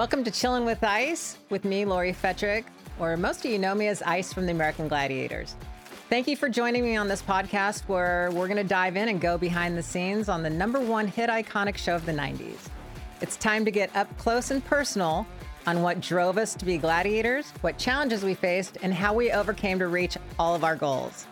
Welcome 0.00 0.24
to 0.24 0.30
Chillin' 0.30 0.64
with 0.64 0.82
Ice 0.82 1.36
with 1.50 1.66
me, 1.66 1.84
Lori 1.84 2.14
Fetrick, 2.14 2.64
or 2.98 3.18
most 3.18 3.44
of 3.44 3.50
you 3.50 3.58
know 3.58 3.74
me 3.74 3.86
as 3.86 4.00
Ice 4.00 4.32
from 4.32 4.46
the 4.46 4.52
American 4.52 4.88
Gladiators. 4.88 5.56
Thank 6.08 6.26
you 6.26 6.38
for 6.38 6.48
joining 6.48 6.84
me 6.84 6.96
on 6.96 7.06
this 7.06 7.20
podcast 7.20 7.82
where 7.82 8.30
we're 8.32 8.46
going 8.46 8.56
to 8.56 8.64
dive 8.64 8.96
in 8.96 9.10
and 9.10 9.20
go 9.20 9.36
behind 9.36 9.76
the 9.76 9.82
scenes 9.82 10.30
on 10.30 10.42
the 10.42 10.48
number 10.48 10.80
one 10.80 11.06
hit 11.06 11.28
iconic 11.28 11.76
show 11.76 11.94
of 11.94 12.06
the 12.06 12.12
90s. 12.12 12.70
It's 13.20 13.36
time 13.36 13.62
to 13.66 13.70
get 13.70 13.94
up 13.94 14.08
close 14.16 14.50
and 14.50 14.64
personal 14.64 15.26
on 15.66 15.82
what 15.82 16.00
drove 16.00 16.38
us 16.38 16.54
to 16.54 16.64
be 16.64 16.78
gladiators, 16.78 17.50
what 17.60 17.76
challenges 17.76 18.24
we 18.24 18.32
faced, 18.32 18.78
and 18.80 18.94
how 18.94 19.12
we 19.12 19.30
overcame 19.32 19.78
to 19.80 19.88
reach 19.88 20.16
all 20.38 20.54
of 20.54 20.64
our 20.64 20.76
goals. 20.76 21.26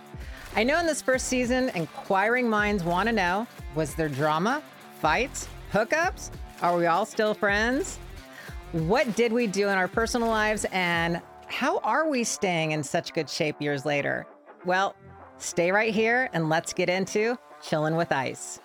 I 0.56 0.62
know 0.62 0.78
in 0.78 0.84
this 0.84 1.00
first 1.00 1.28
season, 1.28 1.70
inquiring 1.70 2.50
minds 2.50 2.84
want 2.84 3.08
to 3.08 3.14
know 3.14 3.46
was 3.74 3.94
there 3.94 4.10
drama, 4.10 4.62
fights, 5.00 5.48
hookups? 5.72 6.28
Are 6.60 6.76
we 6.76 6.84
all 6.84 7.06
still 7.06 7.32
friends? 7.32 7.98
What 8.72 9.16
did 9.16 9.32
we 9.32 9.46
do 9.46 9.70
in 9.70 9.78
our 9.78 9.88
personal 9.88 10.28
lives 10.28 10.66
and 10.72 11.22
how 11.46 11.78
are 11.78 12.06
we 12.06 12.22
staying 12.22 12.72
in 12.72 12.82
such 12.82 13.14
good 13.14 13.30
shape 13.30 13.62
years 13.62 13.86
later? 13.86 14.26
Well, 14.66 14.94
stay 15.38 15.72
right 15.72 15.94
here 15.94 16.28
and 16.34 16.50
let's 16.50 16.74
get 16.74 16.90
into 16.90 17.38
Chillin' 17.62 17.96
with 17.96 18.12
Ice. 18.12 18.60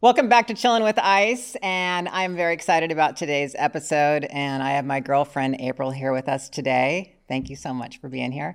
Welcome 0.00 0.28
back 0.28 0.46
to 0.46 0.54
Chillin' 0.54 0.84
with 0.84 0.96
Ice, 0.96 1.56
and 1.60 2.08
I'm 2.10 2.36
very 2.36 2.54
excited 2.54 2.92
about 2.92 3.16
today's 3.16 3.56
episode. 3.58 4.26
And 4.26 4.62
I 4.62 4.70
have 4.74 4.84
my 4.84 5.00
girlfriend 5.00 5.56
April 5.60 5.90
here 5.90 6.12
with 6.12 6.28
us 6.28 6.48
today. 6.48 7.16
Thank 7.26 7.50
you 7.50 7.56
so 7.56 7.74
much 7.74 8.00
for 8.00 8.08
being 8.08 8.30
here. 8.30 8.54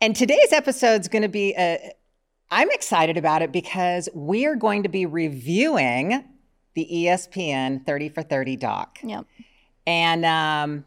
And 0.00 0.14
today's 0.14 0.52
episode 0.52 1.00
is 1.00 1.08
going 1.08 1.22
to 1.22 1.28
be 1.28 1.52
a, 1.58 1.94
I'm 2.48 2.70
excited 2.70 3.16
about 3.16 3.42
it 3.42 3.50
because 3.50 4.08
we 4.14 4.46
are 4.46 4.54
going 4.54 4.84
to 4.84 4.88
be 4.88 5.04
reviewing 5.04 6.24
the 6.74 6.88
ESPN 6.88 7.84
30 7.84 8.08
for 8.10 8.22
30 8.22 8.54
doc. 8.54 9.00
Yep. 9.02 9.26
And 9.88 10.26
um, 10.26 10.84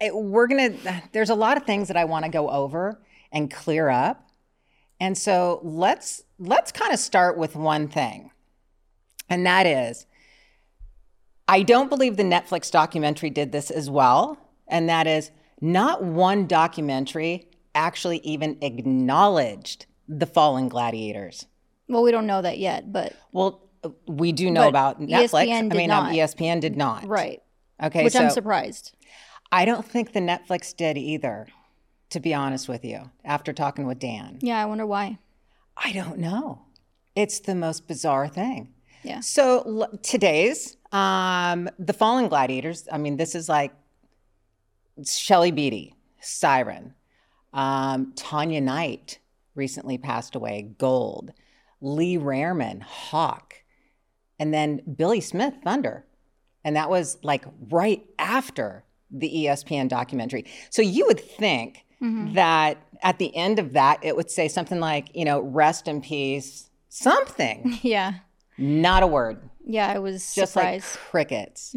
it, 0.00 0.16
we're 0.16 0.46
going 0.46 0.78
to, 0.78 1.02
there's 1.12 1.28
a 1.28 1.34
lot 1.34 1.58
of 1.58 1.64
things 1.64 1.88
that 1.88 1.98
I 1.98 2.06
want 2.06 2.24
to 2.24 2.30
go 2.30 2.48
over 2.48 2.98
and 3.30 3.50
clear 3.50 3.90
up. 3.90 4.30
And 4.98 5.18
so 5.18 5.60
let's, 5.62 6.24
let's 6.38 6.72
kind 6.72 6.94
of 6.94 6.98
start 6.98 7.36
with 7.36 7.54
one 7.54 7.88
thing. 7.88 8.30
And 9.28 9.44
that 9.44 9.66
is, 9.66 10.06
I 11.46 11.62
don't 11.62 11.90
believe 11.90 12.16
the 12.16 12.22
Netflix 12.22 12.70
documentary 12.70 13.28
did 13.28 13.52
this 13.52 13.70
as 13.70 13.90
well. 13.90 14.38
And 14.66 14.88
that 14.88 15.06
is, 15.06 15.30
not 15.60 16.02
one 16.02 16.46
documentary 16.46 17.50
actually 17.74 18.20
even 18.20 18.56
acknowledged 18.62 19.84
the 20.08 20.26
fallen 20.26 20.70
gladiators. 20.70 21.44
Well, 21.86 22.02
we 22.02 22.12
don't 22.12 22.26
know 22.26 22.40
that 22.40 22.56
yet, 22.56 22.90
but 22.90 23.12
Well, 23.30 23.68
we 24.06 24.32
do 24.32 24.50
know 24.50 24.68
about 24.68 25.02
Netflix. 25.02 25.48
ESPN 25.48 25.72
I 25.72 25.76
mean, 25.76 25.90
um, 25.90 26.04
not. 26.06 26.12
ESPN 26.14 26.60
did 26.60 26.78
not. 26.78 27.06
right, 27.06 27.42
Okay. 27.82 28.04
which 28.04 28.14
so 28.14 28.20
I'm 28.20 28.30
surprised. 28.30 28.94
I 29.52 29.64
don't 29.64 29.84
think 29.86 30.12
the 30.12 30.20
Netflix 30.20 30.74
did 30.76 30.96
either, 30.96 31.46
to 32.10 32.20
be 32.20 32.34
honest 32.34 32.68
with 32.68 32.84
you, 32.84 33.10
after 33.24 33.52
talking 33.52 33.86
with 33.86 33.98
Dan. 33.98 34.38
Yeah, 34.40 34.60
I 34.60 34.64
wonder 34.64 34.86
why. 34.86 35.18
I 35.76 35.92
don't 35.92 36.18
know. 36.18 36.62
It's 37.14 37.40
the 37.40 37.54
most 37.54 37.86
bizarre 37.86 38.28
thing. 38.28 38.72
Yeah. 39.02 39.20
So 39.20 39.62
l- 39.66 39.98
today's 40.02 40.76
um, 40.92 41.68
the 41.78 41.92
Fallen 41.92 42.28
Gladiators. 42.28 42.88
I 42.90 42.98
mean, 42.98 43.16
this 43.16 43.34
is 43.34 43.48
like 43.48 43.72
Shelley 45.04 45.50
Beattie, 45.52 45.94
Siren, 46.20 46.94
um, 47.52 48.12
Tanya 48.16 48.60
Knight 48.60 49.18
recently 49.54 49.96
passed 49.98 50.34
away, 50.34 50.74
Gold, 50.78 51.32
Lee 51.80 52.16
Reherman, 52.18 52.82
Hawk, 52.82 53.54
and 54.38 54.52
then 54.52 54.80
Billy 54.96 55.20
Smith, 55.20 55.54
Thunder, 55.64 56.04
and 56.66 56.76
that 56.76 56.90
was 56.90 57.16
like 57.22 57.44
right 57.70 58.02
after 58.18 58.84
the 59.10 59.30
ESPN 59.46 59.88
documentary. 59.88 60.44
So 60.70 60.82
you 60.82 61.06
would 61.06 61.20
think 61.20 61.84
that 62.34 62.76
at 63.02 63.18
the 63.18 63.34
end 63.34 63.58
of 63.58 63.72
that, 63.72 64.00
it 64.02 64.14
would 64.16 64.30
say 64.30 64.48
something 64.48 64.80
like, 64.80 65.14
you 65.16 65.24
know, 65.24 65.40
rest 65.40 65.88
in 65.88 66.00
peace, 66.02 66.68
something. 66.90 67.78
Yeah, 67.82 68.12
Not 68.58 69.02
a 69.02 69.06
word, 69.06 69.38
yeah, 69.64 69.88
I 69.88 69.98
was 69.98 70.34
just 70.34 70.52
surprised. 70.52 70.84
like 70.96 71.04
crickets. 71.10 71.74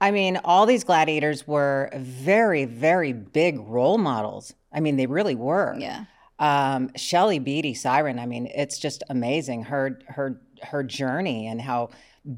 I 0.00 0.10
mean, 0.10 0.38
all 0.44 0.66
these 0.66 0.84
gladiators 0.84 1.46
were 1.46 1.90
very, 1.96 2.64
very 2.64 3.12
big 3.12 3.58
role 3.60 3.98
models. 3.98 4.52
I 4.72 4.80
mean, 4.80 4.96
they 4.96 5.06
really 5.06 5.34
were. 5.36 5.76
yeah, 5.78 6.04
Um, 6.38 6.90
Shelley 6.96 7.38
Beattie, 7.38 7.74
Siren. 7.74 8.18
I 8.18 8.26
mean, 8.26 8.46
it's 8.46 8.78
just 8.78 9.02
amazing 9.10 9.64
her 9.64 9.98
her 10.08 10.40
her 10.62 10.82
journey 10.84 11.46
and 11.46 11.60
how 11.60 11.90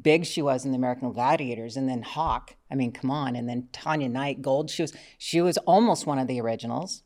big 0.02 0.24
she 0.24 0.40
was 0.42 0.64
in 0.64 0.70
the 0.72 0.76
American 0.78 1.12
Gladiators, 1.12 1.76
and 1.76 1.88
then 1.88 2.02
Hawk. 2.02 2.54
I 2.70 2.74
mean, 2.74 2.92
come 2.92 3.10
on, 3.10 3.36
and 3.36 3.48
then 3.48 3.68
Tanya 3.72 4.08
Knight, 4.08 4.42
Gold. 4.42 4.70
She 4.70 4.82
was 4.82 4.92
she 5.18 5.40
was 5.40 5.58
almost 5.58 6.06
one 6.06 6.18
of 6.18 6.26
the 6.26 6.40
originals. 6.40 7.02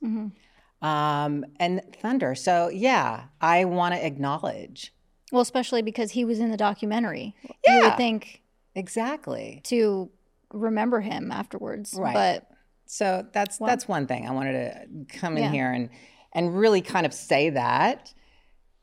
Um, 0.80 1.44
and 1.58 1.82
Thunder. 2.00 2.34
So 2.36 2.68
yeah, 2.68 3.24
I 3.40 3.64
want 3.64 3.94
to 3.94 4.04
acknowledge 4.06 4.92
well, 5.32 5.42
especially 5.42 5.82
because 5.82 6.12
he 6.12 6.24
was 6.24 6.38
in 6.38 6.50
the 6.50 6.56
documentary. 6.56 7.34
Yeah, 7.66 7.76
you 7.78 7.82
would 7.84 7.96
think 7.96 8.42
exactly. 8.74 9.60
to 9.64 10.10
remember 10.52 11.00
him 11.00 11.30
afterwards, 11.30 11.94
Right. 11.98 12.14
But 12.14 12.48
So 12.86 13.26
that's 13.32 13.58
that's 13.58 13.86
one 13.88 14.06
thing 14.06 14.26
I 14.26 14.30
wanted 14.32 14.52
to 15.08 15.18
come 15.18 15.36
in 15.36 15.44
Yeah. 15.44 15.50
here 15.50 15.72
and 15.72 15.90
and 16.32 16.56
really 16.56 16.80
kind 16.80 17.04
of 17.06 17.12
say 17.12 17.50
that 17.50 18.14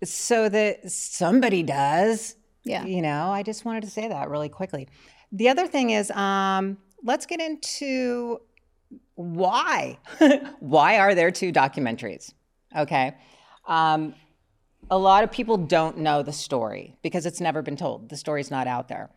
so 0.03 0.49
that 0.49 0.91
somebody 0.91 1.63
does. 1.63 2.35
Yeah. 2.65 2.83
You 2.85 3.01
know, 3.01 3.29
I 3.29 3.43
just 3.43 3.63
wanted 3.63 3.83
to 3.83 3.89
say 3.89 4.07
that 4.07 4.29
really 4.29 4.49
quickly. 4.49 4.87
The 5.31 5.49
other 5.49 5.67
thing 5.67 5.91
is 5.91 6.11
um 6.11 6.77
let's 7.03 7.25
get 7.25 7.39
into 7.39 8.39
why 9.15 9.97
why 10.59 10.99
are 10.99 11.15
there 11.15 11.31
two 11.31 11.53
documentaries? 11.53 12.33
Okay. 12.75 13.15
Um 13.67 14.15
a 14.91 14.97
lot 14.97 15.23
of 15.23 15.31
people 15.31 15.57
don't 15.57 15.97
know 15.97 16.21
the 16.21 16.33
story 16.33 16.95
because 17.01 17.25
it's 17.25 17.41
never 17.41 17.61
been 17.61 17.75
told. 17.75 18.09
The 18.09 18.17
story's 18.17 18.51
not 18.51 18.67
out 18.67 18.87
there. 18.87 19.09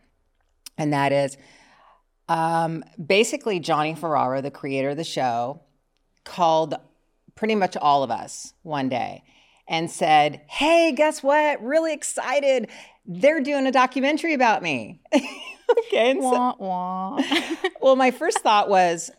And 0.77 0.93
that 0.93 1.11
is 1.11 1.37
um, 2.29 2.83
basically, 3.03 3.59
Johnny 3.59 3.95
Ferraro, 3.95 4.39
the 4.39 4.51
creator 4.51 4.89
of 4.89 4.97
the 4.97 5.03
show, 5.03 5.61
called 6.23 6.75
pretty 7.35 7.55
much 7.55 7.75
all 7.75 8.03
of 8.03 8.11
us 8.11 8.53
one 8.61 8.87
day 8.87 9.23
and 9.67 9.89
said, 9.89 10.41
Hey, 10.47 10.93
guess 10.95 11.23
what? 11.23 11.61
Really 11.61 11.93
excited. 11.93 12.69
They're 13.11 13.41
doing 13.41 13.65
a 13.65 13.71
documentary 13.71 14.35
about 14.35 14.61
me. 14.61 15.01
okay. 15.13 16.11
and 16.11 16.21
so- 16.21 16.29
wah, 16.29 16.55
wah. 16.59 17.21
well, 17.81 17.95
my 17.95 18.11
first 18.11 18.39
thought 18.39 18.69
was, 18.69 19.11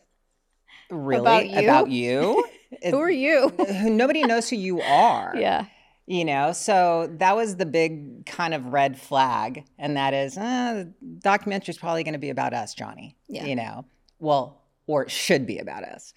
Really? 0.91 1.21
About 1.21 1.47
you? 1.49 1.59
About 1.59 1.91
you? 1.91 2.45
who 2.91 2.99
are 2.99 3.11
you? 3.11 3.53
Nobody 3.85 4.23
knows 4.25 4.49
who 4.49 4.57
you 4.57 4.81
are 4.81 5.35
yeah, 5.37 5.67
you 6.07 6.25
know 6.25 6.53
so 6.53 7.09
that 7.19 7.37
was 7.37 7.57
the 7.57 7.67
big 7.67 8.27
kind 8.27 8.55
of 8.55 8.67
red 8.67 8.99
flag 8.99 9.65
and 9.79 9.97
that 9.97 10.15
is 10.15 10.37
uh, 10.37 10.85
the 11.01 11.21
documentary's 11.21 11.79
probably 11.79 12.03
going 12.03 12.15
to 12.15 12.19
be 12.19 12.31
about 12.31 12.53
us 12.53 12.75
johnny 12.75 13.17
Yeah. 13.29 13.45
you 13.45 13.55
know 13.55 13.85
well 14.19 14.61
or 14.87 15.05
it 15.05 15.11
should 15.11 15.47
be 15.47 15.59
about 15.59 15.85
us 15.85 16.13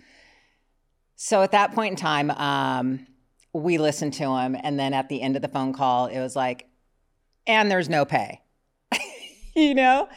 so 1.15 1.41
at 1.43 1.51
that 1.51 1.73
point 1.73 1.91
in 1.91 1.95
time 1.97 2.31
um, 2.31 3.05
we 3.53 3.77
listened 3.77 4.13
to 4.13 4.35
him 4.35 4.55
and 4.59 4.79
then 4.79 4.93
at 4.93 5.09
the 5.09 5.21
end 5.21 5.35
of 5.35 5.41
the 5.41 5.47
phone 5.47 5.73
call 5.73 6.07
it 6.07 6.19
was 6.19 6.35
like 6.35 6.67
and 7.47 7.69
there's 7.71 7.89
no 7.89 8.05
pay. 8.05 8.41
You 9.55 9.75
know? 9.75 10.09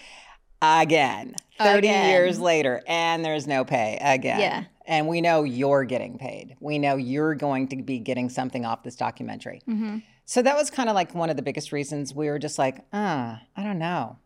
Again. 0.62 1.34
30 1.58 1.78
Again. 1.78 2.08
years 2.08 2.40
later 2.40 2.82
and 2.86 3.22
there's 3.22 3.46
no 3.46 3.64
pay. 3.66 3.98
Again. 4.00 4.40
Yeah. 4.40 4.64
and 4.86 5.08
we 5.08 5.20
know 5.20 5.42
you're 5.42 5.84
getting 5.84 6.16
paid. 6.16 6.56
We 6.60 6.78
know 6.78 6.96
you're 6.96 7.34
going 7.34 7.68
to 7.68 7.76
be 7.82 7.98
getting 7.98 8.30
something 8.30 8.64
off 8.64 8.82
this 8.82 8.96
documentary. 8.96 9.60
Mm-hmm. 9.68 9.98
so 10.24 10.40
that 10.40 10.56
was 10.56 10.70
kind 10.70 10.88
of 10.88 10.94
like 10.94 11.14
one 11.14 11.28
of 11.28 11.36
the 11.36 11.42
biggest 11.42 11.70
reasons 11.70 12.14
we 12.14 12.28
were 12.30 12.38
just 12.38 12.58
like 12.58 12.78
ah 12.94 13.40
i 13.56 13.62
don't 13.62 13.78
know. 13.78 14.16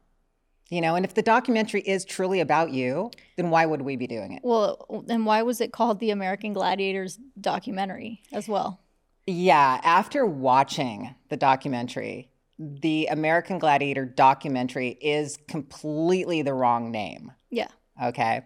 You 0.70 0.80
know 0.80 0.94
and 0.94 1.04
if 1.04 1.14
the 1.14 1.22
documentary 1.22 1.80
is 1.82 2.04
truly 2.04 2.38
about 2.38 2.70
you 2.70 3.10
then 3.36 3.50
why 3.50 3.66
would 3.66 3.82
we 3.82 3.96
be 3.96 4.06
doing 4.06 4.32
it? 4.32 4.42
Well, 4.44 5.04
and 5.08 5.26
why 5.26 5.42
was 5.42 5.60
it 5.60 5.72
called 5.72 5.98
the 5.98 6.10
American 6.12 6.52
Gladiators 6.52 7.18
documentary 7.40 8.22
as 8.32 8.48
well? 8.48 8.78
yeah 9.26 9.80
after 9.84 10.24
watching 10.24 11.14
the 11.28 11.36
documentary 11.36 12.29
the 12.60 13.06
American 13.06 13.58
Gladiator 13.58 14.04
documentary 14.04 14.90
is 15.00 15.38
completely 15.48 16.42
the 16.42 16.52
wrong 16.52 16.90
name. 16.90 17.32
Yeah. 17.50 17.68
Okay. 18.02 18.42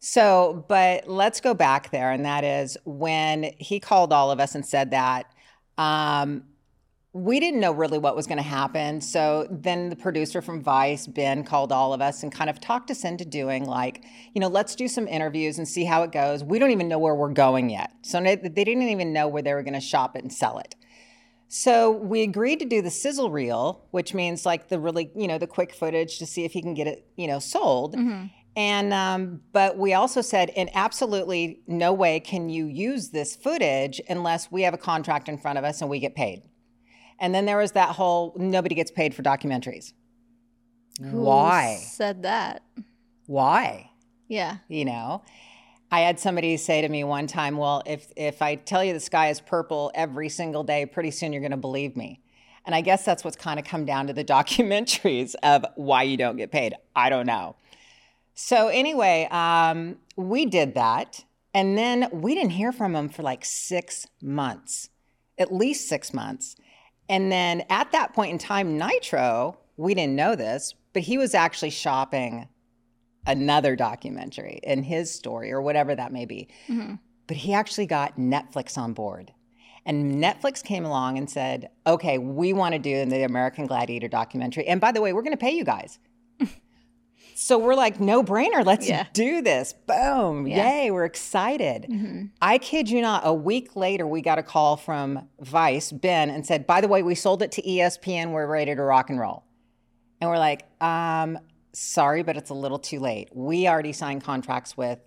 So, 0.00 0.66
but 0.68 1.08
let's 1.08 1.40
go 1.40 1.54
back 1.54 1.90
there. 1.90 2.10
And 2.10 2.26
that 2.26 2.44
is 2.44 2.76
when 2.84 3.54
he 3.58 3.80
called 3.80 4.12
all 4.12 4.30
of 4.30 4.38
us 4.38 4.54
and 4.54 4.64
said 4.64 4.90
that, 4.90 5.32
um, 5.78 6.44
we 7.14 7.38
didn't 7.38 7.60
know 7.60 7.72
really 7.72 7.96
what 7.96 8.16
was 8.16 8.26
going 8.26 8.38
to 8.38 8.42
happen. 8.42 9.00
So 9.00 9.46
then 9.48 9.88
the 9.88 9.96
producer 9.96 10.42
from 10.42 10.62
Vice, 10.62 11.06
Ben, 11.06 11.44
called 11.44 11.70
all 11.70 11.94
of 11.94 12.02
us 12.02 12.24
and 12.24 12.30
kind 12.30 12.50
of 12.50 12.60
talked 12.60 12.90
us 12.90 13.04
into 13.04 13.24
doing 13.24 13.64
like, 13.64 14.04
you 14.34 14.40
know, 14.40 14.48
let's 14.48 14.74
do 14.74 14.88
some 14.88 15.06
interviews 15.06 15.56
and 15.56 15.66
see 15.66 15.84
how 15.84 16.02
it 16.02 16.10
goes. 16.10 16.42
We 16.42 16.58
don't 16.58 16.72
even 16.72 16.88
know 16.88 16.98
where 16.98 17.14
we're 17.14 17.32
going 17.32 17.70
yet. 17.70 17.92
So 18.02 18.20
they 18.20 18.34
they 18.34 18.64
didn't 18.64 18.82
even 18.82 19.12
know 19.12 19.28
where 19.28 19.42
they 19.42 19.54
were 19.54 19.62
going 19.62 19.74
to 19.74 19.80
shop 19.80 20.16
it 20.16 20.22
and 20.22 20.32
sell 20.32 20.58
it. 20.58 20.74
So 21.56 21.92
we 21.92 22.22
agreed 22.22 22.58
to 22.58 22.64
do 22.64 22.82
the 22.82 22.90
sizzle 22.90 23.30
reel, 23.30 23.86
which 23.92 24.12
means 24.12 24.44
like 24.44 24.70
the 24.70 24.80
really, 24.80 25.12
you 25.14 25.28
know, 25.28 25.38
the 25.38 25.46
quick 25.46 25.72
footage 25.72 26.18
to 26.18 26.26
see 26.26 26.44
if 26.44 26.50
he 26.50 26.60
can 26.60 26.74
get 26.74 26.88
it, 26.88 27.06
you 27.14 27.28
know, 27.28 27.38
sold. 27.38 27.94
And 28.56 28.92
um, 28.92 29.40
but 29.52 29.78
we 29.78 29.94
also 29.94 30.20
said, 30.20 30.50
in 30.56 30.68
absolutely 30.74 31.60
no 31.68 31.92
way 31.92 32.18
can 32.18 32.48
you 32.48 32.66
use 32.66 33.10
this 33.10 33.36
footage 33.36 34.00
unless 34.08 34.50
we 34.50 34.62
have 34.62 34.74
a 34.74 34.78
contract 34.78 35.28
in 35.28 35.38
front 35.38 35.56
of 35.56 35.62
us 35.62 35.80
and 35.80 35.88
we 35.88 36.00
get 36.00 36.16
paid. 36.16 36.42
And 37.20 37.32
then 37.32 37.46
there 37.46 37.58
was 37.58 37.70
that 37.72 37.90
whole 37.90 38.34
nobody 38.36 38.74
gets 38.74 38.90
paid 38.90 39.14
for 39.14 39.22
documentaries. 39.22 39.92
Who 41.02 41.20
Why? 41.20 41.76
said 41.76 42.24
that? 42.24 42.64
Why? 43.26 43.92
Yeah. 44.26 44.56
You 44.66 44.86
know, 44.86 45.22
I 45.94 46.00
had 46.00 46.18
somebody 46.18 46.56
say 46.56 46.80
to 46.80 46.88
me 46.88 47.04
one 47.04 47.28
time, 47.28 47.56
"Well, 47.56 47.80
if 47.86 48.12
if 48.16 48.42
I 48.42 48.56
tell 48.56 48.82
you 48.82 48.92
the 48.92 48.98
sky 48.98 49.28
is 49.28 49.40
purple 49.40 49.92
every 49.94 50.28
single 50.28 50.64
day, 50.64 50.86
pretty 50.86 51.12
soon 51.12 51.32
you're 51.32 51.40
going 51.40 51.52
to 51.52 51.56
believe 51.56 51.96
me." 51.96 52.20
And 52.66 52.74
I 52.74 52.80
guess 52.80 53.04
that's 53.04 53.22
what's 53.22 53.36
kind 53.36 53.60
of 53.60 53.64
come 53.64 53.84
down 53.84 54.08
to 54.08 54.12
the 54.12 54.24
documentaries 54.36 55.36
of 55.44 55.64
why 55.76 56.02
you 56.02 56.16
don't 56.16 56.36
get 56.36 56.50
paid. 56.50 56.74
I 56.96 57.10
don't 57.10 57.26
know. 57.26 57.54
So 58.34 58.66
anyway, 58.66 59.28
um, 59.30 59.98
we 60.16 60.46
did 60.46 60.74
that, 60.74 61.24
and 61.54 61.78
then 61.78 62.08
we 62.10 62.34
didn't 62.34 62.50
hear 62.50 62.72
from 62.72 62.96
him 62.96 63.08
for 63.08 63.22
like 63.22 63.44
six 63.44 64.08
months, 64.20 64.88
at 65.38 65.54
least 65.54 65.88
six 65.88 66.12
months. 66.12 66.56
And 67.08 67.30
then 67.30 67.62
at 67.70 67.92
that 67.92 68.14
point 68.14 68.32
in 68.32 68.38
time, 68.38 68.76
Nitro, 68.76 69.58
we 69.76 69.94
didn't 69.94 70.16
know 70.16 70.34
this, 70.34 70.74
but 70.92 71.02
he 71.02 71.18
was 71.18 71.36
actually 71.36 71.70
shopping 71.70 72.48
another 73.26 73.76
documentary 73.76 74.60
in 74.62 74.82
his 74.82 75.10
story 75.10 75.52
or 75.52 75.62
whatever 75.62 75.94
that 75.94 76.12
may 76.12 76.24
be. 76.24 76.48
But 77.26 77.36
he 77.38 77.54
actually 77.54 77.86
got 77.86 78.16
Netflix 78.18 78.76
on 78.76 78.92
board. 78.92 79.32
And 79.86 80.14
Netflix 80.22 80.62
came 80.64 80.84
along 80.84 81.18
and 81.18 81.28
said, 81.28 81.68
okay, 81.86 82.16
we 82.18 82.52
want 82.54 82.72
to 82.74 82.78
do 82.78 83.04
the 83.06 83.22
American 83.24 83.66
Gladiator 83.66 84.08
documentary. 84.08 84.66
And 84.66 84.80
by 84.80 84.92
the 84.92 85.00
way, 85.02 85.12
we're 85.12 85.22
going 85.22 85.32
to 85.36 85.38
pay 85.38 85.52
you 85.52 85.64
guys. 85.64 85.98
so 87.34 87.58
we're 87.58 87.74
like, 87.74 88.00
no 88.00 88.22
brainer, 88.22 88.64
let's 88.64 88.88
Yeah. 88.88 89.04
do 89.12 89.42
this. 89.42 89.74
Boom. 89.74 90.46
Yeah. 90.46 90.82
Yay, 90.84 90.90
we're 90.90 91.04
excited. 91.04 92.30
I 92.40 92.58
kid 92.58 92.88
you 92.88 93.02
not, 93.02 93.22
a 93.26 93.34
week 93.34 93.76
later, 93.76 94.06
we 94.06 94.22
got 94.22 94.38
a 94.38 94.42
call 94.42 94.76
from 94.78 95.28
Vice, 95.40 95.92
Ben, 95.92 96.30
and 96.30 96.46
said, 96.46 96.66
by 96.66 96.80
the 96.80 96.88
way, 96.88 97.02
we 97.02 97.14
sold 97.14 97.42
it 97.42 97.52
to 97.52 97.62
ESPN. 97.62 98.30
We're 98.32 98.46
ready 98.46 98.74
to 98.74 98.82
rock 98.82 99.10
and 99.10 99.18
roll. 99.20 99.44
And 100.20 100.30
we're 100.30 100.38
like, 100.38 100.64
um, 100.80 101.38
sorry, 101.74 102.22
but 102.22 102.36
it's 102.36 102.50
a 102.50 102.54
little 102.54 102.78
too 102.78 103.00
late. 103.00 103.28
We 103.32 103.68
already 103.68 103.92
signed 103.92 104.24
contracts 104.24 104.76
with 104.76 104.98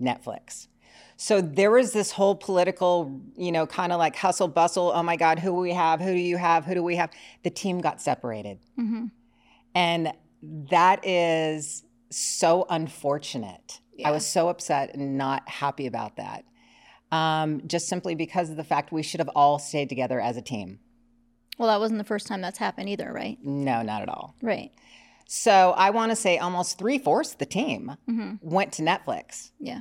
Netflix. 0.00 0.68
So 1.16 1.40
there 1.40 1.70
was 1.70 1.92
this 1.92 2.10
whole 2.10 2.34
political, 2.34 3.20
you 3.36 3.52
know, 3.52 3.66
kind 3.66 3.92
of 3.92 3.98
like 3.98 4.16
hustle 4.16 4.48
bustle. 4.48 4.90
Oh 4.94 5.02
my 5.02 5.16
God, 5.16 5.38
who 5.38 5.50
do 5.50 5.54
we 5.54 5.72
have? 5.72 6.00
Who 6.00 6.12
do 6.12 6.20
you 6.20 6.36
have? 6.36 6.64
Who 6.64 6.74
do 6.74 6.82
we 6.82 6.96
have? 6.96 7.10
The 7.44 7.50
team 7.50 7.80
got 7.80 8.00
separated. 8.00 8.58
And 9.74 10.12
that 10.42 11.06
is 11.06 11.84
so 12.10 12.66
unfortunate. 12.68 13.80
I 14.04 14.10
was 14.10 14.26
so 14.26 14.48
upset 14.48 14.94
and 14.94 15.16
not 15.16 15.48
happy 15.48 15.86
about 15.86 16.16
that. 16.16 16.44
Um, 17.12 17.62
just 17.68 17.88
simply 17.88 18.14
because 18.14 18.50
of 18.50 18.56
the 18.56 18.64
fact 18.64 18.90
we 18.90 19.02
should 19.02 19.20
have 19.20 19.28
all 19.36 19.58
stayed 19.58 19.88
together 19.88 20.20
as 20.20 20.36
a 20.36 20.42
team. 20.42 20.80
Well, 21.58 21.68
that 21.68 21.78
wasn't 21.78 21.98
the 21.98 22.04
first 22.04 22.26
time 22.26 22.40
that's 22.40 22.58
happened 22.58 22.88
either, 22.88 23.12
right? 23.12 23.38
No, 23.44 23.82
not 23.82 24.02
at 24.02 24.08
all. 24.08 24.34
Right. 24.42 24.72
So 25.26 25.72
I 25.76 25.90
want 25.90 26.12
to 26.12 26.16
say 26.16 26.38
almost 26.38 26.78
three 26.78 26.98
fourths 26.98 27.32
of 27.32 27.38
the 27.38 27.46
team 27.46 27.96
mm-hmm. 28.08 28.34
went 28.40 28.72
to 28.74 28.82
Netflix. 28.82 29.50
Yeah. 29.58 29.80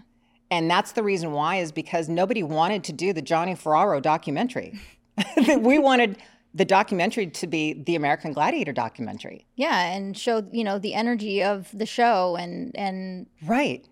And 0.49 0.69
that's 0.69 0.91
the 0.91 1.03
reason 1.03 1.31
why 1.31 1.57
is 1.57 1.71
because 1.71 2.09
nobody 2.09 2.43
wanted 2.43 2.83
to 2.85 2.93
do 2.93 3.13
the 3.13 3.21
Johnny 3.21 3.55
Ferraro 3.55 3.99
documentary. 4.01 4.79
we 5.57 5.79
wanted 5.79 6.17
the 6.53 6.65
documentary 6.65 7.27
to 7.27 7.47
be 7.47 7.73
the 7.73 7.95
American 7.95 8.33
Gladiator 8.33 8.73
documentary. 8.73 9.45
Yeah, 9.55 9.93
and 9.93 10.17
show, 10.17 10.45
you 10.51 10.65
know, 10.65 10.77
the 10.77 10.93
energy 10.93 11.41
of 11.41 11.69
the 11.73 11.85
show 11.85 12.35
and 12.35 12.75
and 12.75 13.27
Right. 13.45 13.85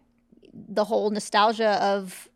the 0.53 0.83
whole 0.83 1.09
nostalgia 1.09 1.81
of 1.81 2.27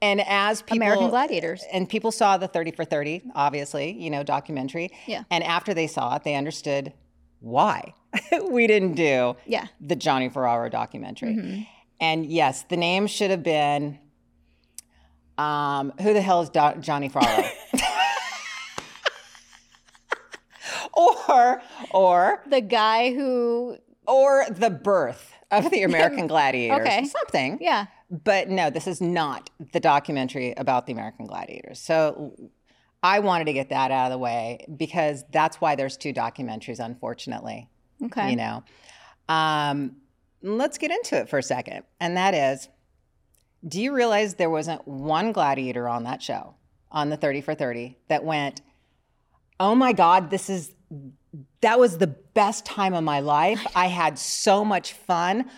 And 0.00 0.20
as 0.20 0.62
people 0.62 0.76
American 0.78 1.08
Gladiators. 1.08 1.64
and 1.72 1.88
people 1.88 2.12
saw 2.12 2.36
the 2.36 2.46
30 2.46 2.72
for 2.72 2.84
30, 2.84 3.22
obviously, 3.34 3.90
you 3.92 4.10
know, 4.10 4.22
documentary. 4.22 4.90
Yeah. 5.06 5.24
And 5.30 5.42
after 5.42 5.74
they 5.74 5.88
saw 5.88 6.14
it, 6.16 6.22
they 6.22 6.34
understood 6.36 6.92
why 7.42 7.92
we 8.50 8.66
didn't 8.66 8.94
do 8.94 9.36
Yeah. 9.46 9.66
the 9.80 9.96
Johnny 9.96 10.28
Ferraro 10.28 10.68
documentary. 10.68 11.68
And 12.00 12.26
yes, 12.26 12.64
the 12.68 12.76
name 12.76 13.06
should 13.06 13.30
have 13.30 13.42
been 13.42 13.98
um, 15.38 15.92
who 16.00 16.12
the 16.12 16.20
hell 16.22 16.42
is 16.42 16.50
Do- 16.50 16.74
Johnny 16.80 17.08
Ferraro? 17.08 17.44
or 20.94 21.62
or 21.90 22.42
The 22.48 22.60
guy 22.60 23.12
who 23.14 23.76
or 24.06 24.44
the 24.50 24.70
birth 24.70 25.32
of 25.50 25.70
the 25.70 25.82
American 25.82 26.26
Gladiators. 26.28 26.80
Okay. 26.86 27.04
Something. 27.04 27.58
yeah. 27.60 27.86
But 28.10 28.50
no, 28.50 28.68
this 28.68 28.86
is 28.86 29.00
not 29.00 29.48
the 29.72 29.80
documentary 29.80 30.52
about 30.56 30.86
the 30.86 30.92
American 30.92 31.26
Gladiators. 31.26 31.78
So 31.78 32.34
I 33.02 33.18
wanted 33.18 33.46
to 33.46 33.52
get 33.52 33.70
that 33.70 33.90
out 33.90 34.06
of 34.06 34.12
the 34.12 34.18
way 34.18 34.66
because 34.76 35.24
that's 35.32 35.60
why 35.60 35.74
there's 35.74 35.96
two 35.96 36.12
documentaries, 36.12 36.78
unfortunately. 36.78 37.68
Okay. 38.04 38.30
You 38.30 38.36
know, 38.36 38.64
um, 39.28 39.96
let's 40.42 40.78
get 40.78 40.90
into 40.90 41.16
it 41.16 41.28
for 41.28 41.38
a 41.38 41.42
second. 41.42 41.82
And 42.00 42.16
that 42.16 42.34
is 42.34 42.68
do 43.66 43.80
you 43.80 43.94
realize 43.94 44.34
there 44.34 44.50
wasn't 44.50 44.86
one 44.86 45.32
gladiator 45.32 45.88
on 45.88 46.04
that 46.04 46.20
show, 46.20 46.54
on 46.90 47.10
the 47.10 47.16
30 47.16 47.42
for 47.42 47.54
30, 47.54 47.96
that 48.08 48.24
went, 48.24 48.60
oh 49.60 49.74
my 49.74 49.92
God, 49.92 50.30
this 50.30 50.50
is, 50.50 50.74
that 51.60 51.78
was 51.78 51.98
the 51.98 52.08
best 52.08 52.66
time 52.66 52.94
of 52.94 53.04
my 53.04 53.20
life. 53.20 53.64
I 53.74 53.86
had 53.86 54.18
so 54.18 54.64
much 54.64 54.92
fun. 54.92 55.48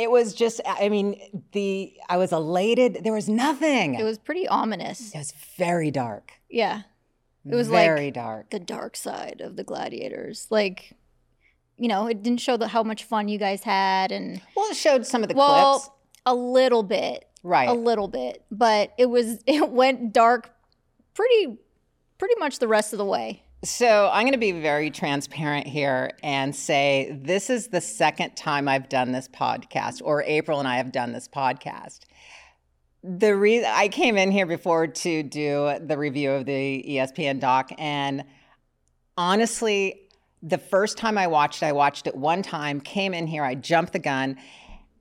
It 0.00 0.10
was 0.10 0.34
just, 0.34 0.60
I 0.66 0.88
mean, 0.88 1.20
the, 1.52 1.92
I 2.08 2.16
was 2.16 2.32
elated. 2.32 3.00
There 3.04 3.12
was 3.12 3.28
nothing. 3.28 3.94
It 3.96 4.04
was 4.04 4.18
pretty 4.18 4.48
ominous. 4.48 5.14
It 5.14 5.18
was 5.18 5.32
very 5.58 5.90
dark. 5.90 6.32
Yeah. 6.48 6.82
It 7.46 7.54
was 7.54 7.68
like 7.70 7.84
very 7.86 8.10
dark. 8.10 8.50
the 8.50 8.58
dark 8.60 8.96
side 8.96 9.40
of 9.44 9.56
the 9.56 9.64
gladiators. 9.64 10.46
Like, 10.50 10.92
you 11.76 11.88
know, 11.88 12.06
it 12.06 12.22
didn't 12.22 12.40
show 12.40 12.56
the, 12.56 12.68
how 12.68 12.82
much 12.82 13.04
fun 13.04 13.28
you 13.28 13.38
guys 13.38 13.62
had 13.62 14.12
and 14.12 14.40
Well, 14.56 14.70
it 14.70 14.76
showed 14.76 15.06
some 15.06 15.22
of 15.22 15.28
the 15.28 15.34
clips. 15.34 15.48
well, 15.48 15.78
clips. 15.80 15.96
a 16.26 16.34
little 16.34 16.82
bit. 16.82 17.26
Right. 17.42 17.68
A 17.68 17.72
little 17.72 18.08
bit, 18.08 18.44
but 18.50 18.92
it 18.98 19.06
was 19.06 19.42
it 19.46 19.70
went 19.70 20.12
dark 20.12 20.50
pretty 21.14 21.56
pretty 22.18 22.34
much 22.38 22.58
the 22.58 22.68
rest 22.68 22.92
of 22.92 22.98
the 22.98 23.04
way. 23.04 23.42
So 23.62 24.08
I'm 24.10 24.22
going 24.22 24.32
to 24.32 24.38
be 24.38 24.52
very 24.52 24.90
transparent 24.90 25.66
here 25.66 26.12
and 26.22 26.56
say 26.56 27.14
this 27.22 27.50
is 27.50 27.68
the 27.68 27.82
second 27.82 28.34
time 28.34 28.66
I've 28.68 28.88
done 28.88 29.12
this 29.12 29.28
podcast, 29.28 30.00
or 30.02 30.22
April 30.22 30.60
and 30.60 30.66
I 30.66 30.78
have 30.78 30.92
done 30.92 31.12
this 31.12 31.28
podcast. 31.28 32.00
The 33.04 33.36
reason 33.36 33.70
I 33.70 33.88
came 33.88 34.16
in 34.16 34.30
here 34.30 34.46
before 34.46 34.86
to 34.86 35.22
do 35.22 35.78
the 35.78 35.98
review 35.98 36.30
of 36.30 36.46
the 36.46 36.82
ESPN 36.88 37.38
doc, 37.38 37.70
and 37.76 38.24
honestly, 39.18 40.08
the 40.42 40.56
first 40.58 40.96
time 40.96 41.18
I 41.18 41.26
watched, 41.26 41.62
I 41.62 41.72
watched 41.72 42.06
it 42.06 42.14
one 42.14 42.40
time, 42.40 42.80
came 42.80 43.12
in 43.12 43.26
here, 43.26 43.44
I 43.44 43.56
jumped 43.56 43.92
the 43.92 43.98
gun. 43.98 44.38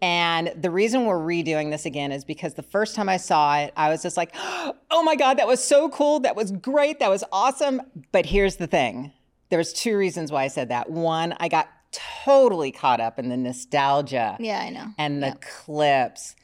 And 0.02 0.54
the 0.56 0.72
reason 0.72 1.06
we're 1.06 1.20
redoing 1.20 1.72
this 1.72 1.86
again 1.86 2.12
is 2.12 2.24
because 2.24 2.54
the 2.54 2.64
first 2.64 2.96
time 2.96 3.10
I 3.10 3.18
saw 3.18 3.58
it, 3.60 3.74
I 3.76 3.90
was 3.90 4.02
just 4.02 4.16
like, 4.18 4.34
oh 4.36 5.04
my 5.04 5.16
God, 5.16 5.38
that 5.38 5.48
was 5.48 5.62
so 5.64 5.90
cool. 5.90 6.22
That 6.22 6.36
was 6.36 6.52
great. 6.52 7.00
That 7.00 7.10
was 7.10 7.24
awesome. 7.32 7.82
But 8.12 8.26
here's 8.26 8.56
the 8.58 8.68
thing 8.68 9.12
there 9.50 9.58
was 9.58 9.74
two 9.74 9.98
reasons 9.98 10.32
why 10.32 10.44
I 10.44 10.48
said 10.48 10.70
that. 10.70 10.90
One, 10.90 11.36
I 11.40 11.48
got 11.50 11.68
totally 11.92 12.72
caught 12.72 13.02
up 13.02 13.18
in 13.18 13.30
the 13.30 13.38
nostalgia 13.38 14.38
Yeah, 14.40 14.60
I 14.60 14.70
know. 14.70 14.88
and 15.00 15.24
the 15.24 15.36
clips 15.42 16.36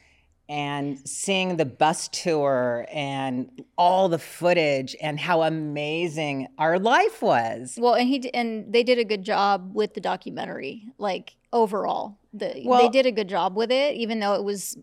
and 0.48 0.98
seeing 1.08 1.56
the 1.56 1.64
bus 1.64 2.08
tour 2.08 2.86
and 2.92 3.62
all 3.78 4.08
the 4.08 4.18
footage 4.18 4.94
and 5.00 5.18
how 5.20 5.42
amazing 5.42 6.48
our 6.58 6.78
life 6.80 7.22
was. 7.22 7.76
Well, 7.80 7.94
and 7.94 8.08
he 8.08 8.18
d- 8.20 8.34
and 8.34 8.72
they 8.72 8.82
did 8.82 8.98
a 8.98 9.04
good 9.04 9.22
job 9.24 9.70
with 9.74 9.94
the 9.94 10.00
documentary. 10.00 10.82
Like 10.98 11.35
overall, 11.52 12.18
the, 12.32 12.48
they 12.54 12.88
did 12.88 13.06
a 13.06 13.12
good 13.12 13.28
job 13.28 13.56
with 13.56 13.70
it, 13.70 13.94
even 13.96 14.20
though 14.20 14.34
it 14.34 14.44
was 14.44 14.76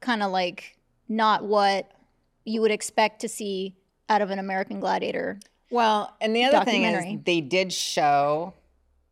kind 0.00 0.22
of 0.22 0.30
like 0.30 0.76
not 1.08 1.44
what 1.44 1.90
you 2.44 2.60
would 2.60 2.70
expect 2.70 3.20
to 3.20 3.28
see 3.28 3.76
out 4.08 4.22
of 4.22 4.30
an 4.30 4.38
American 4.38 4.78
Gladiator 4.80 5.38
Well, 5.70 6.14
and 6.20 6.34
the 6.34 6.44
other 6.44 6.64
thing 6.64 6.84
is 6.84 7.24
they 7.24 7.40
did 7.40 7.72
show 7.72 8.54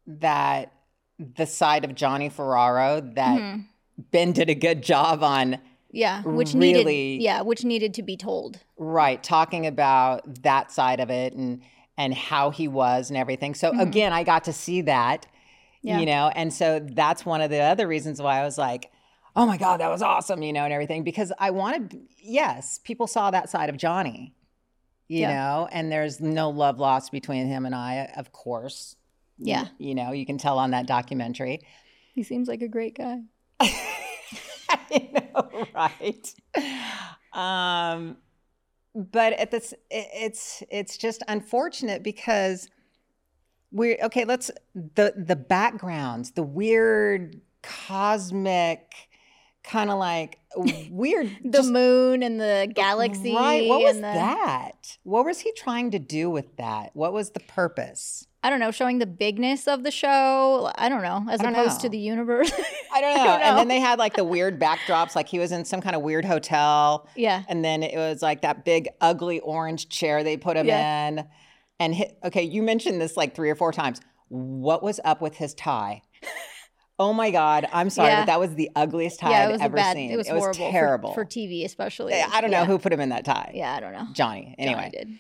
that 0.07 0.73
the 1.19 1.47
side 1.47 1.85
of 1.85 1.95
Johnny 1.95 2.29
Ferraro 2.29 3.01
that 3.15 3.39
Mm-hmm. 3.41 3.61
Ben 4.11 4.33
did 4.33 4.51
a 4.51 4.55
good 4.57 4.83
job 4.83 5.23
on 5.23 5.59
Yeah, 5.93 6.23
which 6.23 6.53
Really- 6.55 6.85
needed 6.85 7.23
yeah, 7.23 7.43
which 7.43 7.65
needed 7.65 7.95
to 7.95 8.03
be 8.03 8.17
told. 8.17 8.59
right 8.77 9.23
talking 9.23 9.67
about 9.67 10.43
that 10.43 10.73
side 10.73 10.99
of 11.01 11.11
it 11.11 11.33
and 11.35 11.63
and 11.97 12.13
how 12.13 12.51
he 12.51 12.67
was 12.67 13.09
and 13.11 13.17
everything. 13.17 13.55
So 13.55 13.71
again, 13.79 14.13
I 14.13 14.25
got 14.25 14.45
to 14.45 14.53
see 14.53 14.81
that. 14.83 15.27
Yeah. 15.85 16.01
You 16.01 16.07
know, 16.07 16.33
and 16.35 16.53
so 16.53 16.81
that's 16.81 17.25
one 17.27 17.41
of 17.43 17.51
the 17.51 17.61
other 17.61 17.87
reasons 17.87 18.21
why 18.21 18.41
I 18.41 18.45
was 18.45 18.57
like, 18.59 18.91
"Oh 19.37 19.45
my 19.47 19.59
god, 19.59 19.81
that 19.81 19.91
was 19.91 20.01
awesome," 20.03 20.43
you 20.43 20.53
know, 20.53 20.65
and 20.65 20.73
everything 20.73 21.05
because 21.05 21.31
I 21.39 21.51
wanted 21.51 22.01
yes, 22.23 22.81
people 22.83 23.07
saw 23.07 23.31
that 23.31 23.51
side 23.51 23.69
of 23.69 23.77
Johnny. 23.77 24.35
You 25.09 25.21
Yeah. 25.21 25.35
know, 25.35 25.69
and 25.71 25.93
there's 25.93 26.21
no 26.21 26.49
love 26.49 26.79
lost 26.79 27.13
between 27.13 27.47
him 27.47 27.67
and 27.67 27.75
I, 27.75 28.11
of 28.17 28.33
course. 28.33 28.97
Yeah. 29.37 29.67
You 29.79 29.95
know, 29.95 30.13
you 30.13 30.25
can 30.25 30.39
tell 30.39 30.59
on 30.59 30.71
that 30.71 30.87
documentary. 30.87 31.61
He 32.15 32.23
seems 32.23 32.49
like 32.49 32.63
a 32.63 32.69
great 32.69 32.97
guy. 32.97 33.21
I 33.61 35.09
know, 35.13 35.67
right? 35.75 36.35
Um, 37.35 38.17
but 38.95 39.33
at 39.35 39.51
this, 39.51 39.73
it- 39.91 40.09
it's 40.15 40.63
it's 40.71 40.97
just 40.97 41.23
unfortunate 41.29 42.03
because 42.03 42.71
we're 43.75 43.99
okay. 44.05 44.25
Let's 44.25 44.51
the 44.75 45.13
the 45.17 45.37
backgrounds, 45.37 46.31
the 46.33 46.43
weird 46.43 47.41
cosmic, 47.63 48.95
kind 49.63 49.91
of 49.91 49.99
like 49.99 50.39
weird. 50.91 51.31
The 51.45 51.63
moon 51.63 52.23
and 52.23 52.41
the 52.41 52.71
galaxy. 52.75 53.35
Right. 53.35 53.69
What 53.69 53.83
was 53.83 53.97
the, 53.97 54.03
that? 54.03 54.99
What 55.03 55.25
was 55.25 55.41
he 55.41 55.53
trying 55.53 55.91
to 55.93 55.99
do 55.99 56.31
with 56.31 56.57
that? 56.57 56.91
What 56.95 57.13
was 57.13 57.31
the 57.31 57.41
purpose? 57.41 58.27
I 58.43 58.51
don't 58.51 58.61
know, 58.61 58.71
showing 58.71 58.99
the 58.99 59.07
bigness 59.07 59.67
of 59.67 59.85
the 59.85 59.91
show. 59.91 60.71
I 60.77 60.91
don't 60.91 61.01
know, 61.03 61.25
as 61.31 61.41
don't 61.41 61.53
opposed 61.55 61.79
know. 61.79 61.83
to 61.85 61.89
the 61.89 61.99
universe. 61.99 62.53
I 62.93 63.01
don't 63.01 63.17
know. 63.17 63.25
don't 63.25 63.41
And 63.41 63.59
then 63.59 63.69
they 63.69 63.81
had 63.81 63.99
like 63.99 64.17
the 64.17 64.25
weird 64.25 64.61
backdrops, 64.61 65.17
like 65.17 65.29
he 65.29 65.39
was 65.39 65.51
in 65.51 65.65
some 65.65 65.81
kind 65.81 65.97
of 65.97 66.03
weird 66.03 66.27
hotel. 66.27 67.09
yeah. 67.17 67.43
And 67.49 67.65
then 67.65 67.83
it 67.83 67.97
was 67.97 68.21
like 68.21 68.43
that 68.43 68.67
big, 68.67 68.89
ugly 69.01 69.41
orange 69.41 69.89
chair 69.89 70.23
they 70.23 70.37
put 70.37 70.59
him 70.59 70.67
Yeah. 70.67 71.09
in. 71.09 71.25
And 71.85 72.05
okay, 72.25 72.43
you 72.43 72.63
mentioned 72.63 73.01
this 73.01 73.17
like 73.17 73.35
three 73.35 73.51
or 73.51 73.55
four 73.55 73.73
times. 73.73 74.01
What 74.29 74.83
was 74.83 75.01
up 75.05 75.21
with 75.21 75.37
his 75.37 75.53
tie? 75.55 76.03
Oh 76.99 77.13
my 77.13 77.31
God, 77.31 77.67
I'm 77.73 77.91
sorry, 77.91 78.11
Yeah. 78.11 78.21
but 78.21 78.27
that 78.27 78.39
was 78.41 78.55
the 78.55 78.71
ugliest 78.77 79.19
tie 79.21 79.31
yeah, 79.31 79.49
it 79.49 79.53
was 79.53 79.61
ever 79.61 79.77
bad. 79.77 79.97
seen. 79.97 80.11
It 80.13 80.17
was 80.17 80.29
horrible. 80.29 80.53
for- 80.67 80.71
terrible. 80.71 81.13
for, 81.15 81.25
TV, 81.25 81.65
especially. 81.65 82.15
I 82.15 82.41
don't 82.41 82.51
know 82.53 82.61
Yeah. 82.61 82.67
who 82.67 82.79
put 82.79 82.93
him 82.93 83.01
in 83.01 83.09
that 83.09 83.25
tie. 83.25 83.51
Yeah, 83.53 83.75
I 83.75 83.81
don't 83.81 83.93
know. 83.93 84.07
Johnny. 84.13 84.43
Johnny 84.43 84.55
Anyway, 84.59 84.91
did. 84.93 85.09
Maybe 85.09 85.19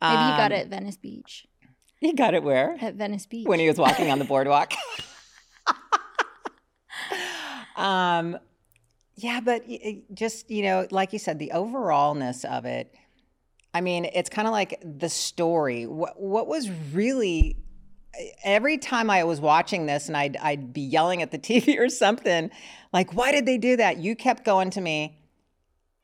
he 0.00 0.02
got 0.02 0.50
Um, 0.50 0.52
it 0.52 0.60
at 0.62 0.68
Venice 0.68 0.96
Beach. 0.96 1.46
He 2.00 2.12
got 2.12 2.34
it 2.34 2.42
where? 2.42 2.76
At 2.80 2.94
Venice 2.96 3.26
Beach. 3.26 3.46
when 3.46 3.60
he 3.60 3.68
was 3.68 3.78
walking 3.78 4.10
on 4.10 4.18
the 4.18 4.24
boardwalk. 4.32 4.72
um, 7.76 8.36
yeah, 9.16 9.40
but 9.40 9.62
just 10.12 10.50
you 10.50 10.62
know, 10.64 10.86
like 10.90 11.12
you 11.12 11.18
said, 11.18 11.38
the 11.38 11.52
overallness 11.54 12.44
of 12.44 12.64
it. 12.64 12.92
I 13.74 13.80
mean, 13.80 14.04
it's 14.04 14.28
kind 14.30 14.46
of 14.46 14.52
like 14.52 14.82
the 14.84 15.08
story. 15.08 15.86
What 15.86 16.20
what 16.20 16.46
was 16.46 16.70
really 16.92 17.56
every 18.44 18.76
time 18.78 19.08
I 19.10 19.24
was 19.24 19.40
watching 19.40 19.86
this, 19.86 20.08
and 20.08 20.16
I'd 20.16 20.36
I'd 20.36 20.72
be 20.72 20.82
yelling 20.82 21.22
at 21.22 21.30
the 21.30 21.38
TV 21.48 21.78
or 21.78 21.88
something, 21.88 22.50
like, 22.92 23.14
why 23.14 23.32
did 23.32 23.46
they 23.46 23.58
do 23.58 23.76
that? 23.76 23.98
You 23.98 24.14
kept 24.16 24.44
going 24.44 24.70
to 24.70 24.80
me. 24.80 25.18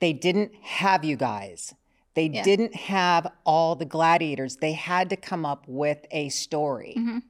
They 0.01 0.13
didn't 0.13 0.55
have 0.63 1.05
you 1.05 1.17
guys. 1.17 1.75
They 2.15 2.27
Yeah. 2.27 2.43
didn't 2.43 2.75
have 2.75 3.31
all 3.45 3.75
the 3.77 3.85
gladiators. 3.85 4.57
They 4.57 4.73
had 4.73 5.11
to 5.11 5.17
come 5.17 5.45
up 5.45 5.65
with 5.69 5.99
a 6.11 6.31
story. 6.31 6.95
Mhm. 6.97 7.23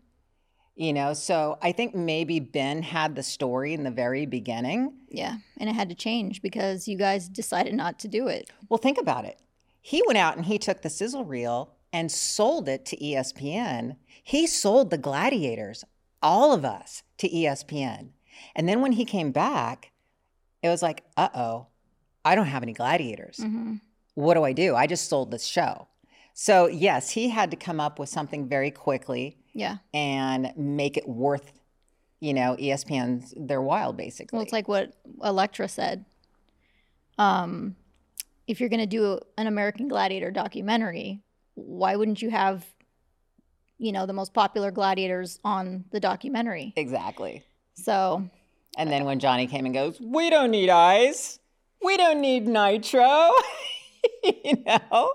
You 0.77 0.93
know, 0.93 1.13
so 1.13 1.59
I 1.61 1.73
think 1.73 1.95
maybe 1.97 2.39
Ben 2.39 2.83
had 2.83 3.17
the 3.17 3.23
story 3.25 3.75
in 3.75 3.83
the 3.83 3.91
very 3.91 4.27
beginning. 4.27 4.93
Yeah, 5.09 5.39
and 5.59 5.69
it 5.69 5.73
had 5.75 5.89
to 5.89 5.95
change 5.97 6.41
because 6.41 6.87
you 6.87 6.97
guys 6.97 7.29
decided 7.29 7.75
not 7.75 7.99
to 8.01 8.09
do 8.09 8.29
it. 8.29 8.49
Well, 8.69 8.79
think 8.79 8.97
about 8.99 9.25
it. 9.25 9.39
He 9.81 10.03
went 10.07 10.19
out 10.19 10.37
and 10.37 10.47
he 10.47 10.59
took 10.59 10.83
the 10.83 10.91
sizzle 10.91 11.25
reel 11.25 11.75
and 11.93 12.11
sold 12.13 12.69
it 12.69 12.85
to 12.87 12.97
ESPN. 12.97 13.97
He 14.23 14.47
sold 14.47 14.91
the 14.91 14.99
gladiators, 14.99 15.85
all 16.23 16.53
of 16.53 16.65
us, 16.65 17.03
to 17.19 17.29
ESPN. 17.29 18.11
And 18.55 18.69
then 18.69 18.81
when 18.83 18.93
he 18.93 19.05
came 19.05 19.31
back, 19.33 19.93
it 20.63 20.69
was 20.69 20.83
like, 20.83 21.05
uh 21.17 21.29
oh, 21.35 21.67
I 22.25 22.35
don't 22.35 22.47
have 22.47 22.63
any 22.63 22.73
gladiators. 22.75 23.39
hmm 23.43 23.77
What 24.15 24.35
do 24.35 24.45
I 24.45 24.53
do? 24.53 24.75
I 24.75 24.87
just 24.87 25.09
sold 25.09 25.31
this 25.31 25.45
show. 25.47 25.89
So, 26.35 26.67
yes, 26.69 27.11
he 27.11 27.31
had 27.31 27.51
to 27.51 27.57
come 27.57 27.81
up 27.81 27.99
with 27.99 28.09
something 28.09 28.49
very 28.49 28.71
quickly 28.71 29.39
Yeah. 29.55 29.79
and 29.95 30.53
make 30.57 30.97
it 30.97 31.09
worth, 31.09 31.53
you 32.21 32.33
know, 32.35 32.55
ESPN's 32.61 33.35
their 33.37 33.61
while, 33.63 33.93
basically. 33.93 34.37
Well, 34.37 34.43
it's 34.45 34.53
like 34.53 34.69
what 34.69 34.93
Electra 35.25 35.69
said. 35.69 36.05
Um, 37.19 37.75
if 38.49 38.59
you're 38.61 38.71
going 38.71 38.81
to 38.81 38.87
do 38.87 39.21
an 39.37 39.47
American 39.47 39.87
Gladiator 39.87 40.31
documentary, 40.31 41.23
why 41.55 41.95
wouldn't 41.95 42.21
you 42.23 42.31
have, 42.31 42.65
you 43.79 43.93
know, 43.93 44.07
the 44.07 44.13
most 44.15 44.33
popular 44.33 44.71
gladiators 44.71 45.39
on 45.45 45.85
the 45.93 46.01
documentary? 46.01 46.73
exactly. 46.75 47.45
So, 47.75 48.29
And 48.77 48.91
then 48.91 49.05
when 49.05 49.21
Johnny 49.21 49.47
came 49.47 49.65
and 49.67 49.73
goes, 49.75 50.01
we 50.01 50.31
don't 50.31 50.51
need 50.51 50.69
Ice, 50.69 51.39
We 51.85 51.97
don't 51.97 52.21
need 52.21 52.49
nitro. 52.49 53.31
you 54.25 54.65
know? 54.67 55.15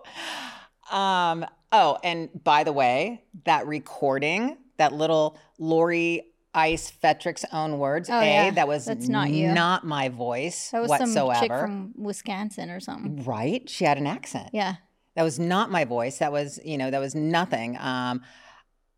Um, 0.89 1.45
oh, 1.73 1.97
and 2.03 2.29
by 2.43 2.63
the 2.63 2.71
way, 2.71 3.23
that 3.45 3.67
recording, 3.67 4.57
that 4.77 4.93
little 4.93 5.37
Lori 5.57 6.32
Ice 6.55 6.91
Fetrick's 7.03 7.45
own 7.51 7.79
words, 7.79 8.09
Oh, 8.09 8.19
A, 8.19 8.25
yeah. 8.25 8.51
that 8.51 8.67
was 8.67 8.85
That's 8.85 9.07
not 9.07 9.29
you. 9.31 9.51
not 9.53 9.85
my 9.85 10.09
voice 10.09 10.69
that 10.71 10.81
was 10.81 10.89
whatsoever. 10.89 11.33
some 11.33 11.41
chick 11.41 11.51
from 11.51 11.93
Wisconsin 11.97 12.69
or 12.69 12.79
something. 12.79 13.23
right? 13.23 13.67
She 13.69 13.85
had 13.85 13.97
an 13.97 14.05
accent. 14.07 14.49
Yeah. 14.53 14.75
That 15.15 15.23
was 15.23 15.39
not 15.39 15.71
my 15.71 15.85
voice. 15.85 16.19
That 16.19 16.31
was, 16.31 16.59
you 16.63 16.77
know, 16.77 16.91
that 16.91 16.99
was 16.99 17.15
nothing. 17.15 17.77
Um, 17.79 18.21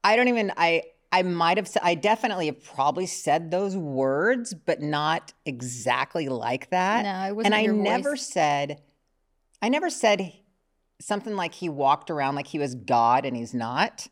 I 0.03 0.15
don't 0.15 0.27
even. 0.27 0.51
I 0.57 0.83
I 1.11 1.23
might 1.23 1.57
have. 1.57 1.67
said 1.67 1.81
I 1.83 1.95
definitely 1.95 2.45
have 2.47 2.63
probably 2.63 3.05
said 3.05 3.51
those 3.51 3.75
words, 3.75 4.53
but 4.53 4.81
not 4.81 5.33
exactly 5.45 6.27
like 6.29 6.69
that. 6.71 7.03
No, 7.03 7.27
it 7.29 7.35
wasn't 7.35 7.45
and 7.53 7.55
I 7.55 7.61
your 7.61 7.73
never 7.73 8.11
voice. 8.11 8.27
said. 8.27 8.81
I 9.61 9.69
never 9.69 9.89
said 9.89 10.31
something 11.01 11.35
like 11.35 11.53
he 11.53 11.67
walked 11.69 12.09
around 12.09 12.35
like 12.35 12.47
he 12.47 12.59
was 12.59 12.75
God 12.75 13.25
and 13.25 13.35
he's 13.35 13.53
not. 13.53 14.07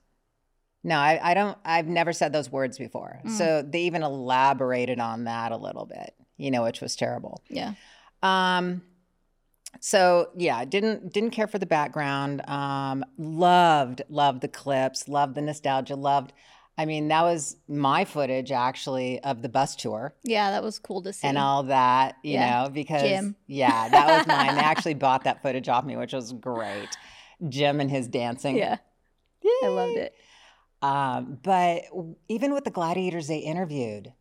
No, 0.83 0.97
I, 0.97 1.19
I 1.31 1.33
don't. 1.33 1.57
I've 1.63 1.87
never 1.87 2.11
said 2.13 2.33
those 2.33 2.51
words 2.51 2.77
before. 2.77 3.21
Mm. 3.25 3.37
So 3.37 3.61
they 3.61 3.81
even 3.83 4.03
elaborated 4.03 4.99
on 4.99 5.23
that 5.25 5.51
a 5.51 5.57
little 5.57 5.85
bit, 5.85 6.13
you 6.37 6.51
know, 6.51 6.63
which 6.63 6.81
was 6.81 6.95
terrible. 6.95 7.41
Yeah. 7.49 7.73
Um, 8.21 8.81
so 9.79 10.29
yeah, 10.35 10.63
didn't 10.65 11.13
didn't 11.13 11.31
care 11.31 11.47
for 11.47 11.57
the 11.59 11.65
background. 11.65 12.47
Um, 12.49 13.03
loved 13.17 14.01
loved 14.09 14.41
the 14.41 14.47
clips, 14.47 15.07
loved 15.07 15.35
the 15.35 15.41
nostalgia, 15.41 15.95
loved. 15.95 16.33
I 16.77 16.85
mean, 16.85 17.07
that 17.09 17.21
was 17.21 17.57
my 17.67 18.03
footage 18.03 18.51
actually 18.51 19.19
of 19.21 19.43
the 19.43 19.49
bus 19.49 19.75
tour 19.75 20.15
Yeah, 20.23 20.49
that 20.51 20.63
was 20.63 20.79
cool 20.79 21.03
to 21.03 21.13
see. 21.13 21.27
and 21.27 21.37
all 21.37 21.61
that, 21.63 22.15
you 22.23 22.33
Yeah, 22.33 22.63
know, 22.63 22.69
because 22.69 23.03
Jim. 23.03 23.35
yeah, 23.45 23.89
that 23.89 24.07
was 24.07 24.25
mine. 24.25 24.55
they 24.55 24.61
actually 24.73 24.95
bought 24.95 25.25
that 25.25 25.43
footage 25.43 25.69
off 25.69 25.85
me, 25.85 25.95
which 25.97 26.13
was 26.13 26.33
great. 26.33 26.89
Jim 27.47 27.79
and 27.79 27.91
his 27.91 28.07
dancing. 28.07 28.57
yeah. 28.57 28.77
I 29.63 29.67
loved 29.67 29.97
it. 29.97 30.15
Um, 30.83 31.39
but 31.41 31.83
even 32.27 32.53
with 32.53 32.65
the 32.65 32.71
gladiators 32.71 33.27
they 33.27 33.39
interviewed, 33.39 34.13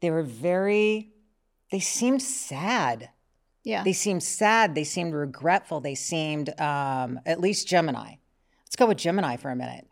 they 0.00 0.10
were 0.10 0.22
very. 0.22 1.10
They 1.72 1.80
seemed 1.80 2.22
sad. 2.22 3.10
Yeah. 3.64 3.82
They 3.82 3.92
seemed 3.92 4.22
sad. 4.22 4.76
They 4.76 4.84
seemed 4.84 5.12
regretful. 5.12 5.80
They 5.80 5.96
seemed, 5.96 6.48
um, 6.60 7.18
at 7.26 7.40
least 7.40 7.66
Gemini. 7.66 8.14
Let's 8.64 8.76
go 8.76 8.86
with 8.86 8.98
Gemini 8.98 9.36
for 9.36 9.50
a 9.50 9.56
minute. 9.56 9.88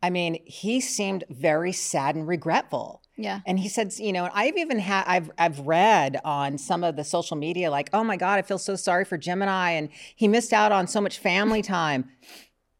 I 0.00 0.10
mean, 0.10 0.38
he 0.46 0.80
seemed 0.80 1.24
very 1.28 1.72
sad 1.72 2.14
and 2.14 2.28
regretful. 2.28 3.02
yeah. 3.16 3.40
And 3.46 3.58
he 3.58 3.68
said, 3.68 3.92
you 3.98 4.12
know, 4.12 4.30
I've 4.32 4.56
even 4.56 4.78
had, 4.78 5.04
I've, 5.08 5.30
I've 5.36 5.58
read 5.60 6.20
on 6.24 6.56
some 6.56 6.84
of 6.84 6.94
the 6.94 7.02
social 7.02 7.36
media, 7.36 7.70
like, 7.70 7.90
oh 7.92 8.04
my 8.04 8.16
God, 8.16 8.38
I 8.38 8.42
feel 8.42 8.58
so 8.58 8.76
sorry 8.76 9.04
for 9.04 9.18
Gemini, 9.18 9.72
and 9.72 9.88
he 10.14 10.28
missed 10.28 10.52
out 10.52 10.70
on 10.70 10.86
so 10.86 11.00
much 11.00 11.18
family 11.18 11.62
time. 11.62 12.08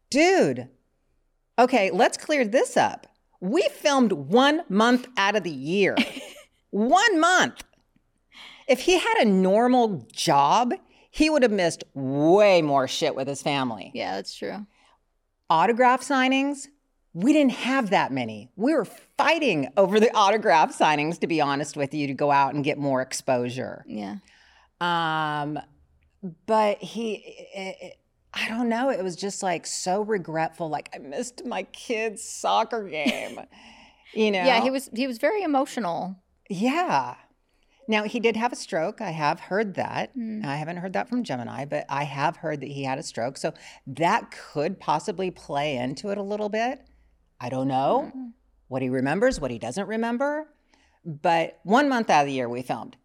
Dude, 0.09 0.69
okay, 1.57 1.91
let's 1.91 2.17
clear 2.17 2.45
this 2.45 2.77
up. 2.77 3.07
We 3.39 3.61
filmed 3.69 4.11
one 4.11 4.61
month 4.69 5.07
out 5.17 5.35
of 5.35 5.43
the 5.43 5.49
year. 5.49 5.95
one 6.69 7.19
month. 7.19 7.63
If 8.67 8.81
he 8.81 8.97
had 8.97 9.17
a 9.19 9.25
normal 9.25 10.07
job, 10.11 10.73
he 11.09 11.29
would 11.29 11.43
have 11.43 11.51
missed 11.51 11.83
way 11.93 12.61
more 12.61 12.87
shit 12.87 13.15
with 13.15 13.27
his 13.27 13.41
family. 13.41 13.91
Yeah, 13.93 14.15
that's 14.15 14.33
true. 14.33 14.65
Autograph 15.49 16.01
signings, 16.01 16.67
we 17.13 17.33
didn't 17.33 17.51
have 17.51 17.89
that 17.89 18.11
many. 18.11 18.49
We 18.55 18.73
were 18.73 18.85
fighting 18.85 19.67
over 19.75 19.99
the 19.99 20.15
autograph 20.15 20.77
signings, 20.77 21.19
to 21.19 21.27
be 21.27 21.41
honest 21.41 21.75
with 21.75 21.93
you, 21.93 22.07
to 22.07 22.13
go 22.13 22.31
out 22.31 22.53
and 22.53 22.63
get 22.63 22.77
more 22.77 23.01
exposure. 23.01 23.83
Yeah. 23.87 24.17
Um, 24.79 25.59
but 26.45 26.77
he, 26.77 27.93
I 28.33 28.47
don't 28.47 28.69
know. 28.69 28.89
It 28.89 29.03
was 29.03 29.15
just 29.15 29.43
like 29.43 29.65
so 29.67 30.01
regretful. 30.01 30.69
Like 30.69 30.89
I 30.93 30.99
missed 30.99 31.45
my 31.45 31.63
kid's 31.63 32.23
soccer 32.23 32.87
game. 32.87 33.39
you 34.13 34.31
know? 34.31 34.43
Yeah, 34.43 34.61
he 34.61 34.69
was 34.69 34.89
he 34.95 35.07
was 35.07 35.17
very 35.17 35.43
emotional. 35.43 36.15
Yeah. 36.49 37.15
Now 37.87 38.03
he 38.03 38.19
did 38.21 38.37
have 38.37 38.53
a 38.53 38.55
stroke. 38.55 39.01
I 39.01 39.09
have 39.11 39.39
heard 39.41 39.73
that. 39.75 40.15
Mm. 40.17 40.45
I 40.45 40.55
haven't 40.55 40.77
heard 40.77 40.93
that 40.93 41.09
from 41.09 41.23
Gemini, 41.23 41.65
but 41.65 41.85
I 41.89 42.03
have 42.03 42.37
heard 42.37 42.61
that 42.61 42.69
he 42.69 42.83
had 42.83 42.99
a 42.99 43.03
stroke. 43.03 43.37
So 43.37 43.53
that 43.87 44.31
could 44.31 44.79
possibly 44.79 45.29
play 45.31 45.75
into 45.75 46.09
it 46.09 46.17
a 46.17 46.23
little 46.23 46.49
bit. 46.49 46.81
I 47.39 47.49
don't 47.49 47.67
know 47.67 48.05
Mm-hmm. 48.15 48.27
what 48.69 48.81
he 48.81 48.89
remembers, 48.89 49.41
what 49.41 49.51
he 49.51 49.59
doesn't 49.59 49.87
remember. 49.87 50.47
But 51.03 51.59
one 51.63 51.89
month 51.89 52.09
out 52.09 52.21
of 52.21 52.27
the 52.27 52.33
year 52.33 52.47
we 52.47 52.61
filmed. 52.61 52.95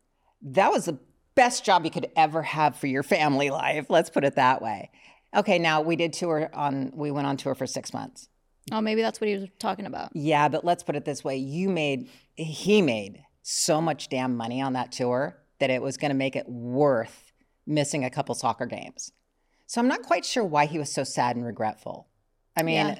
That 0.42 0.70
was 0.70 0.84
the 0.84 0.98
best 1.34 1.64
job 1.64 1.84
you 1.84 1.90
could 1.90 2.10
ever 2.14 2.42
have 2.42 2.76
for 2.76 2.86
your 2.86 3.02
family 3.02 3.50
life. 3.50 3.86
Let's 3.88 4.10
put 4.10 4.24
it 4.24 4.36
that 4.36 4.60
way. 4.62 4.90
Okay, 5.36 5.58
now 5.58 5.80
we 5.82 5.96
did 5.96 6.12
tour 6.12 6.50
on 6.54 6.92
we 6.94 7.10
went 7.10 7.26
on 7.26 7.36
tour 7.36 7.54
for 7.54 7.66
6 7.66 7.92
months. 7.92 8.28
Oh, 8.72 8.80
maybe 8.80 9.02
that's 9.02 9.20
what 9.20 9.28
he 9.28 9.36
was 9.36 9.48
talking 9.58 9.86
about. 9.86 10.10
Yeah, 10.14 10.48
but 10.48 10.64
let's 10.64 10.82
put 10.82 10.96
it 10.96 11.04
this 11.04 11.22
way. 11.22 11.36
You 11.36 11.68
made 11.68 12.08
he 12.34 12.82
made 12.82 13.22
so 13.42 13.80
much 13.80 14.08
damn 14.08 14.36
money 14.36 14.60
on 14.60 14.72
that 14.72 14.90
tour 14.92 15.38
that 15.60 15.70
it 15.70 15.80
was 15.80 15.96
going 15.96 16.10
to 16.10 16.16
make 16.16 16.34
it 16.36 16.48
worth 16.48 17.32
missing 17.66 18.04
a 18.04 18.10
couple 18.10 18.34
soccer 18.34 18.66
games. 18.66 19.12
So 19.66 19.80
I'm 19.80 19.88
not 19.88 20.02
quite 20.02 20.24
sure 20.24 20.44
why 20.44 20.66
he 20.66 20.78
was 20.78 20.92
so 20.92 21.04
sad 21.04 21.36
and 21.36 21.44
regretful. 21.44 22.08
I 22.56 22.62
mean, 22.62 22.74
Yeah. 22.86 22.98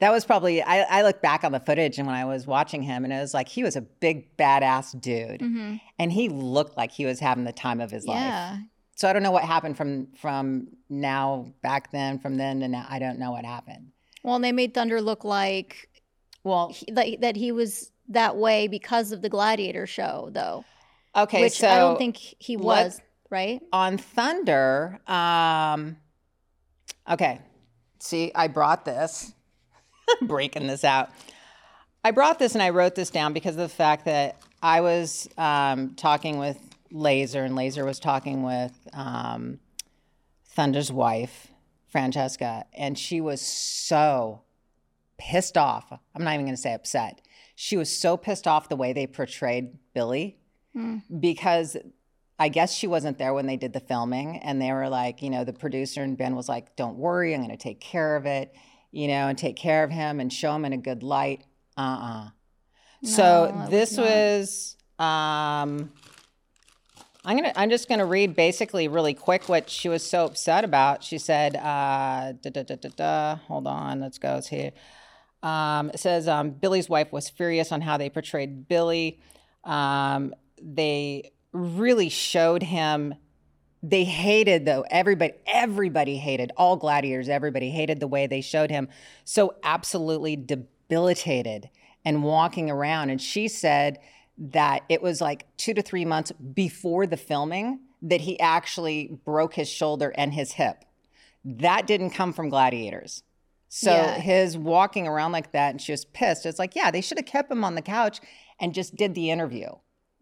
that 0.00 0.12
was 0.12 0.24
probably 0.24 0.62
I, 0.62 0.80
I 0.82 1.02
look 1.02 1.22
back 1.22 1.44
on 1.44 1.52
the 1.52 1.60
footage 1.60 1.98
and 1.98 2.06
when 2.06 2.16
I 2.16 2.24
was 2.24 2.46
watching 2.46 2.82
him 2.82 3.04
and 3.04 3.12
it 3.12 3.20
was 3.20 3.32
like 3.34 3.48
he 3.48 3.62
was 3.62 3.76
a 3.76 3.80
big 3.82 4.36
badass 4.36 4.98
dude 5.00 5.40
hmm 5.40 5.76
and 5.98 6.12
he 6.12 6.28
looked 6.28 6.76
like 6.76 6.92
he 6.92 7.06
was 7.06 7.20
having 7.20 7.44
the 7.44 7.52
time 7.52 7.80
of 7.80 7.90
his 7.90 8.04
life. 8.06 8.58
So 8.96 9.08
I 9.08 9.12
don't 9.12 9.22
know 9.22 9.30
what 9.30 9.44
happened 9.44 9.76
from 9.76 10.08
from 10.16 10.68
now 10.88 11.52
back 11.62 11.92
then 11.92 12.18
from 12.18 12.36
then 12.36 12.60
to 12.60 12.68
now. 12.68 12.86
I 12.88 12.98
don't 12.98 13.18
know 13.18 13.30
what 13.30 13.44
happened. 13.44 13.92
Well, 14.22 14.40
they 14.40 14.52
made 14.52 14.74
Thunder 14.74 15.00
look 15.00 15.22
like 15.24 15.88
Well, 16.42 16.72
he, 16.74 16.90
that, 16.90 17.20
that 17.20 17.36
he 17.36 17.52
was 17.52 17.92
that 18.08 18.36
way 18.36 18.66
because 18.66 19.12
of 19.12 19.22
the 19.22 19.28
Gladiator 19.28 19.86
show, 19.86 20.30
though, 20.32 20.64
okay, 21.14 21.42
which 21.42 21.58
so 21.58 21.68
I 21.68 21.78
don't 21.78 21.98
think 21.98 22.16
he 22.16 22.56
was. 22.56 23.00
Right? 23.28 23.60
on 23.72 23.98
Thunder, 23.98 25.00
um, 25.08 25.96
okay. 27.10 27.40
See, 27.98 28.30
I 28.34 28.46
brought 28.46 28.84
this, 28.84 29.32
breaking 30.22 30.68
this 30.68 30.84
out. 30.84 31.10
I 32.04 32.12
brought 32.12 32.38
this 32.38 32.54
and 32.54 32.62
I 32.62 32.70
wrote 32.70 32.94
this 32.94 33.10
down 33.10 33.32
because 33.32 33.56
of 33.56 33.62
the 33.62 33.68
fact 33.68 34.04
that 34.04 34.40
I 34.62 34.80
was 34.80 35.28
um, 35.36 35.94
talking 35.96 36.38
with 36.38 36.56
Laser, 36.96 37.44
and 37.44 37.54
Laser 37.54 37.84
was 37.84 37.98
talking 38.00 38.42
with 38.42 38.88
um, 38.92 39.60
Thunder's 40.46 40.90
wife, 40.90 41.48
Francesca, 41.88 42.64
and 42.72 42.98
she 42.98 43.20
was 43.20 43.40
so 43.40 44.42
pissed 45.18 45.56
off. 45.58 45.92
I'm 46.14 46.24
not 46.24 46.34
even 46.34 46.46
going 46.46 46.56
to 46.56 46.60
say 46.60 46.72
upset. 46.72 47.20
She 47.54 47.76
was 47.76 47.94
so 47.94 48.16
pissed 48.16 48.46
off 48.46 48.68
the 48.68 48.76
way 48.76 48.92
they 48.92 49.06
portrayed 49.06 49.78
Billy 49.94 50.38
because 51.20 51.76
I 52.38 52.48
guess 52.48 52.74
she 52.74 52.86
wasn't 52.86 53.16
there 53.18 53.32
when 53.32 53.46
they 53.46 53.56
did 53.56 53.72
the 53.72 53.80
filming, 53.80 54.38
and 54.38 54.60
they 54.60 54.72
were 54.72 54.88
like, 54.88 55.22
you 55.22 55.30
know, 55.30 55.44
the 55.44 55.54
producer 55.54 56.02
and 56.02 56.18
Ben 56.18 56.36
was 56.36 56.48
like, 56.48 56.76
"Don't 56.76 56.96
worry, 56.96 57.34
I'm 57.34 57.40
going 57.40 57.50
to 57.50 57.56
take 57.56 57.80
care 57.80 58.16
of 58.16 58.26
it, 58.26 58.54
you 58.90 59.08
know, 59.08 59.28
and 59.28 59.38
take 59.38 59.56
care 59.56 59.84
of 59.84 59.90
him 59.90 60.20
and 60.20 60.32
show 60.32 60.54
him 60.54 60.64
in 60.64 60.72
a 60.72 60.78
good 60.78 61.02
light." 61.02 61.44
Uh 61.78 61.80
uh 61.80 62.28
No, 63.02 63.08
so 63.08 63.66
this 63.70 63.96
was 63.96 64.76
was. 64.98 65.06
Um, 65.06 65.92
I'm 67.26 67.36
gonna. 67.36 67.52
I'm 67.56 67.70
just 67.70 67.88
gonna 67.88 68.06
read 68.06 68.36
basically 68.36 68.86
really 68.86 69.12
quick 69.12 69.48
what 69.48 69.68
she 69.68 69.88
was 69.88 70.08
so 70.08 70.26
upset 70.26 70.62
about. 70.62 71.02
She 71.02 71.18
said, 71.18 71.56
uh, 71.56 72.34
da, 72.40 72.50
da, 72.50 72.76
da. 72.76 73.34
"Hold 73.48 73.66
on, 73.66 74.00
let's 74.00 74.18
go 74.18 74.40
here." 74.48 74.70
Um, 75.42 75.90
it 75.90 75.98
says 75.98 76.28
um, 76.28 76.50
Billy's 76.50 76.88
wife 76.88 77.12
was 77.12 77.28
furious 77.28 77.72
on 77.72 77.80
how 77.80 77.96
they 77.96 78.08
portrayed 78.10 78.68
Billy. 78.68 79.18
Um, 79.64 80.34
they 80.62 81.32
really 81.50 82.08
showed 82.10 82.62
him. 82.62 83.14
They 83.82 84.04
hated 84.04 84.64
though 84.64 84.84
everybody. 84.88 85.34
Everybody 85.48 86.18
hated 86.18 86.52
all 86.56 86.76
gladiators. 86.76 87.28
Everybody 87.28 87.70
hated 87.70 87.98
the 87.98 88.06
way 88.06 88.28
they 88.28 88.40
showed 88.40 88.70
him. 88.70 88.88
So 89.24 89.56
absolutely 89.64 90.36
debilitated 90.36 91.70
and 92.04 92.22
walking 92.22 92.70
around. 92.70 93.10
And 93.10 93.20
she 93.20 93.48
said 93.48 93.98
that 94.38 94.82
it 94.88 95.02
was 95.02 95.20
like 95.20 95.46
two 95.56 95.74
to 95.74 95.82
three 95.82 96.04
months 96.04 96.32
before 96.32 97.06
the 97.06 97.16
filming 97.16 97.80
that 98.02 98.20
he 98.22 98.38
actually 98.40 99.18
broke 99.24 99.54
his 99.54 99.68
shoulder 99.68 100.12
and 100.16 100.34
his 100.34 100.52
hip. 100.52 100.84
That 101.44 101.86
didn't 101.86 102.10
come 102.10 102.32
from 102.32 102.48
gladiators. 102.48 103.22
So 103.68 103.90
Yeah. 103.92 104.18
his 104.20 104.56
walking 104.56 105.06
around 105.08 105.32
like 105.32 105.52
that, 105.52 105.70
and 105.70 105.80
she 105.80 105.92
was 105.92 106.04
pissed. 106.04 106.46
It's 106.46 106.58
like, 106.58 106.76
yeah, 106.76 106.90
they 106.90 107.00
should 107.00 107.18
have 107.18 107.26
kept 107.26 107.50
him 107.50 107.64
on 107.64 107.74
the 107.74 107.82
couch 107.82 108.20
and 108.60 108.74
just 108.74 108.94
did 108.96 109.14
the 109.14 109.30
interview. 109.30 109.68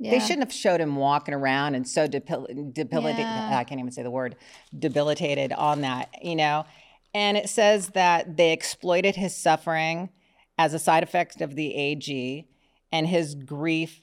They 0.00 0.18
shouldn't 0.18 0.40
have 0.40 0.52
showed 0.52 0.80
him 0.80 0.96
walking 0.96 1.32
around 1.34 1.76
and 1.76 1.88
so 1.88 2.06
debil- 2.06 2.48
debilitated. 2.72 3.20
Yeah. 3.24 3.56
I 3.56 3.64
can't 3.64 3.80
even 3.80 3.92
say 3.92 4.02
the 4.02 4.10
word 4.10 4.36
debilitated 4.76 5.52
on 5.52 5.80
that, 5.82 6.10
you 6.20 6.36
know. 6.36 6.66
And 7.14 7.36
it 7.36 7.48
says 7.48 7.90
that 7.90 8.36
they 8.36 8.52
exploited 8.52 9.14
his 9.16 9.36
suffering 9.36 10.10
as 10.58 10.74
a 10.74 10.78
side 10.78 11.04
effect 11.04 11.40
of 11.40 11.54
the 11.54 11.74
AG 11.74 12.46
and 12.92 13.06
his 13.06 13.34
grief. 13.34 14.02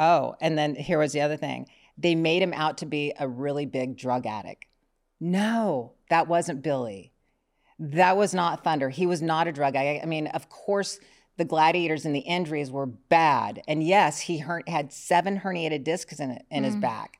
Oh, 0.00 0.34
and 0.40 0.58
then 0.58 0.74
here 0.74 0.98
was 0.98 1.12
the 1.12 1.20
other 1.20 1.36
thing 1.36 1.68
they 1.98 2.14
made 2.14 2.42
him 2.42 2.54
out 2.54 2.78
to 2.78 2.86
be 2.86 3.12
a 3.20 3.28
really 3.28 3.66
big 3.66 3.96
drug 3.96 4.24
addict. 4.24 4.64
No, 5.20 5.92
that 6.08 6.26
wasn't 6.26 6.62
Billy. 6.62 7.12
That 7.78 8.16
was 8.16 8.32
not 8.32 8.64
Thunder. 8.64 8.88
He 8.88 9.04
was 9.06 9.20
not 9.20 9.46
a 9.46 9.52
drug 9.52 9.76
addict. 9.76 10.02
I 10.02 10.06
mean, 10.06 10.26
of 10.28 10.48
course, 10.48 10.98
the 11.36 11.44
gladiators 11.44 12.06
and 12.06 12.14
the 12.14 12.20
injuries 12.20 12.70
were 12.70 12.86
bad. 12.86 13.62
And 13.68 13.82
yes, 13.82 14.20
he 14.20 14.38
her- 14.38 14.62
had 14.66 14.92
seven 14.92 15.40
herniated 15.40 15.84
discs 15.84 16.20
in, 16.20 16.38
in 16.50 16.64
his 16.64 16.76
back. 16.76 17.18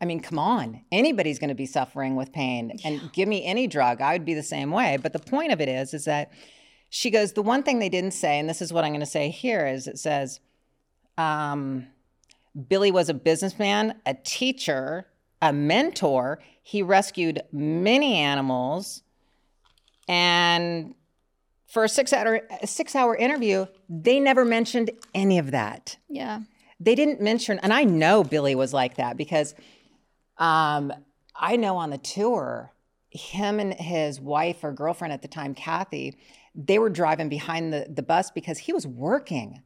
I 0.00 0.04
mean, 0.04 0.20
come 0.20 0.38
on. 0.38 0.82
Anybody's 0.90 1.38
going 1.38 1.48
to 1.48 1.54
be 1.54 1.66
suffering 1.66 2.16
with 2.16 2.32
pain. 2.32 2.78
And 2.84 3.12
give 3.12 3.28
me 3.28 3.44
any 3.44 3.66
drug, 3.66 4.00
I 4.00 4.12
would 4.12 4.24
be 4.24 4.34
the 4.34 4.42
same 4.42 4.70
way. 4.70 4.96
But 4.96 5.12
the 5.12 5.18
point 5.18 5.52
of 5.52 5.60
it 5.60 5.68
is, 5.68 5.92
is 5.92 6.04
that 6.04 6.32
she 6.88 7.10
goes, 7.10 7.32
the 7.32 7.42
one 7.42 7.62
thing 7.62 7.80
they 7.80 7.88
didn't 7.88 8.12
say, 8.12 8.38
and 8.38 8.48
this 8.48 8.62
is 8.62 8.72
what 8.72 8.84
I'm 8.84 8.92
going 8.92 9.00
to 9.00 9.06
say 9.06 9.28
here, 9.28 9.66
is 9.66 9.86
it 9.86 9.98
says, 9.98 10.40
um, 11.18 11.86
Billy 12.68 12.90
was 12.90 13.08
a 13.08 13.14
businessman, 13.14 14.00
a 14.06 14.14
teacher, 14.14 15.06
a 15.40 15.52
mentor. 15.52 16.40
He 16.62 16.82
rescued 16.82 17.42
many 17.52 18.16
animals. 18.16 19.02
And 20.08 20.94
for 21.66 21.84
a 21.84 21.88
six 21.88 22.12
hour, 22.12 22.40
a 22.62 22.66
six 22.66 22.96
hour 22.96 23.14
interview, 23.14 23.66
they 23.88 24.18
never 24.18 24.44
mentioned 24.44 24.90
any 25.14 25.38
of 25.38 25.52
that. 25.52 25.96
Yeah. 26.08 26.40
They 26.80 26.94
didn't 26.94 27.20
mention, 27.20 27.58
and 27.60 27.72
I 27.72 27.84
know 27.84 28.24
Billy 28.24 28.54
was 28.54 28.72
like 28.72 28.96
that 28.96 29.16
because 29.16 29.54
um, 30.38 30.92
I 31.36 31.56
know 31.56 31.76
on 31.76 31.90
the 31.90 31.98
tour, 31.98 32.72
him 33.10 33.60
and 33.60 33.74
his 33.74 34.20
wife 34.20 34.64
or 34.64 34.72
girlfriend 34.72 35.12
at 35.12 35.22
the 35.22 35.28
time, 35.28 35.54
Kathy, 35.54 36.16
they 36.54 36.78
were 36.78 36.88
driving 36.88 37.28
behind 37.28 37.72
the, 37.72 37.86
the 37.88 38.02
bus 38.02 38.30
because 38.30 38.58
he 38.58 38.72
was 38.72 38.86
working. 38.86 39.62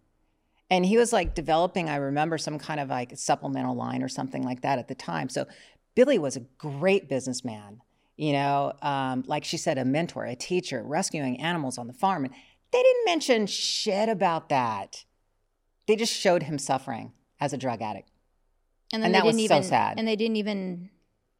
And 0.70 0.85
he 0.87 0.96
was 0.96 1.12
like 1.12 1.35
developing, 1.35 1.88
I 1.88 1.96
remember, 1.96 2.38
some 2.38 2.59
kind 2.59 2.81
of 2.81 2.88
like 2.88 3.12
supplemental 3.16 3.74
line 3.77 4.03
or 4.03 4.09
something 4.09 4.42
like 4.42 4.62
that 4.62 4.79
at 4.79 4.88
the 4.88 4.94
time. 4.94 5.29
So 5.29 5.46
Billy 5.94 6.18
was 6.18 6.37
a 6.37 6.40
great 6.59 7.09
businessman, 7.09 7.81
you 8.16 8.33
know, 8.33 8.72
um, 8.83 9.24
like 9.27 9.44
she 9.44 9.57
said, 9.57 9.79
a 9.79 9.85
mentor, 9.85 10.24
a 10.24 10.35
teacher, 10.35 10.83
rescuing 10.83 11.40
animals 11.40 11.79
on 11.79 11.87
the 11.87 11.92
farm. 11.92 12.24
And 12.24 12.35
they 12.72 12.83
didn't 12.83 13.05
mention 13.05 13.46
shit 13.46 14.09
about 14.09 14.48
that. 14.48 15.05
They 15.87 15.96
just 15.96 16.12
showed 16.12 16.44
him 16.44 16.59
suffering 16.59 17.12
as 17.40 17.53
a 17.53 17.59
drug 17.59 17.83
addict. 17.83 18.11
And 18.92 19.03
then 19.03 19.09
And 19.09 19.14
they 19.14 19.18
that 19.20 19.27
was 19.27 19.37
didn't 19.37 19.48
so 19.48 19.55
even 19.57 19.68
sad. 19.68 19.98
and 19.98 20.09
they 20.09 20.16
didn't 20.16 20.37
even 20.37 20.90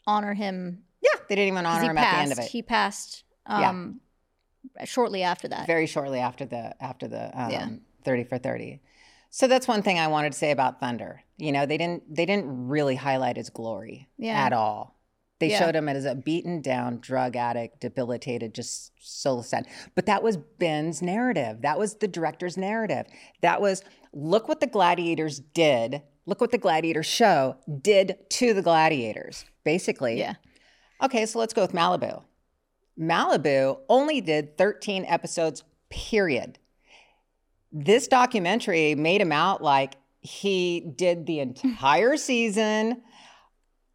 honor 0.07 0.35
him 0.35 0.85
Yeah, 1.03 1.19
they 1.29 1.35
didn't 1.35 1.55
even 1.55 1.67
honor 1.67 1.91
him 1.91 1.97
passed. 1.97 2.07
at 2.07 2.11
the 2.17 2.23
end 2.23 2.33
of 2.33 2.39
it. 2.41 2.51
He 2.51 2.63
passed 2.63 3.25
Yeah. 3.49 3.71
um 3.71 4.01
shortly 4.85 5.23
after 5.23 5.49
that. 5.49 5.67
very 5.67 5.87
shortly 5.87 6.19
after 6.21 6.45
the 6.45 6.75
after 6.83 7.09
the 7.09 7.27
um, 7.41 7.51
Yeah. 7.51 7.69
30 8.05 8.25
for 8.25 8.39
30 8.39 8.81
so 9.37 9.49
that's 9.49 9.67
one 9.69 9.83
thing 9.83 9.99
i 9.99 10.07
wanted 10.07 10.31
to 10.33 10.39
say 10.39 10.51
about 10.53 10.79
thunder 10.81 11.23
you 11.37 11.51
know 11.53 11.67
they 11.67 11.77
didn't 11.79 12.03
they 12.15 12.25
didn't 12.27 12.69
really 12.69 12.95
highlight 12.97 13.37
his 13.37 13.51
glory 13.51 14.09
Yeah. 14.19 14.39
at 14.47 14.53
all 14.53 14.95
they 15.41 15.51
Yeah. 15.51 15.59
showed 15.59 15.75
him 15.75 15.89
as 15.89 16.05
a 16.05 16.15
beaten 16.15 16.61
down 16.63 16.99
drug 17.01 17.35
addict 17.37 17.81
debilitated 17.81 18.55
just 18.55 18.93
so 19.01 19.43
sad 19.43 19.67
but 19.95 20.07
that 20.07 20.23
was 20.23 20.37
ben's 20.37 21.03
narrative 21.03 21.63
that 21.63 21.79
was 21.79 21.97
the 21.97 22.09
director's 22.09 22.57
narrative 22.57 23.07
that 23.43 23.61
was 23.61 23.83
look 24.13 24.47
what 24.49 24.61
the 24.61 24.67
gladiators 24.69 25.41
did 25.41 26.03
look 26.27 26.41
what 26.41 26.53
the 26.53 26.59
gladiator 26.59 27.03
show 27.03 27.57
did 27.83 28.17
to 28.31 28.55
the 28.55 28.63
gladiators 28.63 29.45
basically 29.65 30.19
Yeah. 30.19 30.35
Okay, 31.03 31.27
so 31.27 31.39
let's 31.41 31.53
go 31.53 31.61
with 31.61 31.73
Malibu. 31.73 32.23
Malibu 32.99 33.81
only 33.89 34.21
did 34.21 34.57
13 34.57 35.05
episodes, 35.07 35.65
period. 35.91 36.59
This 37.77 38.07
documentary 38.07 38.95
made 38.95 39.21
him 39.21 39.33
out 39.33 39.63
like 39.63 39.97
he 40.21 40.81
did 40.81 41.27
the 41.27 41.41
entire 41.41 42.17
season, 42.17 43.03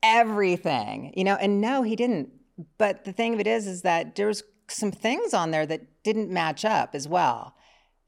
everything, 0.03 1.13
you 1.15 1.23
know, 1.23 1.35
and 1.35 1.61
no, 1.61 1.81
he 1.81 1.95
didn't. 1.95 2.29
but 2.77 3.05
the 3.05 3.13
thing 3.13 3.33
of 3.33 3.39
it 3.39 3.47
is, 3.47 3.65
is 3.65 3.83
that 3.83 4.15
there's 4.15 4.43
some 4.67 4.91
things 4.91 5.33
on 5.33 5.51
there 5.51 5.65
that 5.65 6.03
didn't 6.03 6.29
match 6.29 6.65
up 6.65 6.93
as 6.93 7.07
well. 7.07 7.55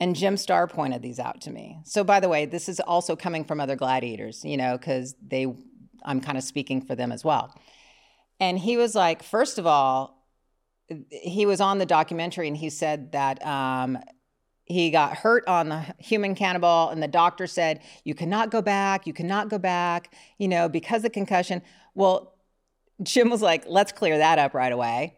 And 0.02 0.16
Jim 0.16 0.36
Starr 0.36 0.68
pointed 0.68 1.02
these 1.02 1.20
out 1.20 1.42
to 1.42 1.52
me. 1.52 1.80
So, 1.86 2.04
by 2.04 2.20
the 2.20 2.28
way, 2.28 2.46
this 2.46 2.68
is 2.68 2.80
also 2.82 3.16
coming 3.16 3.46
from 3.46 3.62
other 3.62 3.76
gladiators, 3.76 4.44
you 4.44 4.58
know, 4.58 4.78
because 4.78 5.16
they, 5.26 5.48
I'm 6.04 6.20
kind 6.20 6.38
of 6.38 6.44
speaking 6.44 6.82
for 6.82 6.96
them 6.96 7.12
as 7.12 7.24
well. 7.24 7.56
And 8.40 8.60
he 8.60 8.76
was 8.78 8.94
like, 8.94 9.24
first 9.24 9.58
of 9.58 9.66
all, 9.66 10.28
he 11.12 11.46
was 11.46 11.62
on 11.62 11.78
the 11.78 11.86
documentary 11.86 12.48
and 12.48 12.58
he 12.58 12.70
said 12.70 13.12
that 13.14 13.46
um, 13.46 13.98
he 14.72 14.90
got 14.90 15.18
hurt 15.18 15.48
on 15.48 15.70
the 15.70 15.86
human 15.98 16.36
cannonball, 16.36 16.90
and 16.90 17.02
the 17.02 17.08
doctor 17.08 17.48
said, 17.48 17.82
You 18.04 18.16
cannot 18.16 18.52
go 18.52 18.62
back, 18.62 19.06
you 19.06 19.14
cannot 19.14 19.50
go 19.50 19.58
back, 19.58 20.14
you 20.38 20.48
know, 20.48 20.70
because 20.70 21.04
of 21.04 21.12
concussion. 21.12 21.62
Well, 21.94 22.36
Jim 23.04 23.30
was 23.30 23.42
like, 23.42 23.66
Let's 23.68 23.92
clear 23.92 24.18
that 24.18 24.40
up 24.40 24.54
right 24.54 24.72
away. 24.72 25.18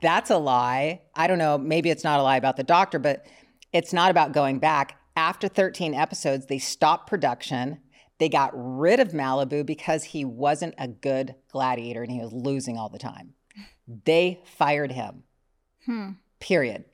That's 0.00 0.30
a 0.30 0.38
lie. 0.38 1.02
I 1.14 1.26
don't 1.26 1.38
know, 1.38 1.58
maybe 1.58 1.90
it's 1.90 2.04
not 2.04 2.20
a 2.20 2.22
lie 2.22 2.36
about 2.36 2.56
the 2.56 2.64
doctor, 2.64 2.98
but 2.98 3.26
it's 3.72 3.92
not 3.92 4.10
about 4.10 4.32
going 4.32 4.58
back. 4.58 4.98
After 5.16 5.48
13 5.48 5.94
episodes, 5.94 6.46
they 6.46 6.58
stopped 6.58 7.08
production. 7.08 7.80
They 8.18 8.28
got 8.28 8.52
rid 8.54 9.00
of 9.00 9.08
Malibu 9.08 9.66
because 9.66 10.04
he 10.04 10.24
wasn't 10.24 10.74
a 10.78 10.88
good 10.88 11.34
gladiator 11.50 12.02
and 12.02 12.10
he 12.10 12.20
was 12.20 12.32
losing 12.32 12.78
all 12.78 12.88
the 12.88 12.98
time. 12.98 13.34
They 14.04 14.40
fired 14.44 14.92
him. 14.92 15.24
Hmm. 15.84 16.10
Period. 16.40 16.84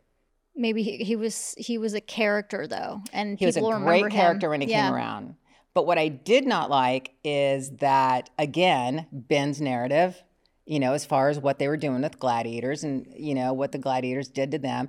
Maybe 0.57 0.83
he, 0.83 0.99
he 0.99 1.17
was 1.17 1.55
he 1.59 1.79
was 1.79 1.95
a 1.95 2.01
character 2.01 2.67
though, 2.67 3.03
and 3.13 3.39
He 3.39 3.47
was 3.47 3.57
a 3.57 3.61
great 3.61 4.11
character 4.11 4.47
him. 4.47 4.51
when 4.51 4.61
he 4.61 4.71
yeah. 4.71 4.87
came 4.87 4.95
around. 4.95 5.35
But 5.75 5.87
what 5.87 5.99
I 5.99 6.07
did 6.09 6.47
not 6.47 6.71
like 6.71 7.15
is 7.25 7.71
that, 7.79 8.31
again, 8.39 9.09
Ben's 9.11 9.61
narrative, 9.61 10.23
you 10.67 10.79
know, 10.79 10.93
as 10.93 11.05
far 11.05 11.29
as 11.29 11.41
what 11.41 11.59
they 11.59 11.67
were 11.67 11.77
doing 11.77 12.01
with 12.01 12.21
gladiators 12.21 12.85
and, 12.85 13.13
you 13.17 13.35
know, 13.35 13.53
what 13.53 13.73
the 13.73 13.79
gladiators 13.79 14.29
did 14.29 14.53
to 14.53 14.59
them, 14.59 14.89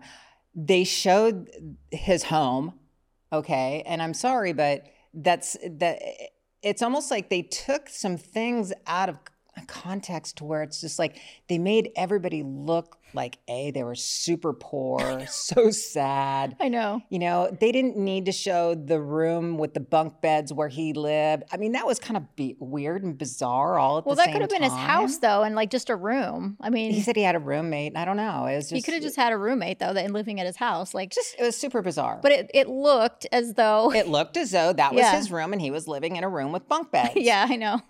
they 0.54 0.84
showed 0.84 1.50
his 1.92 2.24
home. 2.24 2.74
Okay. 3.34 3.82
And 3.88 4.02
I'm 4.02 4.14
sorry, 4.14 4.54
but 4.54 4.86
that's 5.16 5.58
that 5.68 6.00
it's 6.62 6.84
almost 6.84 7.10
like 7.10 7.30
they 7.30 7.42
took 7.42 7.90
some 7.90 8.16
things 8.18 8.72
out 8.86 9.10
of 9.10 9.18
context 9.68 10.38
to 10.38 10.46
where 10.46 10.62
it's 10.62 10.82
just 10.82 11.00
like 11.00 11.18
they 11.48 11.58
made 11.58 11.92
everybody 11.96 12.44
look 12.44 12.98
like 13.16 13.38
a 13.48 13.72
they 13.72 13.84
were 13.84 13.96
super 13.96 14.54
poor 14.54 15.26
so 15.28 15.72
sad 15.72 16.56
I 16.60 16.68
know. 16.70 17.02
you 17.10 17.20
know, 17.20 17.56
they 17.60 17.72
didn't 17.72 17.98
need 17.98 18.26
to 18.26 18.32
show 18.32 18.76
the 18.76 19.00
room 19.00 19.58
with 19.58 19.74
the 19.74 19.80
bunk 19.80 20.22
beds 20.22 20.52
where 20.54 20.68
he 20.68 20.94
lived. 20.94 21.44
I 21.52 21.58
mean, 21.58 21.72
that 21.72 21.86
was 21.88 21.98
kind 22.00 22.18
of 22.18 22.36
be- 22.36 22.56
weird 22.60 23.04
and 23.04 23.18
bizarre 23.18 23.80
all 23.80 23.98
at 23.98 24.04
the 24.04 24.10
time. 24.12 24.18
Well, 24.18 24.26
that 24.26 24.32
could 24.34 24.42
have 24.42 24.50
been 24.50 24.64
his 24.64 24.72
house 24.74 25.18
though, 25.18 25.44
and 25.44 25.56
like 25.56 25.70
just 25.72 25.90
a 25.90 25.96
room. 25.96 26.58
I 26.62 26.70
mean, 26.70 26.92
He 26.92 27.02
said 27.02 27.16
he 27.16 27.24
had 27.24 27.36
a 27.36 27.40
roommate. 27.40 27.96
I 27.98 28.06
don't 28.06 28.18
know. 28.18 28.46
It 28.46 28.56
was 28.58 28.66
just 28.66 28.76
he 28.76 28.82
could 28.82 28.94
have 28.94 29.04
just 29.04 29.16
had 29.16 29.32
a 29.34 29.38
roommate 29.38 29.80
though, 29.80 29.94
that 29.94 30.12
living 30.12 30.40
at 30.40 30.46
his 30.46 30.58
house. 30.58 30.94
Like, 30.94 31.12
just 31.12 31.36
it 31.40 31.44
was 31.44 31.56
super 31.58 31.82
bizarre. 31.82 32.20
but 32.22 32.32
it 32.32 32.52
it 32.54 32.68
looked 32.70 33.26
as 33.32 33.54
though. 33.54 33.92
it 33.94 34.08
looked 34.08 34.38
as 34.38 34.52
though 34.52 34.74
that 34.74 34.94
was 34.94 35.02
Yeah. 35.02 35.16
his 35.16 35.32
room 35.32 35.54
and 35.54 35.62
he 35.62 35.72
was 35.72 35.88
living 35.88 36.16
in 36.18 36.24
a 36.24 36.30
room 36.30 36.52
with 36.52 36.68
bunk 36.68 36.92
beds. 36.92 37.12
yeah, 37.16 37.46
I 37.50 37.56
know. 37.56 37.82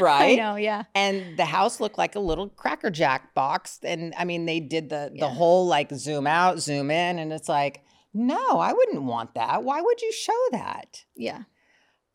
right. 0.00 0.32
I 0.32 0.34
know. 0.36 0.56
Yeah. 0.56 0.84
And 0.94 1.36
the 1.36 1.44
house 1.44 1.80
looked 1.80 1.98
like 1.98 2.14
a 2.14 2.20
little 2.20 2.48
Cracker 2.48 2.90
Jack 2.90 3.34
box. 3.34 3.80
And 3.82 4.14
I 4.16 4.24
mean, 4.24 4.46
they 4.46 4.60
did 4.60 4.88
the 4.88 5.12
the 5.18 5.28
whole 5.28 5.66
like 5.66 5.92
zoom 5.92 6.26
out, 6.26 6.60
zoom 6.60 6.90
in, 6.90 7.18
and 7.18 7.32
it's 7.32 7.48
like, 7.48 7.84
no, 8.14 8.58
I 8.58 8.72
wouldn't 8.72 9.02
want 9.02 9.34
that. 9.34 9.62
Why 9.62 9.80
would 9.80 10.00
you 10.02 10.12
show 10.12 10.38
that? 10.52 11.04
Yeah. 11.16 11.42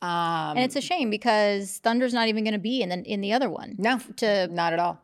Um, 0.01 0.58
And 0.58 0.60
it's 0.60 0.75
a 0.75 0.81
shame 0.81 1.10
because 1.10 1.77
Thunder's 1.77 2.13
not 2.13 2.27
even 2.27 2.43
going 2.43 2.53
to 2.53 2.60
be 2.60 2.81
in 2.81 2.89
the 2.89 3.01
in 3.03 3.21
the 3.21 3.34
other 3.34 3.49
one. 3.49 3.75
no, 3.77 3.99
To 4.17 4.47
not 4.47 4.73
at 4.73 4.79
all 4.79 5.01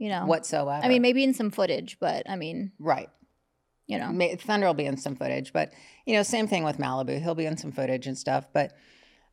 you 0.00 0.08
know 0.08 0.24
whatsoever. 0.24 0.80
I 0.82 0.88
mean, 0.88 1.02
maybe 1.02 1.22
in 1.22 1.34
some 1.34 1.50
footage, 1.50 1.98
but 2.00 2.28
I 2.28 2.34
mean, 2.34 2.72
right. 2.80 3.10
you 3.86 3.98
know. 3.98 4.36
Thunder 4.38 4.66
will 4.66 4.74
be 4.74 4.86
in 4.86 4.96
some 4.96 5.14
footage, 5.14 5.52
but 5.52 5.72
you 6.06 6.14
know, 6.14 6.22
same 6.22 6.48
thing 6.48 6.64
with 6.64 6.78
Malibu. 6.78 7.20
He'll 7.20 7.34
be 7.36 7.46
in 7.46 7.58
some 7.58 7.70
footage 7.70 8.06
and 8.06 8.16
stuff, 8.18 8.46
but 8.52 8.72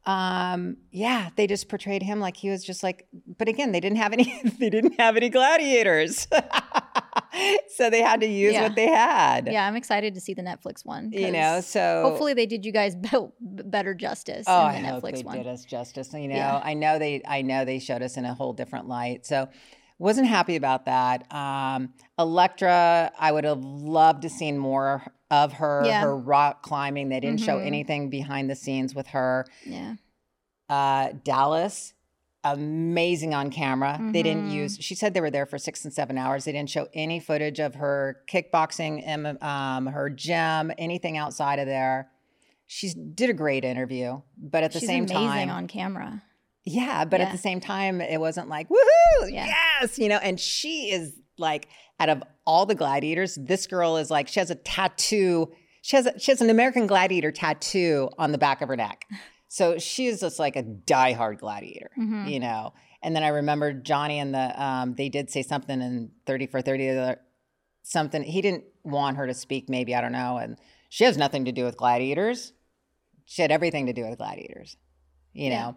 um 0.07 0.77
yeah 0.91 1.29
they 1.35 1.45
just 1.47 1.67
portrayed 1.69 2.01
him 2.01 2.19
like 2.19 2.37
he 2.37 2.49
was 2.49 2.63
just 2.63 2.81
like 2.81 3.05
but 3.37 3.47
again 3.49 3.71
they 3.73 3.79
didn't 3.79 3.97
have 3.97 4.13
any 4.13 4.41
they 4.59 4.69
didn't 4.69 4.99
have 4.99 5.15
any 5.17 5.29
gladiators 5.29 6.27
so 7.75 7.89
they 7.89 8.01
had 8.01 8.21
to 8.21 8.25
use 8.27 8.53
Yeah. 8.53 8.63
what 8.63 8.75
they 8.75 8.87
had 8.87 9.47
Yeah, 9.51 9.67
I'm 9.67 9.75
excited 9.75 10.13
to 10.15 10.21
see 10.21 10.33
the 10.33 10.41
Netflix 10.41 10.85
one. 10.85 11.11
you 11.11 11.31
know, 11.31 11.61
so 11.61 12.03
hopefully 12.05 12.33
they 12.33 12.45
did 12.45 12.65
you 12.65 12.71
guys 12.71 12.95
be- 12.95 13.09
better 13.41 13.93
justice 13.93 14.45
oh 14.47 14.53
i 14.61 14.75
in 14.75 14.83
the 14.83 14.89
hope 14.89 15.03
Netflix 15.03 15.17
they 15.17 15.23
one. 15.23 15.37
did 15.37 15.47
us 15.47 15.65
justice 15.65 16.13
you 16.13 16.27
know 16.27 16.35
Yeah. 16.35 16.61
i 16.63 16.73
know 16.73 16.97
they 16.99 17.21
i 17.27 17.41
know 17.41 17.65
they 17.65 17.79
showed 17.79 18.01
us 18.01 18.17
in 18.17 18.25
a 18.25 18.33
whole 18.33 18.53
different 18.53 18.87
light 18.87 19.25
so 19.25 19.49
wasn't 19.99 20.27
happy 20.27 20.55
about 20.55 20.85
that 20.85 21.31
um 21.33 21.93
electra 22.17 23.11
i 23.19 23.31
would 23.31 23.43
have 23.43 23.63
loved 23.63 24.21
to 24.23 24.29
seen 24.29 24.57
more 24.57 25.03
of 25.29 25.53
her 25.53 25.83
Yeah. 25.85 26.01
her 26.01 26.15
rock 26.17 26.61
climbing 26.63 27.09
they 27.09 27.19
didn't 27.19 27.41
show 27.41 27.57
Mhm. 27.59 27.65
anything 27.65 28.09
behind 28.09 28.49
the 28.49 28.55
scenes 28.55 28.95
with 28.95 29.07
her 29.07 29.45
Yeah. 29.65 29.95
uh, 30.69 31.09
Dallas, 31.23 31.93
amazing 32.43 33.33
on 33.33 33.49
camera. 33.49 33.99
They 34.13 34.23
didn't 34.23 34.49
Mhm. 34.49 34.53
use. 34.53 34.77
She 34.79 34.95
said 34.95 35.13
they 35.13 35.19
were 35.21 35.29
there 35.31 35.45
for 35.45 35.57
six 35.57 35.83
and 35.83 35.93
seven 35.93 36.17
hours. 36.17 36.45
They 36.45 36.51
didn't 36.53 36.69
show 36.69 36.87
any 36.93 37.19
footage 37.19 37.59
of 37.59 37.75
her 37.75 38.21
kickboxing, 38.31 39.41
um, 39.43 39.87
her 39.87 40.09
gym, 40.09 40.71
anything 40.77 41.17
outside 41.17 41.59
of 41.59 41.65
there. 41.65 42.09
She 42.65 42.93
did 42.93 43.29
a 43.29 43.33
great 43.33 43.65
interview, 43.65 44.21
but 44.37 44.63
at 44.63 44.71
the 44.71 44.79
She's 44.79 44.87
same 44.87 45.03
amazing 45.05 45.15
time, 45.27 45.49
on 45.49 45.67
camera. 45.67 46.21
yeah, 46.63 47.03
but 47.05 47.19
at 47.21 47.31
the 47.31 47.37
same 47.37 47.59
time, 47.59 47.99
it 48.01 48.19
wasn't 48.19 48.49
like 48.49 48.67
woohoo, 48.69 49.31
Yeah. 49.31 49.45
yes, 49.81 49.97
you 49.99 50.07
know. 50.09 50.17
And 50.17 50.39
she 50.39 50.91
is 50.91 51.13
like, 51.37 51.67
out 51.99 52.09
of 52.09 52.23
all 52.47 52.65
the 52.65 52.73
gladiators, 52.75 53.35
this 53.35 53.67
girl 53.67 53.97
is 53.97 54.09
like, 54.09 54.27
she 54.27 54.39
has 54.39 54.49
a 54.49 54.55
tattoo. 54.55 55.51
She 55.83 55.95
has 55.97 56.05
a, 56.07 56.17
she 56.19 56.31
has 56.31 56.41
an 56.41 56.49
American 56.49 56.87
Gladiator 56.87 57.31
tattoo 57.31 58.09
on 58.17 58.31
the 58.31 58.37
back 58.39 58.61
of 58.61 58.69
her 58.69 58.75
neck. 58.75 59.05
So 59.49 59.77
she 59.77 60.07
is 60.07 60.21
just 60.21 60.39
like 60.39 60.55
a 60.55 60.63
diehard 60.63 61.39
gladiator, 61.39 61.91
Mhm. 61.99 62.29
you 62.31 62.39
know. 62.39 62.73
And 63.03 63.15
then 63.15 63.23
I 63.23 63.27
remember 63.29 63.71
Johnny 63.73 64.19
and 64.19 64.33
the 64.33 64.61
um, 64.65 64.95
they 64.95 65.07
did 65.09 65.29
say 65.29 65.43
something 65.43 65.81
in 65.81 66.11
thirty 66.25 66.47
for 66.47 66.61
thirty, 66.61 67.15
something 67.83 68.23
he 68.23 68.41
didn't 68.41 68.63
want 68.83 69.17
her 69.17 69.27
to 69.27 69.33
speak. 69.33 69.69
Maybe 69.69 69.93
I 69.95 70.01
don't 70.01 70.11
know. 70.11 70.37
And 70.37 70.57
she 70.89 71.03
has 71.03 71.17
nothing 71.17 71.45
to 71.45 71.51
do 71.51 71.63
with 71.63 71.77
gladiators. 71.77 72.53
She 73.25 73.41
had 73.41 73.51
everything 73.51 73.85
to 73.85 73.93
do 73.93 74.03
with 74.07 74.17
gladiators, 74.17 74.75
you 75.33 75.49
Yeah. 75.49 75.59
know. 75.61 75.75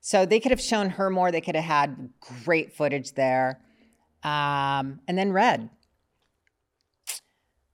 So 0.00 0.26
they 0.26 0.40
could 0.40 0.50
have 0.52 0.60
shown 0.60 0.90
her 0.90 1.10
more. 1.10 1.30
They 1.32 1.40
could 1.40 1.56
have 1.56 1.64
had 1.64 2.10
great 2.44 2.72
footage 2.72 3.12
there. 3.14 3.60
Um, 4.22 5.00
and 5.08 5.16
then 5.16 5.32
Red. 5.32 5.70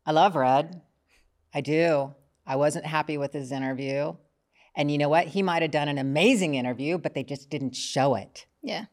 I 0.07 0.13
love 0.13 0.37
Red. 0.37 0.83
I 1.53 1.61
do. 1.61 2.15
I 2.47 2.57
wasn't 2.57 2.87
happy 2.87 3.17
with 3.17 3.33
his 3.33 3.53
interview. 3.53 4.15
And 4.77 4.91
you 4.91 4.99
know 4.99 5.09
what? 5.09 5.29
He 5.29 5.43
might 5.43 5.63
have 5.63 5.71
done 5.71 5.89
an 5.89 5.99
amazing 5.99 6.57
interview, 6.57 6.99
but 6.99 7.15
they 7.15 7.23
just 7.23 7.49
didn't 7.49 7.77
show 7.77 8.17
it. 8.17 8.47
Yeah. 8.63 8.87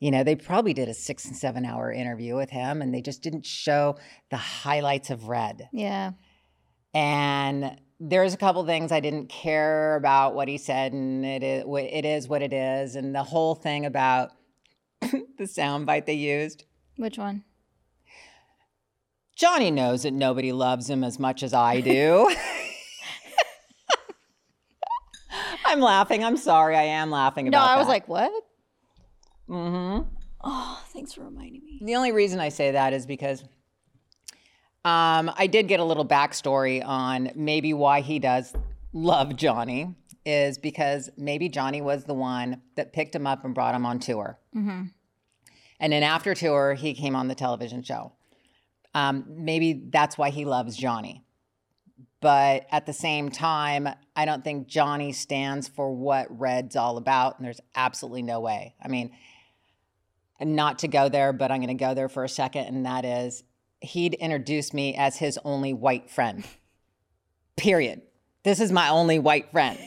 You 0.00 0.10
know, 0.10 0.24
they 0.24 0.34
probably 0.34 0.74
did 0.74 0.88
a 0.88 0.94
six 0.94 1.24
and 1.26 1.36
seven 1.36 1.64
hour 1.64 1.92
interview 1.92 2.34
with 2.34 2.50
him 2.50 2.82
and 2.82 2.92
they 2.92 3.00
just 3.02 3.22
didn't 3.22 3.46
show 3.46 3.96
the 4.30 4.36
highlights 4.36 5.10
of 5.10 5.28
Red. 5.28 5.68
Yeah. 5.72 6.12
And 6.92 7.78
there's 8.00 8.34
a 8.34 8.36
couple 8.36 8.64
things 8.66 8.90
I 8.90 8.98
didn't 8.98 9.28
care 9.28 9.94
about 9.94 10.34
what 10.34 10.48
he 10.48 10.58
said, 10.58 10.92
and 10.92 11.24
it 11.24 11.42
is, 11.44 11.64
it 11.64 12.04
is 12.04 12.28
what 12.28 12.42
it 12.42 12.52
is. 12.52 12.96
And 12.96 13.14
the 13.14 13.22
whole 13.22 13.54
thing 13.54 13.86
about 13.86 14.30
the 15.00 15.44
soundbite 15.44 16.06
they 16.06 16.14
used. 16.14 16.64
Which 16.96 17.16
one? 17.16 17.44
Johnny 19.42 19.72
knows 19.72 20.04
that 20.04 20.12
nobody 20.12 20.52
loves 20.52 20.88
him 20.88 21.02
as 21.02 21.18
much 21.18 21.42
as 21.42 21.52
I 21.52 21.80
do. 21.80 22.30
I'm 25.64 25.80
laughing. 25.80 26.22
I'm 26.22 26.36
sorry. 26.36 26.76
I 26.76 26.82
am 26.82 27.10
laughing 27.10 27.48
about 27.48 27.58
No, 27.58 27.64
I 27.64 27.76
was 27.76 27.88
that. 27.88 27.92
like, 27.92 28.06
what? 28.06 28.30
mm-hmm. 29.50 30.06
Oh, 30.44 30.84
thanks 30.92 31.14
for 31.14 31.24
reminding 31.24 31.64
me. 31.64 31.80
The 31.82 31.96
only 31.96 32.12
reason 32.12 32.38
I 32.38 32.50
say 32.50 32.70
that 32.70 32.92
is 32.92 33.04
because 33.04 33.42
um, 34.84 35.32
I 35.36 35.48
did 35.50 35.66
get 35.66 35.80
a 35.80 35.84
little 35.84 36.06
backstory 36.06 36.80
on 36.86 37.32
maybe 37.34 37.74
why 37.74 38.00
he 38.00 38.20
does 38.20 38.52
love 38.92 39.34
Johnny 39.34 39.96
is 40.24 40.56
because 40.56 41.10
maybe 41.16 41.48
Johnny 41.48 41.82
was 41.82 42.04
the 42.04 42.14
one 42.14 42.62
that 42.76 42.92
picked 42.92 43.12
him 43.12 43.26
up 43.26 43.44
and 43.44 43.56
brought 43.56 43.74
him 43.74 43.86
on 43.86 43.98
tour. 43.98 44.38
Mm-hmm. 44.54 44.82
And 45.80 45.92
then 45.92 46.04
after 46.04 46.32
tour, 46.32 46.74
he 46.74 46.94
came 46.94 47.16
on 47.16 47.26
the 47.26 47.34
television 47.34 47.82
show. 47.82 48.12
Um, 48.94 49.24
maybe 49.28 49.88
that's 49.90 50.18
why 50.18 50.30
he 50.30 50.44
loves 50.44 50.76
Johnny. 50.76 51.24
But 52.20 52.66
at 52.70 52.86
the 52.86 52.92
same 52.92 53.30
time, 53.30 53.88
I 54.14 54.24
don't 54.24 54.44
think 54.44 54.68
Johnny 54.68 55.12
stands 55.12 55.66
for 55.66 55.92
what 55.92 56.26
Red's 56.30 56.76
all 56.76 56.96
about. 56.96 57.36
And 57.36 57.44
there's 57.44 57.60
absolutely 57.74 58.22
no 58.22 58.40
way. 58.40 58.76
I 58.80 58.88
mean, 58.88 59.10
not 60.40 60.80
to 60.80 60.88
go 60.88 61.08
there, 61.08 61.32
but 61.32 61.50
I'm 61.50 61.58
going 61.58 61.76
to 61.76 61.84
go 61.84 61.94
there 61.94 62.08
for 62.08 62.22
a 62.22 62.28
second. 62.28 62.66
And 62.66 62.86
that 62.86 63.04
is, 63.04 63.42
he'd 63.80 64.14
introduce 64.14 64.72
me 64.72 64.94
as 64.94 65.16
his 65.16 65.38
only 65.44 65.72
white 65.72 66.10
friend. 66.10 66.44
Period. 67.56 68.02
This 68.44 68.60
is 68.60 68.70
my 68.70 68.88
only 68.88 69.18
white 69.18 69.50
friend. 69.50 69.78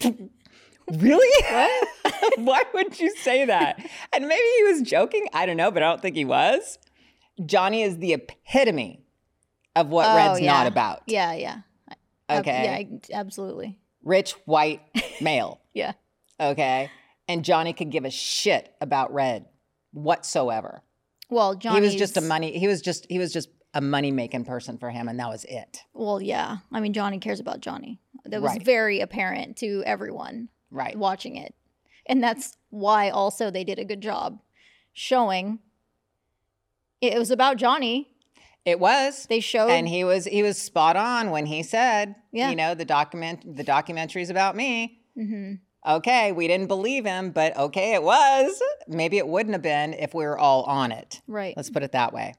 really? 0.92 1.44
What? 1.52 1.88
Why 2.38 2.64
would 2.74 2.98
you 2.98 3.14
say 3.16 3.44
that? 3.44 3.78
And 4.12 4.26
maybe 4.26 4.48
he 4.58 4.64
was 4.64 4.82
joking. 4.82 5.28
I 5.32 5.46
don't 5.46 5.56
know, 5.56 5.70
but 5.70 5.82
I 5.82 5.86
don't 5.86 6.02
think 6.02 6.16
he 6.16 6.24
was. 6.24 6.78
Johnny 7.44 7.82
is 7.82 7.98
the 7.98 8.12
epitome 8.14 9.04
of 9.76 9.88
what 9.88 10.06
Oh, 10.08 10.16
Red's 10.16 10.40
yeah. 10.40 10.52
not 10.52 10.66
about. 10.66 11.02
Yeah, 11.06 11.32
yeah. 11.34 11.58
Okay. 12.30 12.64
yeah, 12.64 13.16
I- 13.16 13.20
absolutely. 13.20 13.78
Rich, 14.02 14.32
white, 14.44 14.80
male. 15.20 15.60
Yeah. 15.74 15.92
Okay. 16.40 16.90
And 17.28 17.44
Johnny 17.44 17.72
could 17.72 17.90
give 17.90 18.04
a 18.04 18.10
shit 18.10 18.74
about 18.80 19.12
Red 19.14 19.46
whatsoever. 19.92 20.82
Well, 21.30 21.54
Johnny 21.54 21.76
he 21.80 21.86
was 21.86 21.94
just 21.94 22.16
a 22.16 22.20
money, 22.20 22.58
he 22.58 22.66
was 22.66 22.80
just, 22.80 23.06
he 23.08 23.18
was 23.18 23.32
just 23.32 23.48
a 23.74 23.80
money 23.80 24.10
making 24.10 24.44
person 24.44 24.78
for 24.78 24.90
him, 24.90 25.08
and 25.08 25.20
that 25.20 25.28
was 25.28 25.44
it. 25.44 25.82
Well, 25.92 26.20
yeah. 26.22 26.58
I 26.72 26.80
mean, 26.80 26.92
Johnny 26.94 27.18
cares 27.18 27.38
about 27.38 27.60
Johnny. 27.60 28.00
That 28.24 28.40
was 28.42 28.52
Right. 28.52 28.62
very 28.64 29.00
apparent 29.00 29.56
to 29.58 29.82
everyone 29.86 30.48
Right. 30.70 30.96
watching 30.96 31.36
it. 31.36 31.54
And 32.06 32.22
that's 32.22 32.56
why 32.70 33.10
also 33.10 33.50
they 33.50 33.62
did 33.64 33.78
a 33.78 33.84
good 33.84 34.00
job 34.00 34.40
showing 34.92 35.58
it 37.00 37.18
was 37.18 37.30
about 37.30 37.56
Johnny. 37.56 38.08
It 38.64 38.80
was. 38.80 39.26
They 39.28 39.40
showed 39.40 39.70
and 39.70 39.88
he 39.88 40.04
was 40.04 40.24
he 40.26 40.42
was 40.42 40.58
spot 40.60 40.96
on 40.96 41.30
when 41.30 41.46
he 41.46 41.62
said, 41.62 42.16
Yeah. 42.32 42.50
you 42.50 42.56
know, 42.56 42.74
the 42.74 42.84
document 42.84 43.56
the 43.56 43.64
documentary's 43.64 44.30
about 44.30 44.56
me. 44.56 45.00
Mhm. 45.16 45.60
Okay, 45.86 46.32
we 46.32 46.48
didn't 46.48 46.66
believe 46.66 47.06
him, 47.06 47.30
but 47.30 47.56
okay, 47.56 47.94
it 47.94 48.02
was. 48.02 48.60
Maybe 48.88 49.16
it 49.16 49.26
wouldn't 49.26 49.54
have 49.54 49.62
been 49.62 49.94
if 49.94 50.12
we 50.12 50.24
were 50.24 50.38
all 50.38 50.64
on 50.64 50.92
it. 50.92 51.22
right. 51.26 51.56
Let's 51.56 51.70
put 51.70 51.82
it 51.82 51.92
that 51.92 52.12
way. 52.12 52.34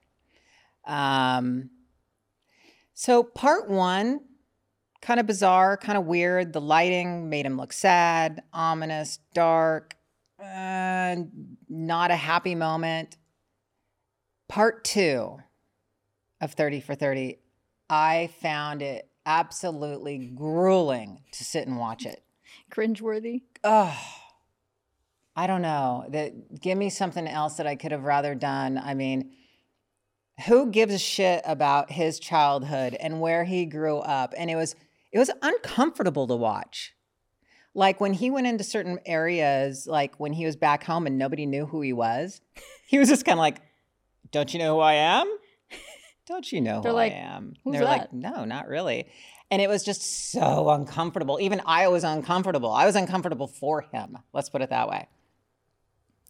Um, 0.85 1.69
so 2.93 3.23
part 3.23 3.69
one, 3.69 4.19
kind 5.01 5.19
of 5.19 5.25
bizarre, 5.25 5.77
kind 5.77 5.97
of 5.97 6.05
weird. 6.05 6.53
The 6.53 6.61
lighting 6.61 7.29
made 7.29 7.45
him 7.45 7.57
look 7.57 7.73
sad, 7.73 8.43
ominous, 8.53 9.19
dark, 9.33 9.95
uh, 10.43 11.15
not 11.69 12.11
a 12.11 12.15
happy 12.15 12.55
moment. 12.55 13.17
Part 14.49 14.83
two 14.83 15.37
of 16.41 16.53
30 16.53 16.81
for 16.81 16.95
30, 16.95 17.37
I 17.89 18.29
found 18.41 18.81
it 18.81 19.07
absolutely 19.25 20.17
grueling 20.17 21.21
to 21.33 21.43
sit 21.43 21.67
and 21.67 21.77
watch 21.77 22.05
it. 22.05 22.23
Cringeworthy. 22.71 23.43
Oh, 23.63 23.97
I 25.35 25.45
don't 25.47 25.61
know. 25.61 26.05
That 26.09 26.59
give 26.59 26.77
me 26.77 26.89
something 26.89 27.27
else 27.27 27.55
that 27.57 27.67
I 27.67 27.75
could 27.75 27.91
have 27.91 28.03
rather 28.03 28.33
done. 28.33 28.77
I 28.77 28.95
mean, 28.95 29.33
who 30.47 30.71
gives 30.71 30.95
a 30.95 30.99
shit 30.99 31.43
about 31.45 31.91
his 31.91 32.19
childhood 32.19 32.95
and 32.99 33.21
where 33.21 33.43
he 33.43 33.65
grew 33.65 33.99
up? 33.99 34.33
And 34.35 34.49
it 34.49 34.55
was 34.55 34.75
it 35.11 35.19
was 35.19 35.29
uncomfortable 35.41 36.27
to 36.27 36.35
watch. 36.35 36.95
Like 37.75 38.01
when 38.01 38.13
he 38.13 38.31
went 38.31 38.47
into 38.47 38.63
certain 38.63 38.99
areas, 39.05 39.85
like 39.85 40.19
when 40.19 40.33
he 40.33 40.45
was 40.45 40.55
back 40.55 40.83
home 40.83 41.05
and 41.05 41.17
nobody 41.17 41.45
knew 41.45 41.67
who 41.67 41.81
he 41.81 41.93
was, 41.93 42.41
he 42.87 42.97
was 42.97 43.09
just 43.09 43.25
kind 43.25 43.37
of 43.37 43.41
like, 43.41 43.61
"Don't 44.31 44.53
you 44.53 44.59
know 44.59 44.75
who 44.75 44.81
I 44.81 44.93
am? 44.93 45.27
Don't 46.25 46.51
you 46.51 46.61
know 46.61 46.81
They're 46.81 46.91
who 46.91 46.97
like, 46.97 47.13
I 47.13 47.15
am?" 47.15 47.53
"Who's 47.63 47.73
They're 47.73 47.85
like, 47.85 48.13
"No, 48.13 48.45
not 48.45 48.67
really." 48.67 49.07
And 49.51 49.61
it 49.61 49.67
was 49.67 49.83
just 49.83 50.31
so 50.31 50.69
uncomfortable. 50.69 51.39
Even 51.41 51.61
I 51.65 51.87
was 51.87 52.03
uncomfortable. 52.03 52.71
I 52.71 52.85
was 52.85 52.95
uncomfortable 52.95 53.47
for 53.47 53.81
him. 53.81 54.17
Let's 54.31 54.49
put 54.49 54.61
it 54.61 54.69
that 54.69 54.87
way. 54.87 55.07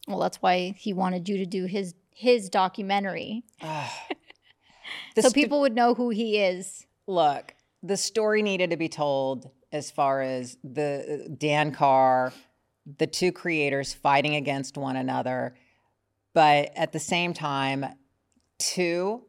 Well, 0.08 0.20
that's 0.20 0.42
why 0.42 0.74
he 0.78 0.94
wanted 0.94 1.28
you 1.28 1.38
to 1.38 1.46
do 1.46 1.66
his 1.66 1.94
his 2.12 2.50
documentary 2.50 3.44
so 5.20 5.32
people 5.32 5.62
would 5.62 5.76
know 5.76 5.94
who 5.94 6.10
he 6.10 6.38
is. 6.38 6.86
look, 7.08 7.54
the 7.84 7.98
story 7.98 8.42
needed 8.42 8.72
to 8.72 8.78
be 8.78 8.90
told 8.90 9.50
as 9.72 9.92
far 9.92 10.22
as 10.22 10.58
the 10.64 11.26
uh, 11.26 11.30
Dan 11.38 11.72
Carr, 11.72 12.34
the 12.98 13.08
two 13.08 13.32
creators 13.32 13.94
fighting 13.94 14.36
against 14.36 14.78
one 14.78 14.96
another, 14.96 15.56
but 16.34 16.72
at 16.76 16.92
the 16.92 17.00
same 17.00 17.34
time, 17.34 17.86
two 18.58 19.24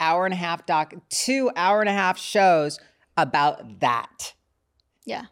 hour 0.00 0.24
and 0.24 0.34
a 0.34 0.36
half 0.36 0.66
doc, 0.66 0.94
two 1.08 1.50
hour 1.56 1.80
and 1.80 1.88
a 1.88 1.92
half 1.92 2.18
shows 2.18 2.78
about 3.16 3.80
that. 3.80 4.34
Yeah. 5.04 5.26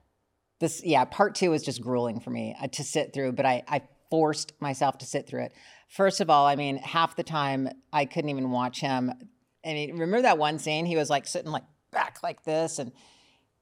This, 0.61 0.83
yeah, 0.85 1.05
part 1.05 1.35
two 1.35 1.51
was 1.51 1.63
just 1.63 1.81
grueling 1.81 2.21
for 2.21 2.31
me 2.31 2.55
uh, 2.61 2.69
to 2.69 2.85
sit 2.85 3.13
through, 3.13 3.33
but 3.33 3.47
I, 3.47 3.63
I 3.67 3.83
forced 4.11 4.53
myself 4.61 4.99
to 4.99 5.07
sit 5.07 5.27
through 5.27 5.45
it. 5.45 5.53
First 5.89 6.21
of 6.21 6.31
all, 6.31 6.47
I 6.47 6.57
mean, 6.57 6.77
half 6.77 7.17
the 7.17 7.23
time 7.23 7.69
I 7.93 8.05
couldn't 8.05 8.31
even 8.31 8.51
watch 8.51 8.81
him. 8.81 9.11
I 9.65 9.73
mean, 9.73 9.93
remember 9.93 10.23
that 10.23 10.39
one 10.39 10.59
scene? 10.59 10.87
He 10.87 10.97
was 10.97 11.11
like 11.11 11.27
sitting 11.27 11.51
like 11.51 11.65
back 11.91 12.19
like 12.23 12.45
this, 12.45 12.79
and 12.79 12.93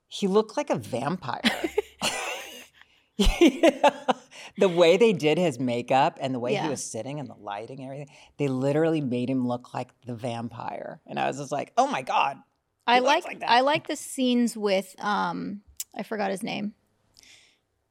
he 0.09 0.27
looked 0.27 0.57
like 0.57 0.71
a 0.71 0.77
vampire. 0.77 1.41
Yeah. 3.41 3.91
The 4.57 4.69
way 4.69 4.97
they 4.97 5.13
did 5.13 5.39
his 5.39 5.59
makeup 5.59 6.19
and 6.21 6.35
the 6.35 6.39
way 6.39 6.53
Yeah. 6.53 6.65
he 6.65 6.69
was 6.71 6.83
sitting 6.85 7.21
and 7.21 7.29
the 7.29 7.35
lighting 7.35 7.81
and 7.81 7.87
everything, 7.87 8.15
they 8.39 8.49
literally 8.49 9.01
made 9.01 9.29
him 9.29 9.47
look 9.47 9.75
like 9.75 9.91
the 10.07 10.15
vampire. 10.15 11.01
And 11.07 11.19
I 11.19 11.27
was 11.27 11.39
just 11.39 11.53
like, 11.53 11.73
oh 11.77 11.87
my 11.87 12.03
God. 12.03 12.39
I 12.87 13.01
like, 13.01 13.25
like 13.25 13.41
that. 13.41 13.51
I 13.51 13.61
like 13.61 13.87
the 13.87 13.97
scenes 13.97 14.57
with 14.57 14.95
um 14.99 15.63
I 15.95 16.03
forgot 16.03 16.31
his 16.31 16.43
name. 16.43 16.75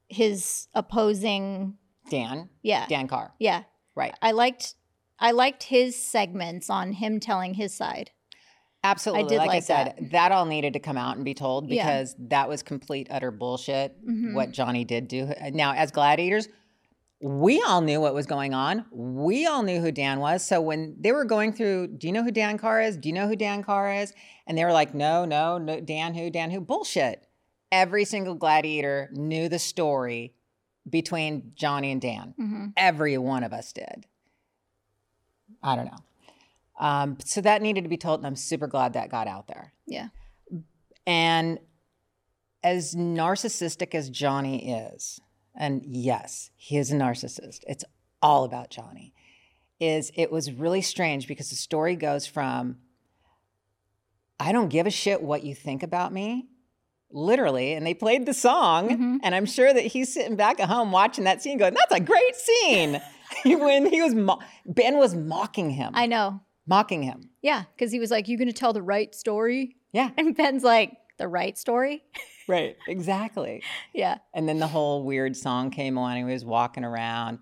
His 0.08 0.67
opposing 0.74 1.78
Dan, 2.10 2.50
yeah. 2.62 2.86
Dan 2.88 3.08
Carr. 3.08 3.34
Yeah. 3.39 3.63
Right. 3.96 4.15
I 4.22 4.32
liked 4.32 4.76
I 5.20 5.32
liked 5.32 5.63
his 5.63 5.96
segments 6.02 6.70
on 6.70 6.93
him 6.93 7.20
telling 7.20 7.56
his 7.56 7.74
side. 7.74 8.12
Absolutely. 8.89 9.30
did 9.30 9.38
like, 9.38 9.50
I 9.52 9.60
said, 9.60 9.95
that. 9.97 10.12
that. 10.12 10.32
all 10.32 10.45
needed 10.45 10.73
to 10.73 10.80
come 10.80 10.97
out 10.97 11.15
and 11.15 11.26
be 11.26 11.34
told 11.34 11.69
Yeah. 11.69 11.84
because 11.86 12.15
that 12.19 12.47
was 12.50 12.63
complete, 12.63 13.08
utter 13.10 13.32
bullshit 13.32 13.95
Mhm. 14.06 14.34
what 14.34 14.52
Johnny 14.52 14.84
did 14.86 15.08
do. 15.08 15.32
Now, 15.54 15.73
as 15.73 15.91
gladiators, 15.91 16.47
we 17.21 17.62
all 17.67 17.82
knew 17.82 18.00
what 18.00 18.13
was 18.13 18.26
going 18.28 18.54
on. 18.54 18.86
We 18.91 19.45
all 19.47 19.63
knew 19.63 19.80
who 19.82 19.91
Dan 19.91 20.19
was. 20.19 20.45
So 20.45 20.62
when 20.62 20.95
they 21.00 21.12
were 21.12 21.26
going 21.26 21.52
through, 21.54 21.88
do 21.97 22.06
you 22.08 22.13
know 22.13 22.23
who 22.23 22.32
Dan 22.32 22.58
Carr 22.60 22.82
is? 22.82 22.95
Do 22.97 23.10
you 23.10 23.13
know 23.13 23.28
who 23.28 23.36
Dan 23.36 23.63
Carr 23.63 23.91
is? 23.91 24.13
And 24.45 24.58
they 24.58 24.63
were 24.65 24.71
like, 24.73 24.93
no, 24.93 25.26
no, 25.26 25.58
no, 25.58 25.80
Dan 25.80 26.13
who, 26.13 26.30
Dan 26.30 26.52
who? 26.52 26.62
Bullshit. 26.62 27.23
Every 27.71 28.06
single 28.06 28.36
gladiator 28.36 29.10
knew 29.13 29.50
the 29.50 29.60
story 29.60 30.34
between 30.89 31.52
Johnny 31.56 31.91
and 31.91 32.00
Dan. 32.00 32.34
Mhm. 32.39 32.73
Every 32.78 33.17
one 33.17 33.43
of 33.43 33.52
us 33.52 33.73
did. 33.73 34.06
I 35.63 35.76
don't 35.76 35.86
know. 35.86 35.97
Um, 36.79 37.17
so 37.23 37.41
that 37.41 37.61
needed 37.61 37.83
to 37.83 37.89
be 37.89 37.97
told, 37.97 38.19
and 38.19 38.27
I'm 38.27 38.35
super 38.35 38.67
glad 38.67 38.93
that 38.93 39.09
got 39.09 39.27
out 39.27 39.47
there. 39.47 39.73
Yeah. 39.87 40.09
And 41.05 41.59
as 42.63 42.93
narcissistic 42.95 43.95
as 43.95 44.09
Johnny 44.09 44.71
is, 44.73 45.19
and 45.55 45.81
yes, 45.85 46.51
he 46.55 46.77
is 46.77 46.91
a 46.91 46.95
narcissist, 46.95 47.61
it's 47.67 47.83
all 48.21 48.43
about 48.43 48.69
Johnny, 48.69 49.13
is 49.79 50.11
it 50.15 50.31
was 50.31 50.51
really 50.51 50.81
strange 50.81 51.27
because 51.27 51.49
the 51.49 51.55
story 51.55 51.95
goes 51.95 52.25
from 52.27 52.77
I 54.39 54.51
don't 54.51 54.69
give 54.69 54.85
a 54.85 54.91
shit 54.91 55.21
what 55.23 55.43
you 55.43 55.55
think 55.55 55.81
about 55.81 56.13
me, 56.13 56.45
literally, 57.09 57.73
and 57.73 57.85
they 57.87 57.95
played 57.95 58.25
the 58.27 58.33
song, 58.35 58.89
Mhm. 58.89 59.19
and 59.23 59.33
I'm 59.33 59.47
sure 59.47 59.73
that 59.73 59.81
he's 59.85 60.13
sitting 60.13 60.35
back 60.35 60.59
at 60.59 60.67
home 60.69 60.91
watching 60.91 61.23
that 61.23 61.41
scene 61.41 61.57
going, 61.57 61.73
that's 61.73 61.93
a 61.93 61.99
great 61.99 62.35
scene. 62.35 63.01
when 63.45 63.87
he 63.87 63.99
was, 64.01 64.13
mo- 64.13 64.39
Ben 64.65 64.97
was 64.97 65.15
mocking 65.15 65.71
him, 65.71 65.91
I 65.95 66.05
know. 66.05 66.41
Mocking 66.67 67.03
him. 67.03 67.30
Yeah, 67.41 67.63
because 67.75 67.91
he 67.91 67.99
was 67.99 68.12
like, 68.12 68.27
"You're 68.27 68.39
gonna 68.39 68.53
tell 68.53 68.73
the 68.73 68.82
right 68.82 69.13
story?" 69.15 69.75
Yeah, 69.93 70.12
And 70.17 70.36
Ben's 70.36 70.63
like, 70.63 70.95
"The 71.17 71.27
right 71.27 71.58
story?" 71.58 72.03
right, 72.47 72.75
exactly. 72.88 73.63
yeah. 73.93 74.17
And 74.34 74.47
then 74.47 74.60
the 74.60 74.67
whole 74.67 75.03
weird 75.03 75.36
song 75.36 75.71
came 75.71 75.97
on. 75.97 76.17
and 76.17 76.27
He 76.27 76.34
was 76.34 76.45
walking 76.45 76.84
around. 76.84 77.39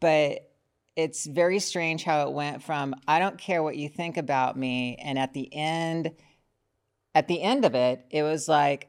But 0.00 0.48
it's 0.96 1.26
very 1.26 1.58
strange 1.58 2.04
how 2.04 2.26
it 2.28 2.32
went 2.32 2.62
from 2.62 2.94
I 3.08 3.18
don't 3.18 3.38
care 3.38 3.62
what 3.62 3.76
you 3.76 3.88
think 3.88 4.16
about 4.16 4.56
me. 4.58 4.96
And 5.02 5.18
at 5.18 5.32
the 5.32 5.52
end, 5.54 6.12
at 7.14 7.28
the 7.28 7.40
end 7.42 7.64
of 7.64 7.74
it, 7.74 8.04
it 8.10 8.22
was 8.22 8.48
like, 8.48 8.88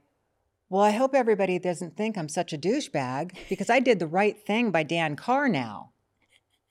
well, 0.70 0.82
I 0.82 0.92
hope 0.92 1.14
everybody 1.14 1.60
doesn't 1.60 1.96
think 1.96 2.18
I'm 2.18 2.28
such 2.30 2.52
a 2.52 2.58
douchebag 2.58 3.34
because 3.48 3.70
I 3.70 3.80
did 3.80 4.00
the 4.00 4.08
right 4.08 4.38
thing 4.38 4.72
by 4.72 4.84
Dan 4.84 5.16
Carr 5.16 5.48
now. 5.48 5.92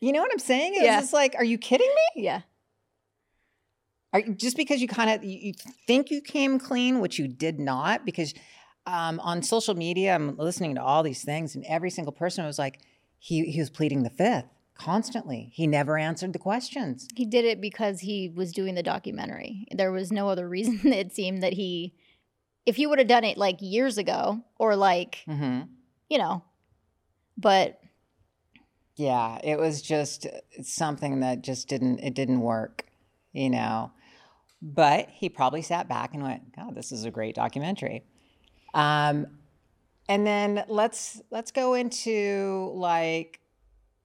You 0.01 0.13
know 0.13 0.21
what 0.21 0.33
I'm 0.33 0.39
saying? 0.41 0.75
It 0.75 0.83
Yeah. 0.83 0.97
was 0.97 1.05
just 1.05 1.13
like, 1.13 1.35
are 1.37 1.45
you 1.45 1.57
kidding 1.57 1.89
me? 2.17 2.25
Yeah. 2.25 2.41
Are, 4.13 4.23
just 4.23 4.57
because 4.57 4.81
you 4.81 4.89
kind 4.89 5.11
of 5.11 5.25
you, 5.25 5.53
think 5.87 6.11
you 6.11 6.21
came 6.21 6.59
clean, 6.59 7.01
which 7.01 7.19
you 7.19 7.29
did 7.29 7.59
not, 7.59 8.05
because 8.05 8.35
um, 8.87 9.21
on 9.21 9.43
social 9.43 9.75
media, 9.75 10.15
I'm 10.15 10.37
listening 10.37 10.75
to 10.75 10.83
all 10.83 11.03
these 11.03 11.25
things, 11.25 11.55
and 11.55 11.65
every 11.67 11.91
single 11.91 12.13
person 12.13 12.45
was 12.45 12.59
like, 12.59 12.81
he 13.19 13.45
he 13.51 13.61
was 13.61 13.71
pleading 13.71 14.03
the 14.03 14.11
fifth 14.11 14.47
constantly. 14.75 15.51
He 15.53 15.67
never 15.67 15.97
answered 15.97 16.33
the 16.33 16.39
questions. 16.39 17.07
He 17.15 17.25
did 17.25 17.45
it 17.45 17.61
because 17.61 18.01
he 18.01 18.29
was 18.29 18.53
doing 18.53 18.75
the 18.75 18.83
documentary. 18.83 19.67
There 19.71 19.93
was 19.93 20.11
no 20.11 20.29
other 20.29 20.49
reason 20.49 20.81
it 20.93 21.15
seemed 21.15 21.43
that 21.43 21.53
he 21.53 21.95
if 22.67 22.77
he 22.77 22.87
would 22.87 22.99
have 22.99 23.09
done 23.09 23.25
it 23.25 23.39
like 23.39 23.57
years 23.61 23.99
ago 23.99 24.43
or 24.59 24.77
like, 24.77 25.23
hmm 25.27 25.63
you 26.09 26.19
know, 26.19 26.43
but 27.39 27.81
Yeah, 28.97 29.39
it 29.43 29.59
was 29.59 29.81
just 29.81 30.27
something 30.63 31.21
that 31.21 31.43
just 31.43 31.69
didn't 31.69 32.01
it 32.01 32.15
didn't 32.15 32.41
work, 32.41 32.85
you 33.33 33.51
know. 33.51 33.93
But 34.65 35.09
he 35.11 35.29
probably 35.29 35.61
sat 35.63 35.89
back 35.89 36.15
and 36.15 36.23
went, 36.23 36.55
"God, 36.55 36.75
this 36.77 36.93
is 36.93 37.05
a 37.05 37.11
great 37.11 37.35
documentary." 37.35 38.05
Um, 38.75 39.27
And 40.09 40.27
then 40.27 40.65
let's 40.69 41.21
let's 41.31 41.51
go 41.51 41.75
into 41.75 42.71
like 42.75 43.41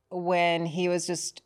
when 0.10 0.66
he 0.66 0.90
was 0.90 1.06
just 1.08 1.42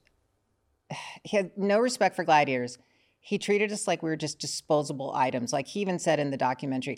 he 1.24 1.38
had 1.38 1.52
no 1.58 1.80
respect 1.80 2.16
for 2.16 2.24
gladiators. 2.24 2.78
He 3.20 3.38
treated 3.38 3.72
us 3.72 3.88
like 3.88 4.02
we 4.02 4.10
were 4.10 4.18
just 4.18 4.40
disposable 4.40 5.14
items. 5.14 5.54
Like 5.54 5.68
he 5.68 5.82
even 5.82 6.00
said 6.00 6.20
in 6.20 6.32
the 6.32 6.38
documentary, 6.38 6.98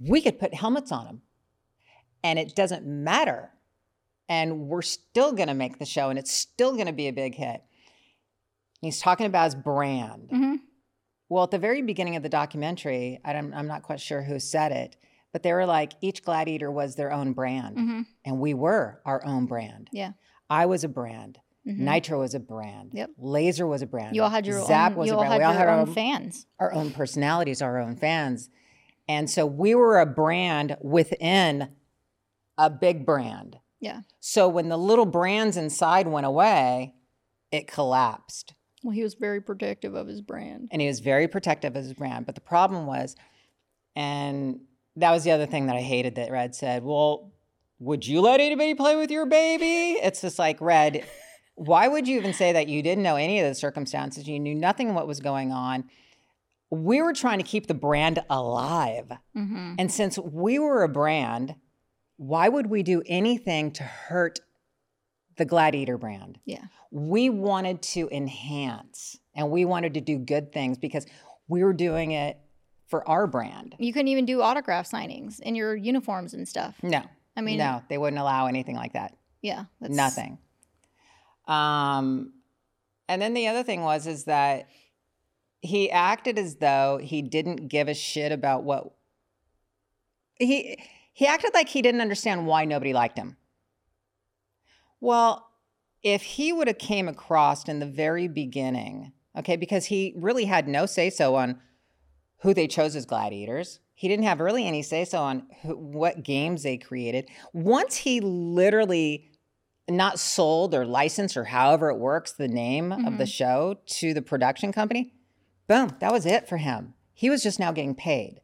we 0.00 0.20
could 0.20 0.38
put 0.38 0.52
helmets 0.54 0.92
on 0.92 1.06
them 1.06 1.22
and 2.22 2.38
it 2.38 2.54
doesn't 2.54 2.84
matter. 2.86 3.50
And 4.28 4.68
we're 4.68 4.82
still 4.82 5.32
going 5.32 5.48
to 5.48 5.54
make 5.54 5.78
the 5.78 5.86
show 5.86 6.10
and 6.10 6.18
it's 6.18 6.30
still 6.32 6.72
going 6.74 6.86
to 6.86 6.92
be 6.92 7.08
a 7.08 7.12
big 7.12 7.34
hit. 7.34 7.62
He's 8.80 9.00
talking 9.00 9.26
about 9.26 9.44
his 9.44 9.54
brand. 9.54 10.28
Mhm. 10.30 10.56
Well, 11.32 11.44
at 11.44 11.50
the 11.50 11.58
very 11.58 11.80
beginning 11.80 12.16
of 12.16 12.22
the 12.22 12.28
documentary, 12.28 13.18
I'm 13.24 13.66
not 13.66 13.82
quite 13.82 14.00
sure 14.00 14.20
who 14.22 14.38
said 14.38 14.70
it, 14.70 14.96
but 15.32 15.42
they 15.42 15.54
were 15.54 15.64
like, 15.64 15.94
each 16.02 16.22
gladiator 16.22 16.70
was 16.70 16.94
their 16.94 17.10
own 17.10 17.32
brand. 17.32 17.76
Mhm. 17.78 18.06
And 18.26 18.38
we 18.38 18.52
were 18.52 19.00
our 19.06 19.24
own 19.24 19.46
brand. 19.46 19.88
Yeah. 19.92 20.12
I 20.50 20.66
was 20.66 20.84
a 20.84 20.88
brand. 20.88 21.38
Mhm. 21.66 21.78
Nitro 21.78 22.18
was 22.18 22.34
a 22.34 22.40
brand. 22.40 22.90
Yep. 22.92 23.12
Laser 23.16 23.66
was 23.66 23.80
a 23.80 23.86
brand. 23.86 24.14
You 24.14 24.24
all 24.24 24.28
had 24.28 24.46
your 24.46 24.62
Zap 24.66 24.92
own. 24.92 24.98
was 24.98 25.06
You 25.06 25.14
a 25.14 25.16
all 25.16 25.22
brand. 25.22 25.32
had 25.32 25.38
we 25.38 25.44
all 25.44 25.52
your 25.52 25.58
had 25.60 25.68
our 25.68 25.78
own, 25.80 25.94
fans. 25.94 26.46
our 26.58 26.70
own 26.74 26.90
personalities, 26.90 27.62
our 27.62 27.78
own 27.78 27.96
fans. 27.96 28.50
And 29.08 29.30
so 29.30 29.46
we 29.46 29.74
were 29.74 30.00
a 30.00 30.06
brand 30.06 30.76
within 30.82 31.70
a 32.58 32.68
big 32.68 33.06
brand. 33.06 33.58
Yeah. 33.80 34.02
So 34.20 34.48
when 34.48 34.68
the 34.68 34.76
little 34.76 35.06
brands 35.06 35.56
inside 35.56 36.08
went 36.08 36.26
away, 36.26 36.94
it 37.50 37.66
collapsed. 37.68 38.52
Well, 38.82 38.92
he 38.92 39.02
was 39.02 39.14
very 39.14 39.40
protective 39.40 39.94
of 39.94 40.06
his 40.06 40.20
brand. 40.20 40.68
and 40.70 40.82
he 40.82 40.88
was 40.88 41.00
very 41.00 41.28
protective 41.28 41.76
of 41.76 41.82
his 41.84 41.94
brand. 41.94 42.26
But 42.26 42.34
the 42.34 42.40
problem 42.40 42.86
was, 42.86 43.16
and 43.94 44.60
that 44.96 45.10
was 45.12 45.24
the 45.24 45.30
other 45.30 45.46
thing 45.46 45.66
that 45.66 45.76
I 45.76 45.80
hated 45.82 46.16
that 46.16 46.30
Red 46.30 46.54
said, 46.54 46.82
Well, 46.82 47.32
would 47.78 48.06
you 48.06 48.20
let 48.20 48.40
anybody 48.40 48.74
play 48.74 48.96
with 48.96 49.10
your 49.10 49.26
baby? 49.26 49.98
It's 50.00 50.20
just 50.20 50.38
like, 50.38 50.60
Red, 50.60 51.04
why 51.54 51.88
would 51.88 52.06
you 52.08 52.16
even 52.16 52.32
say 52.32 52.52
that 52.52 52.68
you 52.68 52.82
didn't 52.82 53.02
know 53.02 53.16
any 53.16 53.40
of 53.40 53.48
the 53.48 53.54
circumstances? 53.54 54.28
You 54.28 54.38
knew 54.38 54.54
nothing 54.54 54.90
of 54.90 54.94
what 54.94 55.06
was 55.06 55.20
going 55.20 55.52
on. 55.52 55.84
We 56.70 57.02
were 57.02 57.12
trying 57.12 57.38
to 57.38 57.44
keep 57.44 57.66
the 57.66 57.74
brand 57.74 58.20
alive. 58.30 59.12
Mm-hmm. 59.36 59.74
And 59.78 59.92
since 59.92 60.18
we 60.18 60.58
were 60.58 60.82
a 60.82 60.88
brand, 60.88 61.54
why 62.16 62.48
would 62.48 62.68
we 62.68 62.82
do 62.82 63.02
anything 63.06 63.72
to 63.72 63.82
hurt 63.82 64.40
the 65.42 65.48
Gladiator 65.48 65.98
brand? 65.98 66.38
Yeah. 66.44 66.66
we 66.92 67.28
wanted 67.28 67.82
to 67.82 68.08
enhance 68.12 69.18
and 69.34 69.50
we 69.50 69.64
wanted 69.64 69.94
to 69.94 70.00
do 70.00 70.18
good 70.18 70.52
things 70.52 70.78
because 70.78 71.04
we 71.48 71.64
were 71.64 71.72
doing 71.72 72.12
it 72.12 72.38
for 72.86 73.06
our 73.08 73.26
brand. 73.26 73.74
You 73.78 73.92
couldn't 73.92 74.06
even 74.08 74.24
do 74.24 74.40
autograph 74.40 74.88
signings 74.88 75.40
in 75.40 75.56
your 75.56 75.74
uniforms 75.74 76.32
and 76.32 76.46
stuff. 76.46 76.76
No, 76.80 77.02
I 77.36 77.40
mean, 77.40 77.58
no, 77.58 77.82
they 77.88 77.98
wouldn't 77.98 78.20
allow 78.20 78.46
anything 78.46 78.76
like 78.76 78.92
that. 78.92 79.16
yeah, 79.40 79.64
that's 79.80 79.92
Nothing. 79.92 80.38
Um, 81.48 82.34
and 83.08 83.20
then 83.20 83.34
the 83.34 83.48
other 83.48 83.64
thing 83.64 83.82
was 83.82 84.06
is 84.06 84.24
that 84.24 84.68
he 85.60 85.90
acted 85.90 86.38
as 86.38 86.56
though 86.56 87.00
he 87.02 87.20
didn't 87.20 87.66
give 87.66 87.88
a 87.88 87.94
shit 87.94 88.30
about 88.30 88.62
what 88.62 88.94
he 90.38 90.76
he 91.12 91.26
acted 91.26 91.52
like 91.52 91.68
he 91.68 91.82
didn't 91.82 92.00
understand 92.00 92.46
why 92.46 92.64
nobody 92.64 92.92
liked 92.92 93.18
him. 93.18 93.36
Well, 95.02 95.48
if 96.04 96.22
he 96.22 96.52
would 96.52 96.68
have 96.68 96.78
came 96.78 97.08
across 97.08 97.68
in 97.68 97.80
the 97.80 97.86
very 97.86 98.28
beginning, 98.28 99.12
okay, 99.36 99.56
because 99.56 99.86
he 99.86 100.14
really 100.16 100.44
had 100.44 100.68
no 100.68 100.86
say 100.86 101.10
so 101.10 101.34
on 101.34 101.60
who 102.42 102.54
they 102.54 102.68
chose 102.68 102.94
as 102.94 103.04
gladiators. 103.04 103.80
He 103.94 104.06
didn't 104.06 104.26
have 104.26 104.38
really 104.38 104.64
any 104.64 104.80
say 104.82 105.04
so 105.04 105.18
on 105.18 105.48
who, 105.62 105.76
what 105.76 106.22
games 106.22 106.62
they 106.62 106.78
created. 106.78 107.28
Once 107.52 107.96
he 107.96 108.20
literally 108.20 109.32
not 109.88 110.20
sold 110.20 110.72
or 110.72 110.86
licensed 110.86 111.36
or 111.36 111.44
however 111.44 111.90
it 111.90 111.98
works 111.98 112.30
the 112.30 112.46
name 112.46 112.92
of 112.92 113.18
the 113.18 113.24
mm-hmm. 113.24 113.24
show 113.24 113.78
to 113.86 114.14
the 114.14 114.22
production 114.22 114.70
company, 114.70 115.12
boom, 115.66 115.96
that 115.98 116.12
was 116.12 116.26
it 116.26 116.48
for 116.48 116.58
him. 116.58 116.94
He 117.12 117.28
was 117.28 117.42
just 117.42 117.58
now 117.58 117.72
getting 117.72 117.96
paid. 117.96 118.40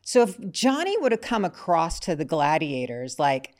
So 0.00 0.22
if 0.22 0.50
Johnny 0.50 0.96
would 0.96 1.12
have 1.12 1.20
come 1.20 1.44
across 1.44 2.00
to 2.00 2.16
the 2.16 2.24
gladiators 2.24 3.18
like 3.18 3.54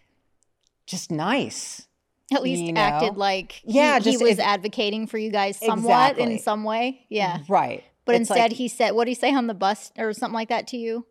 just 0.86 1.10
nice, 1.10 1.86
At 2.32 2.42
least 2.42 2.62
you 2.62 2.72
know? 2.72 2.80
acted 2.80 3.16
like 3.16 3.60
Yeah, 3.64 3.98
he 3.98 4.04
just 4.04 4.22
was 4.22 4.32
if- 4.32 4.40
advocating 4.40 5.06
for 5.06 5.18
you 5.18 5.30
guys 5.30 5.58
somewhat 5.58 6.12
Exactly. 6.12 6.32
in 6.34 6.38
some 6.38 6.64
way. 6.64 7.06
Yeah. 7.08 7.38
right? 7.48 7.82
But 8.04 8.14
It's 8.14 8.30
instead, 8.30 8.50
like- 8.50 8.58
he 8.58 8.68
said, 8.68 8.92
what 8.92 9.04
did 9.04 9.10
he 9.10 9.14
say 9.14 9.34
on 9.34 9.46
the 9.46 9.54
bus 9.54 9.92
or 9.98 10.12
something 10.12 10.34
like 10.34 10.48
that 10.48 10.66
to 10.68 10.76
you? 10.76 11.06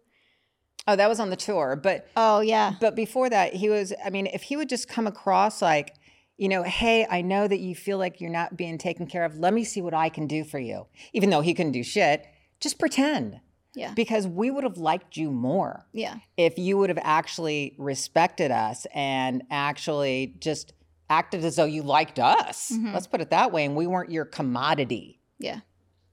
oh, 0.87 0.95
that 0.95 1.07
was 1.09 1.19
on 1.19 1.29
the 1.29 1.35
tour, 1.35 1.75
but 1.75 2.07
Oh, 2.17 2.39
yeah. 2.39 2.73
But 2.81 2.95
before 2.95 3.29
that, 3.29 3.53
he 3.53 3.69
was, 3.69 3.93
I 4.03 4.09
mean, 4.09 4.25
if 4.27 4.41
he 4.43 4.57
would 4.57 4.69
just 4.69 4.87
come 4.87 5.05
across 5.05 5.61
like, 5.61 5.93
you 6.37 6.49
know, 6.49 6.63
hey, 6.63 7.05
I 7.07 7.21
know 7.21 7.47
that 7.47 7.59
you 7.59 7.75
feel 7.75 7.99
like 7.99 8.19
you're 8.19 8.31
not 8.31 8.57
being 8.57 8.79
taken 8.79 9.05
care 9.05 9.23
of. 9.23 9.37
Let 9.37 9.53
me 9.53 9.63
see 9.63 9.81
what 9.81 9.93
I 9.93 10.09
can 10.09 10.25
do 10.25 10.43
for 10.43 10.57
you. 10.57 10.87
Even 11.13 11.29
though 11.29 11.41
he 11.41 11.53
couldn't 11.53 11.73
do 11.73 11.83
shit, 11.83 12.25
just 12.59 12.79
pretend. 12.79 13.39
Yeah. 13.75 13.93
Because 13.93 14.25
we 14.25 14.49
would 14.49 14.63
have 14.63 14.77
liked 14.77 15.15
you 15.15 15.29
more 15.31 15.85
Yeah. 15.93 16.15
if 16.37 16.57
you 16.57 16.77
would 16.79 16.89
have 16.89 16.99
actually 17.03 17.75
respected 17.77 18.49
us 18.49 18.87
and 18.95 19.43
actually 19.51 20.33
just 20.39 20.73
acted 21.09 21.43
as 21.43 21.55
though 21.55 21.65
you 21.65 21.81
liked 21.83 22.19
us. 22.19 22.71
Mhm. 22.73 22.93
Let's 22.93 23.07
put 23.07 23.21
it 23.21 23.29
that 23.31 23.51
way. 23.51 23.65
And 23.65 23.75
we 23.75 23.87
weren't 23.87 24.11
your 24.11 24.25
commodity. 24.25 25.19
Yeah. 25.39 25.61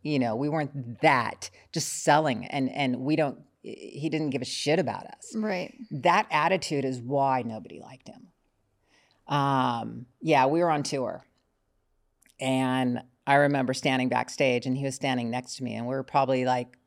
You 0.02 0.18
know, 0.18 0.36
we 0.36 0.48
weren't 0.48 1.00
that 1.00 1.50
just 1.72 2.04
selling 2.04 2.46
and 2.46 2.70
and 2.70 3.00
we 3.00 3.16
don't 3.16 3.40
he 3.62 4.08
didn't 4.08 4.30
give 4.30 4.42
a 4.42 4.46
shit 4.46 4.78
about 4.78 5.04
us 5.06 5.34
Right. 5.34 5.74
that 5.90 6.28
attitude 6.30 6.84
is 6.84 7.00
why 7.00 7.42
nobody 7.42 7.80
liked 7.80 8.06
him. 8.08 8.28
Um, 9.26 10.06
yeah, 10.20 10.46
we 10.46 10.60
were 10.60 10.70
on 10.70 10.84
tour. 10.84 11.24
And 12.38 13.02
I 13.26 13.34
remember 13.34 13.74
standing 13.74 14.08
backstage 14.08 14.66
and 14.66 14.76
he 14.76 14.84
was 14.84 14.94
standing 14.94 15.30
next 15.30 15.56
to 15.56 15.64
me 15.64 15.74
and 15.74 15.86
we 15.86 15.94
were 15.94 16.04
probably 16.04 16.44
like 16.44 16.78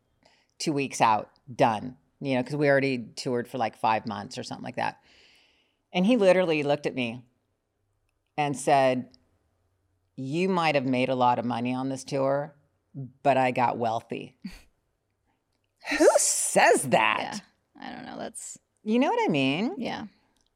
two 0.57 0.71
weeks 0.71 1.01
out, 1.01 1.29
done, 1.53 1.97
you 2.21 2.35
know, 2.35 2.41
because 2.43 2.55
we 2.55 2.69
already 2.69 2.99
toured 3.17 3.47
for 3.47 3.57
like 3.57 3.75
five 3.75 4.05
months 4.05 4.37
or 4.37 4.43
something 4.43 4.63
like 4.63 4.77
that. 4.77 4.99
And 5.91 6.05
he 6.05 6.15
literally 6.15 6.63
looked 6.63 6.85
at 6.85 6.95
me 6.95 7.23
and 8.39 8.57
said, 8.57 9.09
You 10.15 10.47
might 10.49 10.75
have 10.75 10.85
made 10.85 11.09
a 11.09 11.15
lot 11.15 11.39
of 11.39 11.45
money 11.45 11.73
on 11.73 11.89
this 11.89 12.03
tour, 12.05 12.55
but 13.23 13.35
I 13.37 13.51
got 13.51 13.77
wealthy. 13.77 14.37
Who 15.97 16.07
says 16.17 16.83
that? 16.83 17.19
Yeah. 17.77 17.85
I 17.89 17.93
don't 17.95 18.05
know. 18.05 18.17
That's, 18.17 18.57
You 18.83 18.99
know 18.99 19.09
what 19.09 19.19
I 19.23 19.31
mean? 19.31 19.75
yeah. 19.77 20.05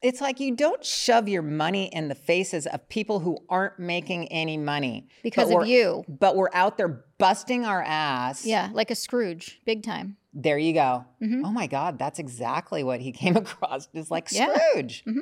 It's 0.01 0.19
like 0.19 0.41
you 0.41 0.53
don't 0.53 0.83
shove 0.83 1.29
your 1.29 1.41
money 1.41 1.85
in 1.93 2.09
the 2.09 2.15
faces 2.15 2.67
of 2.67 2.89
people 2.89 3.21
who 3.21 3.37
aren't 3.47 3.79
making 3.79 4.27
any 4.33 4.57
money 4.57 5.07
Because 5.23 5.49
of 5.49 5.65
you. 5.65 6.03
But 6.09 6.35
we're 6.35 6.49
out 6.53 6.77
there 6.77 7.05
busting 7.17 7.63
our 7.63 7.81
ass. 7.81 8.45
Yeah. 8.45 8.69
Like 8.73 8.91
a 8.91 8.95
Scrooge, 8.95 9.61
big 9.65 9.81
time. 9.81 10.17
There 10.33 10.57
you 10.57 10.73
go. 10.73 11.05
Mhm. 11.21 11.43
Oh 11.45 11.51
my 11.53 11.67
God, 11.67 11.97
that's 11.99 12.19
exactly 12.19 12.83
what 12.83 12.99
he 12.99 13.11
came 13.21 13.37
across. 13.37 13.87
Is 13.93 14.11
like 14.11 14.27
Yeah. 14.29 14.53
Scrooge. 14.53 15.05
Mhm. 15.07 15.19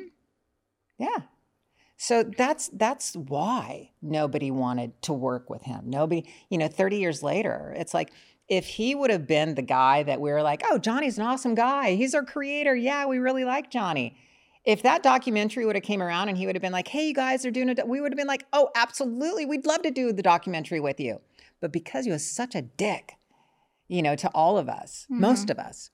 Yeah. 0.98 1.18
So 2.02 2.24
that's 2.24 2.68
that's 2.72 3.14
why 3.14 3.92
nobody 4.02 4.50
wanted 4.50 5.00
to 5.02 5.12
work 5.12 5.48
with 5.48 5.62
him. 5.62 5.82
Nobody, 5.84 6.28
you 6.50 6.58
know, 6.58 6.66
30 6.66 6.96
years 6.96 7.22
later, 7.22 7.72
it's 7.78 7.94
like 7.94 8.10
if 8.48 8.66
he 8.66 8.96
would 8.96 9.10
have 9.10 9.28
been 9.28 9.54
the 9.54 9.62
guy 9.62 10.02
that 10.02 10.20
we 10.20 10.32
were 10.32 10.42
like, 10.42 10.62
oh, 10.68 10.78
Johnny's 10.78 11.16
an 11.16 11.24
awesome 11.24 11.54
guy. 11.54 11.94
He's 11.94 12.12
our 12.12 12.24
creator. 12.24 12.74
Yeah, 12.74 13.06
we 13.06 13.18
really 13.18 13.44
like 13.44 13.70
Johnny. 13.70 14.16
If 14.64 14.82
that 14.82 15.04
documentary 15.04 15.64
would 15.64 15.76
have 15.76 15.84
came 15.84 16.02
around 16.02 16.28
and 16.28 16.36
he 16.36 16.44
would 16.44 16.56
have 16.56 16.62
been 16.62 16.72
like, 16.72 16.88
hey, 16.88 17.06
you 17.06 17.14
guys 17.14 17.46
are 17.46 17.52
doing 17.52 17.68
it, 17.68 17.86
we 17.86 18.00
would 18.00 18.10
have 18.10 18.18
been 18.18 18.26
like, 18.26 18.46
oh, 18.52 18.70
absolutely. 18.74 19.46
We'd 19.46 19.64
love 19.64 19.82
to 19.82 19.92
do 19.92 20.12
the 20.12 20.24
documentary 20.24 20.80
with 20.80 20.98
you. 20.98 21.20
But 21.60 21.72
because 21.72 22.04
he 22.04 22.10
was 22.10 22.28
such 22.28 22.56
a 22.56 22.62
dick, 22.62 23.12
you 23.86 24.02
know, 24.02 24.16
to 24.16 24.28
all 24.34 24.58
of 24.58 24.68
us, 24.68 25.06
most 25.08 25.46
mm-hmm. 25.46 25.60
of 25.60 25.66
us, 25.66 25.90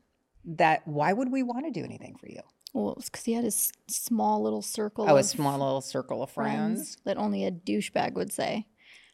that 0.46 0.88
why 0.88 1.12
would 1.12 1.30
we 1.30 1.42
want 1.42 1.66
to 1.66 1.70
do 1.70 1.84
anything 1.84 2.16
for 2.18 2.28
you? 2.30 2.40
Well, 2.74 2.94
it's 2.98 3.08
because 3.08 3.24
he 3.24 3.32
had 3.32 3.44
his 3.44 3.72
small 3.88 4.42
little 4.42 4.62
circle 4.62 5.06
Oh, 5.08 5.16
a 5.16 5.20
of 5.20 5.24
small 5.26 5.58
little 5.58 5.80
circle 5.80 6.22
of 6.22 6.30
friends. 6.30 6.96
that 7.04 7.16
only 7.16 7.44
a 7.44 7.50
douchebag 7.50 8.14
would 8.14 8.32
say. 8.32 8.66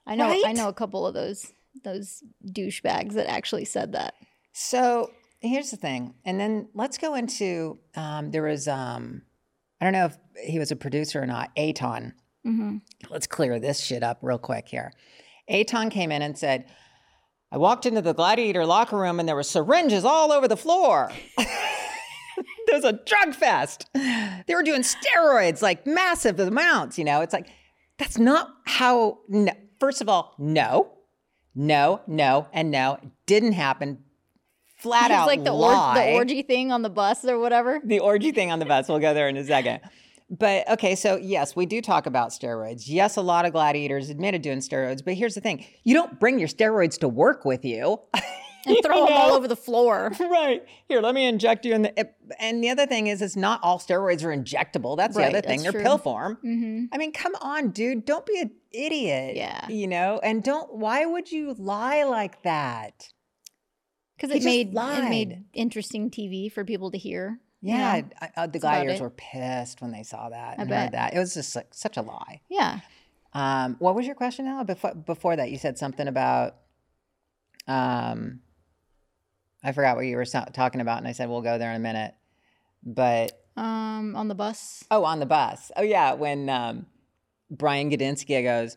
I 0.07 0.17
know 0.17 0.27
I 0.45 0.53
know 0.53 0.69
a 0.69 0.75
couple 0.75 1.07
of 1.07 1.15
those 1.15 1.53
those 1.83 2.23
douchebags 2.47 3.15
that 3.15 3.29
actually 3.31 3.65
said 3.65 3.93
that. 3.93 4.15
So 4.53 5.11
here's 5.41 5.71
the 5.71 5.77
thing, 5.77 6.15
and 6.25 6.39
then 6.39 6.69
let's 6.75 6.99
go 6.99 7.15
into 7.15 7.79
um, 7.97 8.31
there 8.31 8.43
was 8.43 8.69
um, 8.69 9.23
I 9.81 9.85
don't 9.87 9.93
know 9.93 10.07
if 10.07 10.19
he 10.47 10.59
was 10.59 10.71
a 10.71 10.77
producer 10.77 11.23
or 11.23 11.27
not. 11.27 11.51
Aton. 11.57 12.15
Mm-hmm. 12.47 12.77
Let's 13.09 13.27
clear 13.27 13.59
this 13.59 13.81
shit 13.81 14.03
up 14.03 14.19
real 14.21 14.39
quick 14.39 14.69
here. 14.69 14.93
Aton 15.49 15.89
came 15.91 16.13
in 16.13 16.21
and 16.21 16.37
said, 16.37 16.67
"I 17.51 17.57
walked 17.57 17.87
into 17.87 18.03
the 18.03 18.13
gladiator 18.13 18.67
locker 18.67 18.99
room 18.99 19.19
and 19.21 19.27
there 19.29 19.37
were 19.37 19.43
syringes 19.43 20.05
all 20.05 20.33
over 20.33 20.47
the 20.49 20.57
floor." 20.57 21.11
There's 22.67 22.85
a 22.85 22.93
drug 22.93 23.35
fest. 23.35 23.87
They 23.95 24.55
were 24.55 24.63
doing 24.63 24.83
steroids, 24.83 25.63
like 25.63 25.87
massive 25.87 26.39
amounts. 26.41 26.99
You 26.99 27.05
know, 27.05 27.21
it's 27.21 27.33
like 27.33 27.49
that's 27.99 28.19
not 28.19 28.51
how. 28.65 29.19
No. 29.29 29.53
First 29.81 30.01
of 30.01 30.09
all, 30.09 30.35
no, 30.39 30.93
no, 31.55 32.01
no, 32.07 32.49
and 32.53 32.71
no. 32.71 32.99
Didn't 33.27 33.53
happen. 33.53 33.99
flat 34.79 35.11
out 35.11 35.27
like 35.27 35.45
the, 35.45 35.53
or- 35.53 35.95
the 35.95 36.13
orgy 36.15 36.43
thing 36.43 36.73
on 36.73 36.83
the 36.83 36.91
bus 36.91 37.25
or 37.25 37.39
whatever. 37.39 37.81
the 37.85 37.99
orgy 38.01 38.33
thing 38.33 38.51
on 38.51 38.59
the 38.59 38.65
bus. 38.67 38.89
We'll 38.89 38.99
go 39.01 39.15
there 39.15 39.29
in 39.29 39.37
a 39.37 39.45
second. 39.45 39.81
But 40.31 40.69
okay, 40.71 40.95
so 40.95 41.17
yes, 41.17 41.55
we 41.55 41.67
do 41.67 41.83
talk 41.83 42.07
about 42.07 42.31
steroids. 42.31 42.85
Yes, 42.87 43.17
a 43.17 43.21
lot 43.23 43.45
of 43.45 43.53
gladiators 43.53 44.09
admitted 44.11 44.41
doing 44.43 44.59
steroids, 44.61 45.05
but 45.05 45.15
here's 45.15 45.35
the 45.35 45.41
thing 45.41 45.65
you 45.85 45.95
don't 45.95 46.19
bring 46.19 46.39
your 46.39 46.49
steroids 46.49 46.99
to 47.01 47.09
work 47.09 47.45
with 47.45 47.65
you. 47.65 48.01
And 48.77 48.79
throw 48.85 48.97
You 48.97 49.07
them 49.07 49.17
all 49.17 49.33
over 49.33 49.47
the 49.49 49.57
floor. 49.57 50.11
right. 50.21 50.65
Here, 50.89 51.01
let 51.01 51.15
me 51.15 51.27
inject 51.27 51.65
you 51.67 51.75
in 51.75 51.83
the. 51.83 52.09
And 52.41 52.63
the 52.65 52.71
other 52.71 52.87
thing 52.87 53.07
is, 53.09 53.21
it's 53.23 53.37
not 53.37 53.61
all 53.63 53.79
steroids 53.79 54.25
are 54.25 54.29
injectable. 54.37 54.97
That's 54.97 55.17
Right, 55.17 55.33
the 55.33 55.39
other 55.39 55.47
thing. 55.49 55.63
They're 55.63 55.73
true. 55.73 55.83
pill 55.83 55.99
form. 55.99 56.39
hmm 56.43 56.85
I 56.93 56.99
mean, 56.99 57.13
come 57.13 57.35
on, 57.41 57.71
dude. 57.71 58.05
Don't 58.05 58.25
be 58.27 58.41
an 58.41 58.51
idiot. 58.73 59.37
Yeah. 59.37 59.69
You 59.69 59.87
know, 59.89 60.21
and 60.23 60.43
don't, 60.43 60.75
why 60.75 61.05
would 61.05 61.31
you 61.31 61.55
lie 61.59 62.05
like 62.05 62.43
that? 62.43 63.11
Because 64.17 64.31
it 64.37 64.45
made 64.45 64.69
it 64.75 65.09
made 65.11 65.45
interesting 65.53 66.11
TV 66.11 66.51
for 66.51 66.65
people 66.65 66.91
to 66.93 66.99
hear. 66.99 67.41
Yeah. 67.61 68.01
know? 68.01 68.09
I- 68.23 68.31
uh, 68.37 68.47
the 68.47 68.59
gladiators 68.59 69.01
were 69.01 69.11
pissed 69.11 69.83
when 69.83 69.91
they 69.91 70.03
saw 70.05 70.29
that 70.29 70.59
I 70.59 70.63
and 70.63 70.69
bet. 70.69 70.83
heard 70.85 70.93
that. 70.93 71.15
It 71.15 71.19
was 71.19 71.35
just 71.35 71.57
like 71.57 71.75
such 71.75 71.97
a 71.97 72.03
lie. 72.03 72.41
Yeah. 72.49 72.81
Um, 73.33 73.75
what 73.81 73.95
was 73.97 74.07
your 74.07 74.15
question 74.15 74.45
now? 74.45 74.63
Before 74.63 74.95
before 74.95 75.35
that, 75.35 75.51
you 75.51 75.59
said 75.59 75.77
something 75.79 76.07
about 76.07 76.55
um 77.67 78.41
I 79.65 79.73
forgot 79.73 79.97
what 79.97 80.07
you 80.07 80.17
were 80.17 80.25
so- 80.27 80.45
talking 80.53 80.81
about, 80.81 80.99
and 80.99 81.09
I 81.09 81.13
said 81.13 81.29
we'll 81.29 81.43
go 81.43 81.59
there 81.59 81.71
in 81.71 81.77
a 81.77 81.81
minute. 81.81 82.15
But 82.85 83.33
Um, 83.57 84.15
on 84.15 84.29
the 84.29 84.35
bus. 84.35 84.85
oh, 84.91 85.05
on 85.05 85.21
the 85.21 85.27
bus. 85.27 85.73
Oh 85.77 85.83
yeah, 85.83 86.13
when 86.13 86.49
um, 86.51 86.87
Brian 87.51 87.91
Gadinsky 87.91 88.43
goes, 88.43 88.77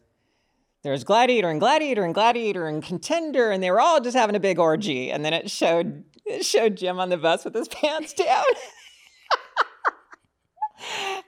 there's 0.83 1.03
Gladiator 1.03 1.49
and 1.49 1.59
Gladiator 1.59 2.05
and 2.05 2.13
Gladiator 2.13 2.67
and 2.67 2.81
Contender, 2.81 3.51
and 3.51 3.61
they 3.61 3.69
were 3.71 3.81
all 3.81 3.99
just 3.99 4.15
having 4.15 4.35
a 4.35 4.39
big 4.39 4.59
orgy. 4.59 5.11
And 5.11 5.25
then 5.25 5.33
it 5.33 5.51
showed 5.51 6.05
it 6.25 6.45
showed 6.45 6.77
Jim 6.77 6.99
on 6.99 7.09
the 7.09 7.17
bus 7.17 7.43
with 7.43 7.53
his 7.55 7.67
pants 7.67 8.13
down. 8.13 8.43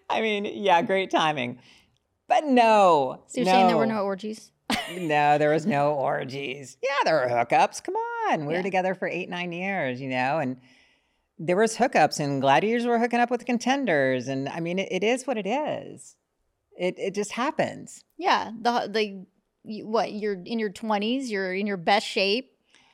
I 0.10 0.22
mean, 0.22 0.46
yeah, 0.46 0.82
great 0.82 1.12
timing. 1.12 1.60
But 2.28 2.46
no. 2.46 3.24
So 3.28 3.42
you're 3.42 3.46
saying 3.46 3.68
there 3.68 3.78
were 3.78 3.86
no 3.86 4.04
orgies? 4.06 4.52
no, 4.96 5.38
there 5.38 5.52
was 5.52 5.66
no 5.66 5.94
orgies. 5.94 6.78
Yeah, 6.82 6.90
there 7.04 7.16
were 7.16 7.28
hookups. 7.28 7.84
Come 7.84 7.96
on. 7.96 8.19
We 8.38 8.54
were 8.54 8.62
together 8.64 8.94
for 8.96 9.08
eight, 9.08 9.30
nine 9.30 9.52
years, 9.52 10.00
you 10.02 10.10
know, 10.10 10.40
and 10.40 10.58
there 11.38 11.56
was 11.56 11.76
hookups 11.78 12.20
and 12.20 12.42
gladiators 12.42 12.86
were 12.86 13.00
hooking 13.00 13.20
up 13.20 13.32
with 13.32 13.46
contenders. 13.46 14.28
And 14.28 14.48
I 14.50 14.60
mean, 14.60 14.78
it, 14.80 14.90
it 14.92 15.04
is 15.04 15.26
what 15.26 15.38
it 15.38 15.48
is. 15.48 16.16
It 16.78 16.96
it 16.98 17.14
just 17.16 17.32
happens. 17.34 18.04
Yeah. 18.18 18.52
The 18.62 18.90
the 18.92 19.26
you, 19.64 19.88
what 19.88 20.12
you're 20.14 20.42
in 20.46 20.60
your 20.60 20.70
20s. 20.72 21.30
You're 21.30 21.54
in 21.54 21.66
your 21.68 21.78
best 21.78 22.06
shape. 22.08 22.52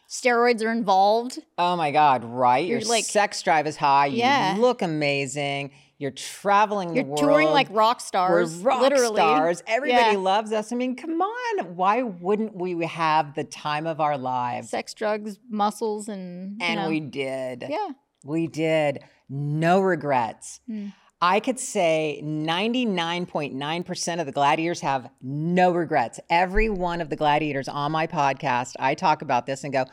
Steroids 0.09 0.63
are 0.63 0.71
involved. 0.71 1.39
Oh 1.57 1.75
my 1.75 1.91
God, 1.91 2.23
right? 2.23 2.65
You're 2.65 2.79
Your 2.79 2.87
like- 2.89 3.05
sex 3.05 3.41
drive 3.41 3.65
is 3.67 3.77
high. 3.77 4.05
You 4.07 4.17
Yeah. 4.19 4.55
look 4.59 4.81
amazing. 4.81 5.71
You're 5.97 6.11
traveling 6.11 6.89
the 6.89 6.95
You're 6.95 7.03
world. 7.05 7.17
touring 7.19 7.49
like 7.49 7.67
rock 7.71 7.97
We're 7.97 8.05
stars. 8.05 8.55
rock 8.57 8.81
literally. 8.81 9.15
stars. 9.15 9.63
Everybody 9.65 10.15
Yeah. 10.15 10.21
loves 10.21 10.51
us. 10.51 10.71
I 10.73 10.75
mean, 10.75 10.95
come 10.95 11.21
on. 11.21 11.75
Why 11.75 12.01
wouldn't 12.03 12.55
we 12.55 12.85
have 12.85 13.33
the 13.35 13.45
time 13.45 13.87
of 13.87 14.01
our 14.01 14.17
lives? 14.17 14.69
Sex, 14.69 14.93
drugs, 14.93 15.39
muscles, 15.49 16.09
and 16.09 16.61
and 16.61 16.81
know. 16.81 16.89
we 16.89 16.99
did. 16.99 17.65
yeah. 17.69 17.89
We 18.25 18.47
did. 18.47 18.99
No 19.29 19.79
regrets. 19.81 20.59
Hmm. 20.67 20.87
I 21.21 21.39
could 21.39 21.59
say 21.59 22.19
99.9% 22.23 24.19
of 24.19 24.25
the 24.25 24.31
gladiators 24.31 24.81
have 24.81 25.09
no 25.21 25.71
regrets. 25.71 26.19
Every 26.29 26.69
one 26.69 27.01
of 27.01 27.09
the 27.09 27.15
gladiators 27.15 27.67
on 27.67 27.91
my 27.91 28.05
podcast, 28.07 28.73
I 28.79 28.95
talk 28.95 29.21
about 29.21 29.45
this 29.45 29.63
and 29.63 29.71
go, 29.73 29.85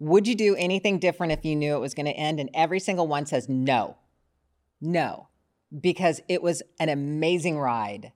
Would 0.00 0.28
you 0.28 0.34
do 0.34 0.54
anything 0.56 0.98
different 0.98 1.32
if 1.32 1.44
you 1.44 1.56
knew 1.56 1.74
it 1.74 1.80
was 1.80 1.94
going 1.94 2.06
to 2.06 2.12
end? 2.12 2.38
And 2.38 2.48
every 2.54 2.78
single 2.78 3.06
one 3.08 3.26
says 3.26 3.48
no. 3.48 3.96
No. 4.80 5.27
Because 5.78 6.20
it 6.28 6.42
was 6.42 6.62
an 6.80 6.88
amazing 6.88 7.58
ride. 7.58 8.12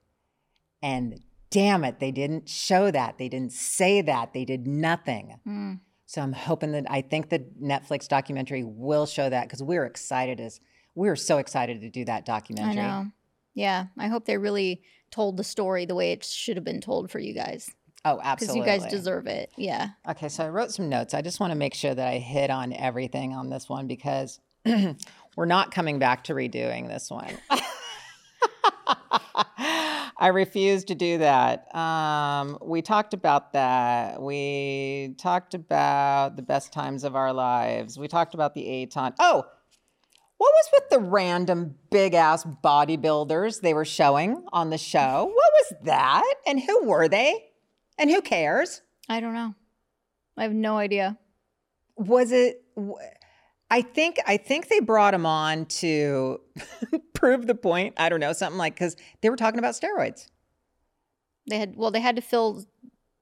And 0.83 1.21
damn 1.51 1.85
it, 1.85 2.01
they 2.01 2.11
didn't 2.11 2.49
show 2.49 2.91
that. 2.91 3.19
They 3.19 3.29
didn't 3.29 3.53
say 3.53 4.01
that. 4.03 4.33
They 4.33 4.45
did 4.45 4.67
nothing. 4.67 5.39
Mm. 5.47 5.81
So 6.07 6.23
I'm 6.23 6.33
hoping 6.33 6.73
that 6.73 6.87
I 6.91 7.03
think 7.03 7.29
the 7.29 7.41
Netflix 7.63 8.09
documentary 8.09 8.65
will 8.65 9.07
show 9.07 9.29
that 9.29 9.45
because 9.49 9.63
we're 9.63 9.85
excited 9.85 10.41
as 10.41 10.61
we're 10.95 11.17
so 11.17 11.39
excited 11.39 11.81
to 11.83 11.91
do 11.91 12.05
that 12.07 12.27
documentary. 12.27 12.83
I 12.83 12.87
know. 12.87 13.07
Yeah. 13.55 13.87
I 13.99 14.09
hope 14.09 14.25
they 14.27 14.39
really 14.39 14.83
told 15.11 15.37
the 15.37 15.45
story 15.45 15.85
the 15.87 15.95
way 15.95 16.13
it 16.13 16.25
should 16.25 16.57
have 16.57 16.65
been 16.65 16.81
told 16.81 17.11
for 17.11 17.19
you 17.19 17.35
guys 17.35 17.71
Oh, 18.05 18.21
absolutely. 18.23 18.63
because 18.63 18.77
you 18.77 18.81
guys 18.83 18.91
deserve 18.91 19.27
it. 19.27 19.53
Yeah. 19.57 19.91
Okay, 20.09 20.29
so 20.29 20.45
I 20.45 20.49
wrote 20.49 20.73
some 20.73 20.89
notes. 20.89 21.15
I 21.15 21.23
just 21.23 21.39
want 21.39 21.53
to 21.53 21.59
make 21.59 21.75
sure 21.75 21.95
that 21.95 22.09
I 22.09 22.19
hit 22.19 22.51
on 22.51 22.73
everything 22.73 23.33
on 23.33 23.49
this 23.49 23.69
one 23.69 23.87
because 23.87 24.41
we're 25.37 25.47
not 25.47 25.71
coming 25.71 25.99
back 25.99 26.25
to 26.25 26.35
redoing 26.35 26.89
this 26.89 27.11
one. 27.11 27.35
I 30.19 30.29
refuse 30.29 30.85
to 30.85 30.95
do 30.95 31.19
that. 31.19 31.75
Um, 31.75 32.59
we 32.63 32.81
talked 32.83 33.13
about 33.15 33.53
that. 33.55 34.23
We 34.23 35.15
talked 35.19 35.55
about 35.55 36.37
the 36.37 36.43
best 36.43 36.73
times 36.73 37.03
of 37.03 37.17
our 37.17 37.33
lives. 37.33 37.99
We 37.99 38.07
talked 38.09 38.35
about 38.35 38.55
the 38.55 38.83
Aton. 38.83 39.15
Oh, 39.19 39.45
what 40.39 40.53
was 40.53 40.69
with 40.73 40.91
the 40.91 40.99
random 41.01 41.75
big 41.91 42.15
ass 42.15 42.45
bodybuilders 42.45 43.61
they 43.61 43.75
were 43.75 43.85
showing 43.85 44.45
on 44.53 44.71
the 44.71 44.79
show? 44.79 45.25
What 45.33 45.53
was 45.55 45.75
that? 45.85 46.35
And 46.47 46.61
who 46.61 46.85
were 46.85 47.09
they? 47.09 47.45
And 47.99 48.11
who 48.11 48.23
cares? 48.23 48.83
I 49.09 49.21
don't 49.21 49.35
know. 49.35 49.55
I 50.37 50.43
have 50.45 50.53
no 50.53 50.77
idea. 50.79 51.19
was 51.97 52.33
it 52.33 52.63
w- 52.77 52.97
i 53.73 53.83
think 53.83 54.19
i 54.27 54.37
think 54.37 54.69
they 54.69 54.81
brought 54.81 55.15
him 55.15 55.27
on 55.27 55.67
to 55.67 56.41
prove 57.23 57.47
the 57.47 57.55
point. 57.55 57.95
I 57.99 58.09
don't 58.09 58.19
know 58.19 58.33
something 58.33 58.59
like 58.59 58.75
because 58.75 58.97
they 59.21 59.31
were 59.31 59.37
talking 59.37 59.61
about 59.61 59.75
steroids. 59.75 60.27
They 61.49 61.57
had 61.57 61.77
well, 61.77 61.93
they 61.93 62.01
had 62.01 62.17
to 62.17 62.23
fill 62.23 62.65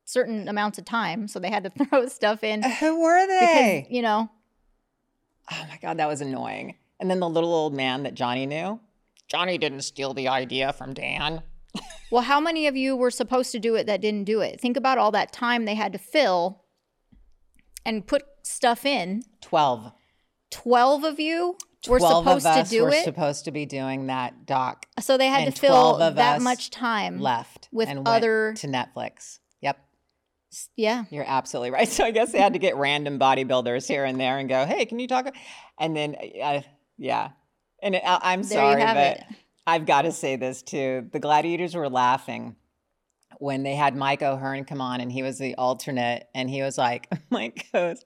certain 0.07 0.49
amounts 0.49 0.79
of 0.79 0.87
time, 0.87 1.29
so 1.29 1.39
they 1.39 1.51
had 1.51 1.65
to 1.65 1.71
throw 1.85 2.07
stuff 2.09 2.43
in 2.43 2.65
uh, 2.65 2.71
who 2.71 2.99
were 2.99 3.27
they? 3.27 3.81
because 3.83 3.95
you 3.95 4.01
know. 4.01 4.31
oh 5.53 5.67
my 5.69 5.79
god 5.83 5.99
that 5.99 6.09
was 6.09 6.23
annoying. 6.23 6.77
And 6.99 7.11
then 7.11 7.21
the 7.21 7.29
little 7.29 7.53
old 7.53 7.75
man 7.75 8.05
that 8.05 8.15
johnny 8.15 8.47
knew. 8.47 8.81
Johnny 9.29 9.59
didn't 9.59 9.83
steal 9.83 10.15
the 10.15 10.29
idea 10.29 10.73
from 10.73 10.95
dan. 10.95 11.43
Well, 12.13 12.23
how 12.23 12.41
many 12.41 12.67
of 12.67 12.77
you 12.77 12.97
were 12.97 13.13
supposed 13.13 13.53
to 13.53 13.61
do 13.61 13.77
it 13.77 13.87
that 13.87 14.01
didn't 14.01 14.25
do 14.25 14.41
it? 14.41 14.61
Think 14.61 14.77
about 14.77 14.99
all 14.99 15.13
that 15.13 15.33
time 15.33 15.65
they 15.65 15.77
had 15.77 15.93
to 15.93 15.99
fill 15.99 16.65
and 17.87 18.05
put 18.05 18.25
stuff 18.43 18.85
in. 18.85 19.23
12 19.43 19.93
Twelve 20.51 21.05
of 21.05 21.21
you 21.21 21.57
were 21.89 21.99
12 21.99 22.25
supposed 22.25 22.47
of 22.47 22.53
us 22.59 22.71
to 22.71 22.77
do 22.77 22.83
were 22.85 22.91
it, 22.91 23.05
supposed 23.05 23.45
to 23.47 23.51
be 23.51 23.65
doing 23.65 24.09
that 24.09 24.45
doc 24.45 24.85
so 24.99 25.17
they 25.17 25.29
had 25.29 25.45
and 25.45 25.55
to 25.55 25.61
fill 25.61 25.71
12 25.97 26.01
of 26.03 26.15
that 26.17 26.37
us 26.37 26.43
much 26.43 26.69
time 26.71 27.19
left 27.21 27.69
with 27.73 27.89
and 27.89 28.01
went 28.01 28.09
other- 28.09 28.53
to 28.59 28.67
netflix 28.67 29.39
yep 29.63 29.79
Yeah, 30.77 31.05
You're 31.11 31.25
absolutely 31.27 31.71
right. 31.71 31.89
So 31.97 32.05
I 32.05 32.11
guess 32.11 32.33
they 32.33 32.39
had 32.39 32.53
to 32.53 32.59
get 32.59 32.77
random 32.77 33.19
bodybuilders 33.19 33.87
here 33.89 34.05
and 34.05 34.21
there 34.21 34.37
and 34.39 34.49
go, 34.49 34.67
"Hey, 34.67 34.85
can 34.85 34.99
you 34.99 35.07
talk?" 35.09 35.35
And 35.79 35.97
then, 35.97 36.17
uh, 36.43 36.61
yeah. 36.99 37.31
And 37.83 37.95
I, 37.97 38.19
I'm 38.21 38.43
There 38.43 38.59
sorry, 38.59 38.83
but 38.83 39.17
it. 39.19 39.25
I've 39.67 39.87
got 39.87 40.03
to 40.03 40.13
say 40.13 40.37
this 40.37 40.63
too. 40.63 41.09
The 41.13 41.21
gladiators 41.21 41.75
were 41.77 41.89
laughing 41.89 42.57
when 43.39 43.63
they 43.63 43.75
had 43.77 43.95
Mike 43.97 44.23
O'Hearn 44.23 44.65
come 44.65 44.81
on, 44.81 45.01
and 45.01 45.11
he 45.13 45.23
was 45.23 45.39
the 45.39 45.55
alternate, 45.55 46.27
and 46.35 46.51
he 46.51 46.63
was 46.63 46.77
like, 46.77 47.09
Mike 47.31 47.67
goes. 47.73 48.05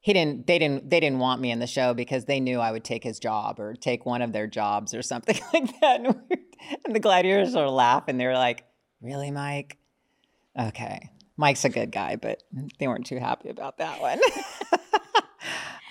He 0.00 0.12
didn't. 0.12 0.46
They 0.46 0.58
didn't. 0.58 0.88
They 0.88 1.00
didn't 1.00 1.18
want 1.18 1.40
me 1.40 1.50
in 1.50 1.58
the 1.58 1.66
show 1.66 1.92
because 1.92 2.24
they 2.24 2.40
knew 2.40 2.60
I 2.60 2.70
would 2.72 2.84
take 2.84 3.02
his 3.04 3.18
job 3.18 3.58
or 3.58 3.74
take 3.74 4.06
one 4.06 4.22
of 4.22 4.32
their 4.32 4.46
jobs 4.46 4.94
or 4.94 5.02
something 5.02 5.38
like 5.52 5.80
that. 5.80 6.00
And, 6.00 6.14
we- 6.30 6.36
and 6.84 6.94
the 6.94 7.00
gladiators 7.00 7.54
were 7.54 7.68
laughing. 7.68 8.16
They 8.16 8.26
were 8.26 8.34
like, 8.34 8.64
"Really, 9.00 9.30
Mike? 9.30 9.78
Okay, 10.58 11.10
Mike's 11.36 11.64
a 11.64 11.68
good 11.68 11.90
guy, 11.92 12.16
but 12.16 12.42
they 12.78 12.88
weren't 12.88 13.06
too 13.06 13.18
happy 13.18 13.48
about 13.48 13.78
that 13.78 14.00
one. 14.00 14.18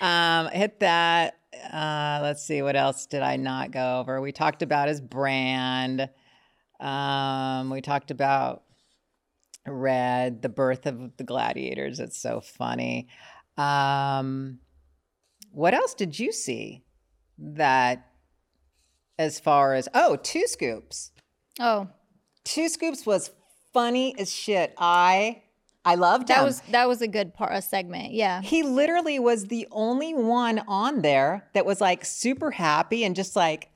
um, 0.00 0.48
hit 0.52 0.80
that. 0.80 1.34
Uh, 1.72 2.20
let's 2.22 2.42
see, 2.44 2.62
what 2.62 2.76
else 2.76 3.06
did 3.06 3.22
I 3.22 3.36
not 3.36 3.70
go 3.72 4.00
over? 4.00 4.20
We 4.20 4.32
talked 4.32 4.62
about 4.62 4.88
his 4.88 5.00
brand. 5.00 6.08
Um, 6.80 7.70
we 7.70 7.80
talked 7.80 8.10
about 8.10 8.62
Red, 9.66 10.40
the 10.42 10.48
birth 10.48 10.86
of 10.86 11.16
the 11.16 11.24
gladiators. 11.24 11.98
It's 12.00 12.18
so 12.18 12.40
funny. 12.40 13.08
Um, 13.58 14.60
what 15.50 15.74
else 15.74 15.94
did 15.94 16.18
you 16.18 16.32
see 16.32 16.84
that, 17.38 18.06
as 19.18 19.40
far 19.40 19.74
as, 19.74 19.88
oh, 19.94 20.16
two 20.22 20.46
scoops? 20.46 21.10
Oh, 21.60 21.88
Two 22.44 22.68
Scoops 22.70 23.04
was 23.04 23.30
funny 23.74 24.18
as 24.18 24.32
shit. 24.32 24.72
I 24.78 25.42
I 25.84 25.96
loved 25.96 26.28
that 26.28 26.38
him. 26.38 26.44
was 26.44 26.60
that 26.70 26.88
was 26.88 27.02
a 27.02 27.08
good 27.08 27.34
part, 27.34 27.52
a 27.52 27.60
segment. 27.60 28.12
Yeah, 28.12 28.40
he 28.40 28.62
literally 28.62 29.18
was 29.18 29.48
the 29.48 29.68
only 29.70 30.14
one 30.14 30.60
on 30.66 31.02
there 31.02 31.46
that 31.52 31.66
was 31.66 31.78
like 31.80 32.06
super 32.06 32.50
happy 32.50 33.04
and 33.04 33.14
just 33.14 33.36
like, 33.36 33.68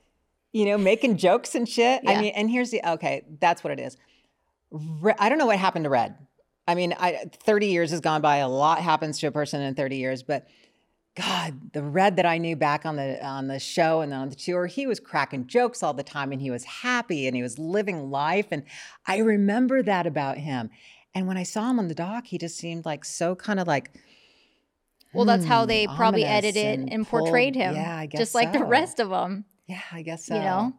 you 0.53 0.65
know, 0.65 0.79
making 0.79 1.19
jokes 1.19 1.55
and 1.55 1.69
shit. 1.69 2.01
Yeah. 2.05 2.13
I 2.13 2.21
mean, 2.23 2.33
and 2.35 2.51
here's 2.51 2.71
the 2.71 2.81
okay, 2.93 3.25
that's 3.41 3.63
what 3.63 3.73
it 3.75 3.81
is. 3.81 3.99
Re- 4.71 5.15
I 5.19 5.29
don't 5.29 5.37
know 5.37 5.47
what 5.47 5.59
happened 5.59 5.85
to 5.85 5.91
Red. 5.91 6.15
I 6.67 6.75
mean, 6.75 6.95
I 6.99 7.25
30 7.45 7.67
years 7.67 7.91
has 7.91 8.01
gone 8.01 8.23
by. 8.23 8.37
A 8.39 8.49
lot 8.49 8.79
happens 8.79 9.19
to 9.21 9.27
a 9.27 9.33
person 9.33 9.61
in 9.63 9.75
30 9.75 9.97
years, 9.97 10.23
but 10.23 10.47
God, 11.15 11.73
the 11.73 11.83
Red 11.83 12.17
that 12.17 12.25
I 12.25 12.39
knew 12.39 12.57
back 12.57 12.87
on 12.87 12.97
the 12.97 13.23
on 13.25 13.49
the 13.49 13.59
show 13.59 14.01
and 14.01 14.13
then 14.13 14.21
on 14.21 14.29
the 14.31 14.37
tour, 14.37 14.67
he 14.67 14.87
was 14.87 14.99
cracking 14.99 15.47
jokes 15.47 15.83
all 15.83 15.93
the 15.93 16.03
time 16.03 16.33
and 16.33 16.41
he 16.41 16.51
was 16.51 16.65
happy 16.65 17.27
and 17.27 17.37
he 17.37 17.43
was 17.43 17.59
living 17.59 18.11
life. 18.11 18.47
And 18.51 18.63
I 19.07 19.19
remember 19.19 19.83
that 19.83 20.07
about 20.07 20.39
him. 20.39 20.71
And 21.15 21.27
when 21.27 21.37
I 21.37 21.43
saw 21.43 21.69
him 21.69 21.79
on 21.79 21.89
the 21.89 21.95
doc, 21.95 22.27
he 22.27 22.39
just 22.39 22.57
seemed 22.57 22.87
like 22.87 23.05
so 23.05 23.35
kind 23.35 23.61
of 23.61 23.67
like 23.67 23.91
Well, 25.13 25.27
that's 25.27 25.45
how 25.45 25.65
hmm, 25.65 25.69
they 25.69 25.87
probably 25.87 26.25
edited 26.25 26.89
and, 26.89 27.07
pulled- 27.07 27.25
portrayed 27.25 27.57
him. 27.57 27.75
Yeah, 27.75 27.95
I 27.95 28.07
guess 28.07 28.21
just 28.21 28.35
like 28.35 28.53
the 28.53 28.65
rest 28.65 28.99
of 28.99 29.11
them. 29.11 29.45
Yeah, 29.67 29.83
I 29.93 30.01
guess 30.01 30.25
so. 30.25 30.35
You 30.35 30.41
know? 30.41 30.73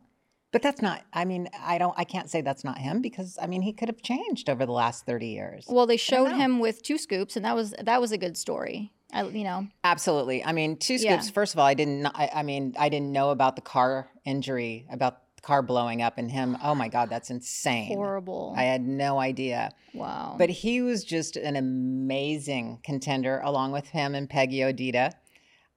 But 0.53 0.61
that's 0.61 0.81
not 0.81 1.01
I 1.11 1.25
mean, 1.25 1.49
I 1.59 1.77
don't 1.77 1.93
I 1.97 2.05
can't 2.05 2.29
say 2.29 2.39
that's 2.41 2.63
not 2.63 2.77
him 2.77 3.01
because 3.01 3.37
I 3.41 3.47
mean 3.47 3.61
he 3.63 3.73
could 3.73 3.89
have 3.89 4.01
changed 4.01 4.49
over 4.49 4.65
the 4.65 4.71
last 4.71 5.05
30 5.05 5.27
years. 5.27 5.65
Well, 5.67 5.85
they 5.85 5.97
showed 5.97 6.31
him 6.31 6.59
with 6.59 6.81
two 6.83 6.97
scoops, 6.97 7.35
and 7.35 7.43
that 7.43 7.55
was 7.55 7.73
that 7.81 7.99
was 7.99 8.11
a 8.13 8.17
good 8.17 8.37
story. 8.37 8.93
I, 9.11 9.23
you 9.27 9.43
know, 9.43 9.67
Absolutely. 9.83 10.43
I 10.43 10.53
mean, 10.53 10.77
two 10.77 10.95
Yeah. 10.95 11.19
scoops. 11.19 11.29
First 11.29 11.53
of 11.53 11.59
all, 11.59 11.65
I 11.65 11.73
didn't. 11.75 12.05
I, 12.07 12.31
I 12.35 12.43
mean, 12.43 12.73
I 12.79 12.89
didn't 12.89 13.11
know 13.11 13.29
about 13.29 13.55
the 13.55 13.61
car 13.61 14.07
injury, 14.25 14.87
about 14.89 15.19
the 15.35 15.41
car 15.43 15.61
blowing 15.61 16.01
up, 16.01 16.17
and 16.17 16.31
him. 16.31 16.57
Oh 16.63 16.73
my 16.73 16.87
God, 16.87 17.09
that's 17.11 17.29
insane. 17.29 17.87
horrible. 17.89 18.53
I 18.57 18.63
had 18.63 18.81
no 18.81 19.19
idea. 19.19 19.71
wow. 19.93 20.35
But 20.37 20.49
he 20.49 20.81
was 20.81 21.03
just 21.03 21.35
an 21.35 21.55
amazing 21.55 22.79
contender, 22.83 23.39
along 23.43 23.71
with 23.71 23.87
him 23.87 24.15
and 24.15 24.27
Peggy 24.29 24.59
Odita. 24.59 25.11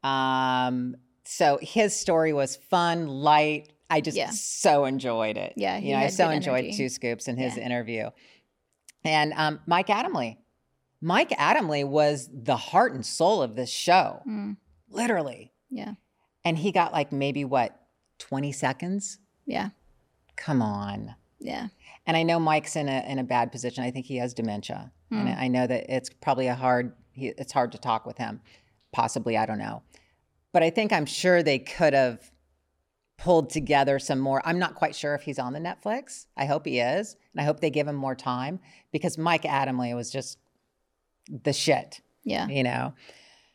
Um, 0.03 0.97
so 1.25 1.59
his 1.61 1.95
story 1.95 2.33
was 2.33 2.57
fun, 2.57 3.07
light. 3.09 3.73
I 3.89 4.01
just 4.01 4.17
Yeah. 4.17 4.31
so 4.31 4.85
enjoyed 4.85 5.37
it. 5.37 5.55
Yeah, 5.57 5.79
you 5.79 5.93
know, 5.93 5.99
I 6.01 6.09
so 6.09 6.29
enjoyed 6.31 6.65
energy. 6.65 6.77
Two 6.77 6.89
Scoops 6.89 7.29
in 7.29 7.37
his 7.37 7.57
Yeah. 7.57 7.65
interview. 7.65 8.11
And 9.05 9.33
um, 9.35 9.61
Mike 9.67 9.87
Adamle. 9.89 10.37
Mike 11.01 11.31
Adamle 11.31 11.85
was 11.89 12.29
the 12.33 12.57
heart 12.57 12.95
and 12.95 13.05
soul 13.07 13.43
of 13.43 13.55
this 13.55 13.71
show, 13.71 14.23
Mm, 14.27 14.57
literally. 14.89 15.53
yeah, 15.71 15.95
And 16.45 16.59
he 16.59 16.73
got 16.73 16.93
like 16.93 17.13
maybe 17.13 17.45
what, 17.45 17.79
20 18.19 18.51
seconds? 18.53 19.19
yeah, 19.45 19.69
Come 20.37 20.63
on. 20.63 21.15
yeah. 21.39 21.69
And 22.07 22.17
I 22.17 22.23
know 22.23 22.39
Mike's 22.41 22.77
in 22.77 22.89
a 22.89 23.05
in 23.09 23.19
a 23.19 23.25
bad 23.25 23.53
position. 23.53 23.85
I 23.85 23.91
think 23.91 24.07
he 24.07 24.17
has 24.17 24.33
dementia, 24.35 24.93
and 25.11 25.29
Hmm. 25.29 25.35
I 25.39 25.49
know 25.49 25.67
that 25.67 25.87
it's 25.95 26.09
probably 26.21 26.47
a 26.47 26.55
hard. 26.55 26.95
He, 27.13 27.29
it's 27.29 27.53
hard 27.53 27.73
to 27.73 27.79
talk 27.79 28.07
with 28.07 28.19
him. 28.19 28.41
Possibly, 28.93 29.37
I 29.37 29.45
don't 29.47 29.59
know, 29.59 29.83
but 30.53 30.63
I 30.63 30.71
think 30.71 30.93
I'm 30.93 31.07
sure 31.07 31.43
they 31.43 31.59
could 31.59 31.93
have 31.95 32.31
pulled 33.19 33.51
together 33.51 33.99
some 33.99 34.19
more. 34.21 34.43
I'm 34.45 34.59
not 34.59 34.75
quite 34.75 34.95
sure 34.95 35.15
if 35.15 35.23
he's 35.23 35.39
on 35.39 35.53
the 35.53 35.59
Netflix. 35.61 36.27
I 36.37 36.45
hope 36.47 36.67
he 36.67 36.81
is, 36.81 37.17
and 37.33 37.41
I 37.41 37.45
hope 37.45 37.61
they 37.61 37.71
give 37.71 37.89
him 37.89 37.97
more 37.97 38.15
time 38.15 38.61
because 38.93 39.17
Mike 39.19 39.43
Adamle 39.43 39.95
was 39.97 40.11
just 40.11 40.39
the 41.29 41.53
shit 41.53 42.01
Yeah. 42.23 42.47
you 42.47 42.63
know 42.63 42.95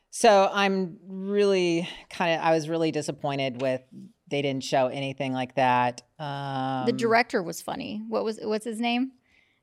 so 0.09 0.49
i'm 0.51 0.97
really 1.07 1.87
kind 2.09 2.35
of 2.37 2.45
i 2.45 2.51
was 2.51 2.67
really 2.67 2.91
disappointed 2.91 3.61
with 3.61 3.81
they 4.27 4.41
didn't 4.41 4.65
show 4.65 4.87
anything 4.87 5.31
like 5.31 5.55
that 5.55 6.01
um 6.19 6.85
The 6.85 6.91
director 6.91 7.41
was 7.41 7.61
funny. 7.61 8.01
What 8.09 8.25
was 8.25 8.39
what's 8.43 8.65
his 8.65 8.81
name? 8.81 9.11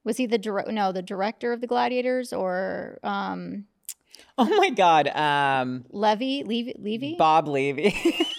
Was 0.05 0.17
he 0.17 0.25
the 0.25 0.39
direct? 0.39 0.71
No, 0.71 0.91
the 0.91 1.03
director 1.03 1.53
of 1.53 1.61
the 1.61 1.67
Gladiators 1.67 2.33
or 2.33 2.99
um, 3.03 3.67
oh 4.39 4.57
my 4.57 4.71
god 4.71 5.09
um 5.09 5.85
Levy? 5.91 6.45
Levy? 6.45 6.75
Levy? 6.79 7.15
bob 7.19 7.47
levy 7.47 7.95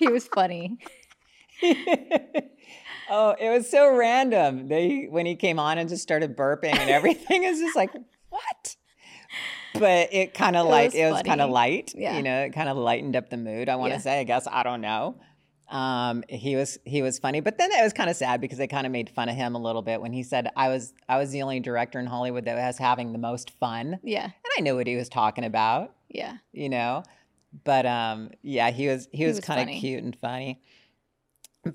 he 0.04 0.08
was 0.08 0.26
funny. 0.26 0.78
oh 3.10 3.34
it 3.38 3.50
was 3.50 3.68
so 3.70 3.94
random. 3.94 4.68
They 4.68 5.06
when 5.10 5.26
he 5.26 5.36
came 5.36 5.58
on 5.58 5.78
and 5.78 5.88
just 5.88 6.02
started 6.02 6.36
burping 6.36 6.76
and 6.76 6.90
everything 6.90 7.44
is 7.44 7.58
just 7.60 7.76
like 7.76 7.90
what? 8.30 8.76
But 9.74 10.12
it 10.12 10.34
kind 10.34 10.56
of 10.56 10.66
like 10.66 10.86
was 10.92 10.94
it 10.94 11.10
was 11.10 11.22
kind 11.22 11.40
of 11.40 11.50
light 11.50 11.92
Yeah. 11.96 12.16
you 12.16 12.22
know 12.22 12.42
it 12.42 12.50
kind 12.52 12.68
of 12.68 12.76
lightened 12.76 13.14
up 13.14 13.30
the 13.30 13.36
mood 13.36 13.68
i 13.68 13.76
want 13.76 13.90
to 13.92 13.96
Yeah. 13.96 14.00
say 14.00 14.20
i 14.20 14.24
guess 14.24 14.48
i 14.50 14.62
don't 14.64 14.80
know. 14.80 15.20
Um 15.68 16.24
he 16.28 16.56
was 16.56 16.78
he 16.84 17.02
was 17.02 17.20
funny 17.20 17.38
but 17.40 17.56
then 17.58 17.70
it 17.70 17.80
was 17.80 17.92
kind 17.92 18.10
of 18.10 18.16
sad 18.16 18.40
because 18.40 18.58
they 18.58 18.66
kind 18.66 18.84
of 18.86 18.90
made 18.92 19.08
fun 19.10 19.28
of 19.28 19.36
him 19.36 19.54
a 19.54 19.60
little 19.60 19.82
bit 19.82 20.00
when 20.00 20.12
he 20.12 20.24
said 20.24 20.48
i 20.56 20.68
was 20.68 20.92
i 21.08 21.16
was 21.18 21.30
the 21.30 21.42
only 21.42 21.60
director 21.60 22.00
in 22.00 22.06
hollywood 22.06 22.46
that 22.46 22.56
was 22.56 22.78
having 22.78 23.12
the 23.12 23.18
most 23.20 23.50
fun. 23.60 24.00
Yeah, 24.02 24.24
and 24.24 24.32
i 24.58 24.60
knew 24.62 24.74
what 24.74 24.88
he 24.88 24.96
was 24.96 25.08
talking 25.08 25.44
about. 25.44 25.94
Yeah, 26.08 26.38
you 26.52 26.68
know 26.68 27.04
but 27.64 27.86
um 27.86 28.30
yeah 28.42 28.70
he 28.70 28.88
was 28.88 29.08
he 29.12 29.26
was, 29.26 29.36
was 29.36 29.44
kind 29.44 29.68
of 29.68 29.76
cute 29.76 30.02
and 30.02 30.16
funny. 30.16 30.62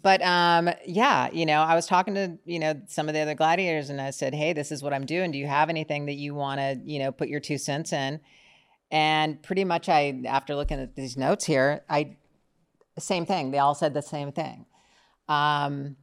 But 0.02 0.22
um 0.24 0.70
yeah 0.86 1.30
you 1.32 1.46
know 1.46 1.62
i 1.62 1.76
was 1.76 1.86
talking 1.86 2.16
to 2.16 2.38
you 2.46 2.60
know 2.60 2.82
some 2.88 3.08
of 3.08 3.14
the 3.14 3.20
other 3.20 3.36
gladiators 3.36 3.90
and 3.90 4.02
i 4.02 4.10
said 4.10 4.34
hey 4.34 4.54
this 4.54 4.72
is 4.72 4.82
what 4.82 4.94
i'm 4.94 5.06
doing. 5.06 5.32
Do 5.32 5.38
you 5.38 5.48
have 5.48 5.70
anything 5.70 6.06
that 6.08 6.16
you 6.16 6.34
want 6.34 6.60
to 6.60 6.80
you 6.84 7.00
know 7.00 7.12
put 7.12 7.28
your 7.28 7.40
two 7.40 7.58
cents 7.58 7.94
in? 7.94 8.20
And 8.92 9.42
pretty 9.44 9.64
much 9.64 9.90
i 9.90 10.22
after 10.26 10.56
looking 10.56 10.80
at 10.80 10.96
these 10.96 11.18
notes 11.18 11.46
here 11.46 11.84
i 11.90 12.16
same 12.98 13.26
thing. 13.26 13.52
They 13.52 13.60
all 13.60 13.76
said 13.76 13.94
the 13.94 14.02
same 14.02 14.32
thing. 14.32 14.66
Um 15.28 15.98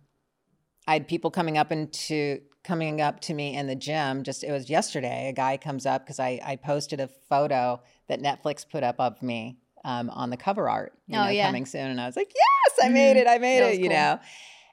i 0.86 0.94
had 0.94 1.08
people 1.08 1.30
coming 1.30 1.56
up 1.58 1.72
into 1.72 2.40
coming 2.62 3.00
up 3.00 3.18
to 3.18 3.34
me 3.34 3.56
in 3.56 3.66
the 3.66 3.74
gym 3.74 4.22
just 4.22 4.44
it 4.44 4.52
was 4.52 4.70
yesterday. 4.70 5.28
A 5.28 5.32
guy 5.32 5.56
comes 5.56 5.86
up 5.86 6.04
because 6.04 6.20
i 6.20 6.38
i 6.44 6.54
posted 6.54 7.00
a 7.00 7.08
photo 7.08 7.80
that 8.08 8.20
netflix 8.20 8.68
put 8.68 8.84
up 8.84 9.00
of 9.00 9.20
me 9.22 9.58
um, 9.84 10.10
on 10.10 10.30
the 10.30 10.36
cover 10.36 10.68
art 10.68 10.92
you 11.06 11.18
Oh, 11.18 11.24
know, 11.24 11.30
yeah. 11.30 11.46
coming 11.46 11.66
soon 11.66 11.90
and 11.90 12.00
i 12.00 12.06
was 12.06 12.16
like 12.16 12.32
yes 12.34 12.86
i 12.86 12.88
made 12.88 13.16
Mhm. 13.16 13.20
it 13.22 13.26
i 13.28 13.38
made 13.38 13.58
it 13.66 13.78
you 13.78 13.88
cool. 13.88 13.96
know 13.96 14.18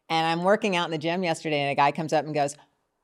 and 0.09 0.27
i'm 0.27 0.43
working 0.43 0.75
out 0.75 0.85
in 0.85 0.91
the 0.91 0.97
gym 0.97 1.23
yesterday 1.23 1.59
and 1.61 1.71
a 1.71 1.75
guy 1.75 1.91
comes 1.91 2.13
up 2.13 2.25
and 2.25 2.33
goes 2.33 2.55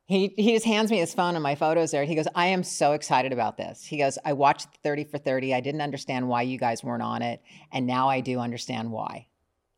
he, 0.07 0.35
he 0.37 0.53
just 0.53 0.65
hands 0.67 0.91
me 0.91 0.99
his 0.99 1.15
phone 1.15 1.33
and 1.33 1.41
my 1.41 1.55
photos 1.55 1.89
there. 1.89 2.03
He 2.05 2.13
goes, 2.13 2.27
I 2.35 2.45
am 2.45 2.61
so 2.61 2.91
excited 2.91 3.33
about 3.33 3.57
this. 3.57 3.83
He 3.83 3.97
goes, 3.97 4.19
I 4.23 4.33
watched 4.33 4.67
30 4.83 5.05
for 5.05 5.17
30. 5.17 5.51
I 5.51 5.61
didn't 5.61 5.81
understand 5.81 6.27
why 6.27 6.43
you 6.43 6.59
guys 6.59 6.83
weren't 6.83 7.01
on 7.01 7.23
it. 7.23 7.41
And 7.71 7.87
now 7.87 8.07
I 8.07 8.19
do 8.19 8.37
understand 8.39 8.91
why. 8.91 9.25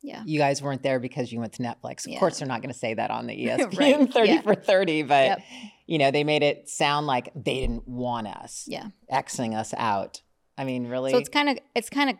yeah, 0.01 0.23
You 0.25 0.38
guys 0.38 0.61
weren't 0.61 0.84
there 0.84 0.99
because 0.99 1.32
you 1.32 1.39
went 1.39 1.53
to 1.53 1.63
Netflix. 1.63 2.05
Of 2.05 2.11
Yeah. 2.11 2.19
course, 2.19 2.39
they're 2.39 2.47
not 2.49 2.61
going 2.61 2.73
to 2.73 2.78
say 2.78 2.93
that 2.95 3.09
on 3.09 3.25
the 3.25 3.36
ESPN 3.47 3.78
Right. 3.99 4.13
30 4.13 4.28
Yeah. 4.30 4.41
for 4.41 4.53
30, 4.55 5.03
but 5.03 5.25
Yep. 5.28 5.39
you 5.86 5.97
know, 5.97 6.11
they 6.11 6.25
made 6.25 6.43
it 6.43 6.67
sound 6.67 7.07
like 7.07 7.32
they 7.34 7.61
didn't 7.61 7.88
want 7.88 8.28
us, 8.28 8.65
yeah. 8.67 8.88
Xing 9.09 9.55
us 9.57 9.73
out. 9.78 10.23
I 10.58 10.64
mean, 10.64 10.88
really? 10.88 11.12
So 11.12 11.18
it's 11.18 11.30
kind 11.30 11.49
of 11.49 11.60
it's 11.76 11.89
kind 11.89 12.10
of 12.10 12.16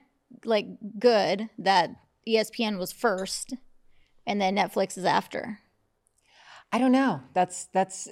like 0.46 0.68
good 1.00 1.50
that 1.58 1.90
ESPN 2.28 2.78
was 2.78 2.92
first, 2.92 3.54
and 4.26 4.40
then 4.42 4.56
Netflix 4.56 4.98
is 4.98 5.06
after. 5.06 5.60
I 6.72 6.80
don't 6.80 6.92
know. 6.92 7.22
That's 7.34 7.66
that's 7.74 8.08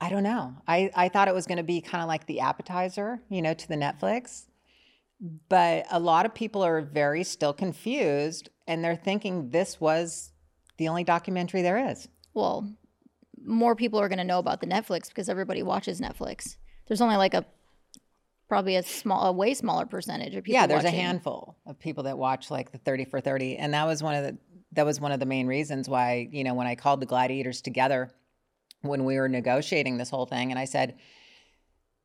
I 0.00 0.10
don't 0.10 0.22
know. 0.22 0.54
I 0.68 0.90
I 0.94 1.08
thought 1.08 1.28
it 1.28 1.34
was 1.34 1.46
going 1.46 1.58
to 1.58 1.64
be 1.64 1.80
kind 1.80 2.02
of 2.02 2.08
like 2.08 2.26
the 2.26 2.40
appetizer, 2.40 3.20
you 3.28 3.42
know, 3.42 3.54
to 3.54 3.68
the 3.68 3.76
Netflix. 3.76 4.46
But 5.48 5.86
a 5.90 5.98
lot 5.98 6.26
of 6.26 6.34
people 6.34 6.62
are 6.62 6.82
very 6.82 7.24
still 7.24 7.52
confused 7.54 8.50
and 8.66 8.84
they're 8.84 8.96
thinking 8.96 9.50
this 9.50 9.80
was 9.80 10.32
the 10.76 10.88
only 10.88 11.04
documentary 11.04 11.62
there 11.62 11.88
is. 11.90 12.08
Well, 12.34 12.68
more 13.44 13.76
people 13.76 14.00
are 14.00 14.08
going 14.08 14.18
to 14.18 14.24
know 14.24 14.38
about 14.38 14.60
the 14.60 14.66
Netflix 14.66 15.08
because 15.08 15.28
everybody 15.28 15.62
watches 15.62 16.00
Netflix. 16.00 16.56
There's 16.86 17.00
only 17.00 17.16
like 17.16 17.32
a 17.32 17.46
probably 18.54 18.76
a 18.76 18.82
small, 18.84 19.26
a 19.26 19.32
way 19.32 19.52
smaller 19.52 19.84
percentage 19.84 20.36
of 20.36 20.44
people. 20.44 20.54
yeah, 20.54 20.68
there's 20.68 20.84
watching. 20.84 20.98
a 20.98 21.02
handful 21.02 21.56
of 21.66 21.76
people 21.76 22.04
that 22.04 22.16
watch 22.16 22.52
like 22.52 22.70
the 22.70 22.78
30 22.78 23.06
for 23.06 23.20
30 23.20 23.56
and 23.56 23.74
that 23.74 23.84
was 23.84 24.00
one 24.00 24.14
of 24.14 24.22
the 24.22 24.38
that 24.72 24.86
was 24.86 25.00
one 25.00 25.10
of 25.10 25.18
the 25.20 25.26
main 25.26 25.46
reasons 25.46 25.88
why, 25.88 26.28
you 26.30 26.44
know, 26.44 26.54
when 26.54 26.66
I 26.66 26.74
called 26.76 27.00
the 27.00 27.06
gladiators 27.06 27.60
together 27.60 28.12
when 28.82 29.04
we 29.04 29.18
were 29.18 29.28
negotiating 29.28 29.96
this 29.96 30.10
whole 30.10 30.26
thing 30.26 30.50
and 30.50 30.58
I 30.58 30.66
said, 30.66 30.96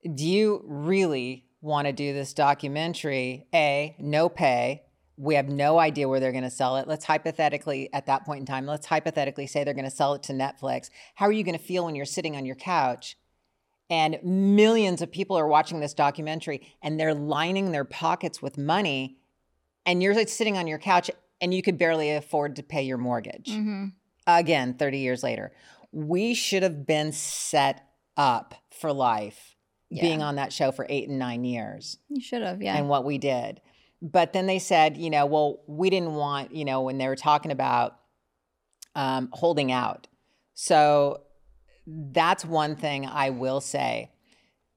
"Do 0.03 0.25
you 0.25 0.63
really 0.65 1.45
want 1.61 1.85
to 1.87 1.93
do 1.93 2.13
this 2.13 2.33
documentary? 2.33 3.45
A, 3.53 3.95
no 3.99 4.27
pay. 4.29 4.83
We 5.17 5.35
have 5.35 5.49
no 5.49 5.77
idea 5.77 6.07
where 6.07 6.19
they're 6.19 6.31
going 6.31 6.45
to 6.45 6.49
sell 6.49 6.77
it. 6.77 6.87
Let's 6.87 7.05
hypothetically 7.05 7.89
at 7.93 8.05
that 8.05 8.25
point 8.25 8.39
in 8.39 8.45
time, 8.45 8.65
let's 8.65 8.87
hypothetically 8.87 9.47
say 9.47 9.63
they're 9.63 9.73
going 9.73 9.83
to 9.85 9.91
sell 9.91 10.13
it 10.13 10.23
to 10.23 10.33
Netflix. 10.33 10.89
How 11.15 11.27
are 11.27 11.31
you 11.31 11.43
going 11.43 11.57
to 11.57 11.63
feel 11.63 11.85
when 11.85 11.95
you're 11.95 12.05
sitting 12.05 12.35
on 12.35 12.45
your 12.45 12.55
couch 12.55 13.17
and 13.89 14.17
millions 14.23 15.01
of 15.01 15.11
people 15.11 15.35
are 15.37 15.47
watching 15.47 15.79
this 15.79 15.93
documentary 15.93 16.61
and 16.81 16.99
they're 16.99 17.13
lining 17.15 17.71
their 17.71 17.85
pockets 17.85 18.41
with 18.41 18.57
money 18.57 19.17
and 19.85 20.03
you're 20.03 20.13
like 20.13 20.29
sitting 20.29 20.57
on 20.57 20.67
your 20.67 20.77
couch 20.77 21.09
and 21.41 21.53
you 21.53 21.61
could 21.61 21.77
barely 21.77 22.11
afford 22.11 22.55
to 22.57 22.63
pay 22.63 22.83
your 22.83 22.97
mortgage. 22.97 23.49
Mhm. 23.49 23.93
again 24.27 24.75
30 24.75 24.99
years 24.99 25.23
later. 25.23 25.51
We 25.91 26.35
should 26.35 26.61
have 26.61 26.85
been 26.85 27.11
set 27.11 27.81
up 28.15 28.53
for 28.69 28.93
life 28.93 29.55
being 29.89 30.21
on 30.21 30.35
that 30.35 30.53
show 30.53 30.71
for 30.71 30.85
eight 30.87 31.09
and 31.09 31.17
nine 31.17 31.43
years. 31.43 31.97
You 32.09 32.21
should 32.21 32.43
have, 32.43 32.61
yeah. 32.61 32.77
and 32.77 32.87
what 32.89 33.05
we 33.05 33.17
did. 33.17 33.59
But 34.01 34.33
then 34.33 34.45
they 34.45 34.59
said 34.59 34.97
you 34.97 35.09
know 35.09 35.25
well 35.25 35.63
we 35.65 35.89
didn't 35.89 36.13
want 36.13 36.53
you 36.53 36.63
know 36.63 36.81
when 36.81 36.99
they 36.99 37.07
were 37.07 37.15
talking 37.15 37.51
about 37.51 37.95
um, 38.95 39.29
holding 39.31 39.71
out. 39.71 40.07
So 40.53 41.21
that's 42.11 42.45
one 42.45 42.75
thing 42.75 43.05
i 43.05 43.29
will 43.29 43.61
say 43.61 44.11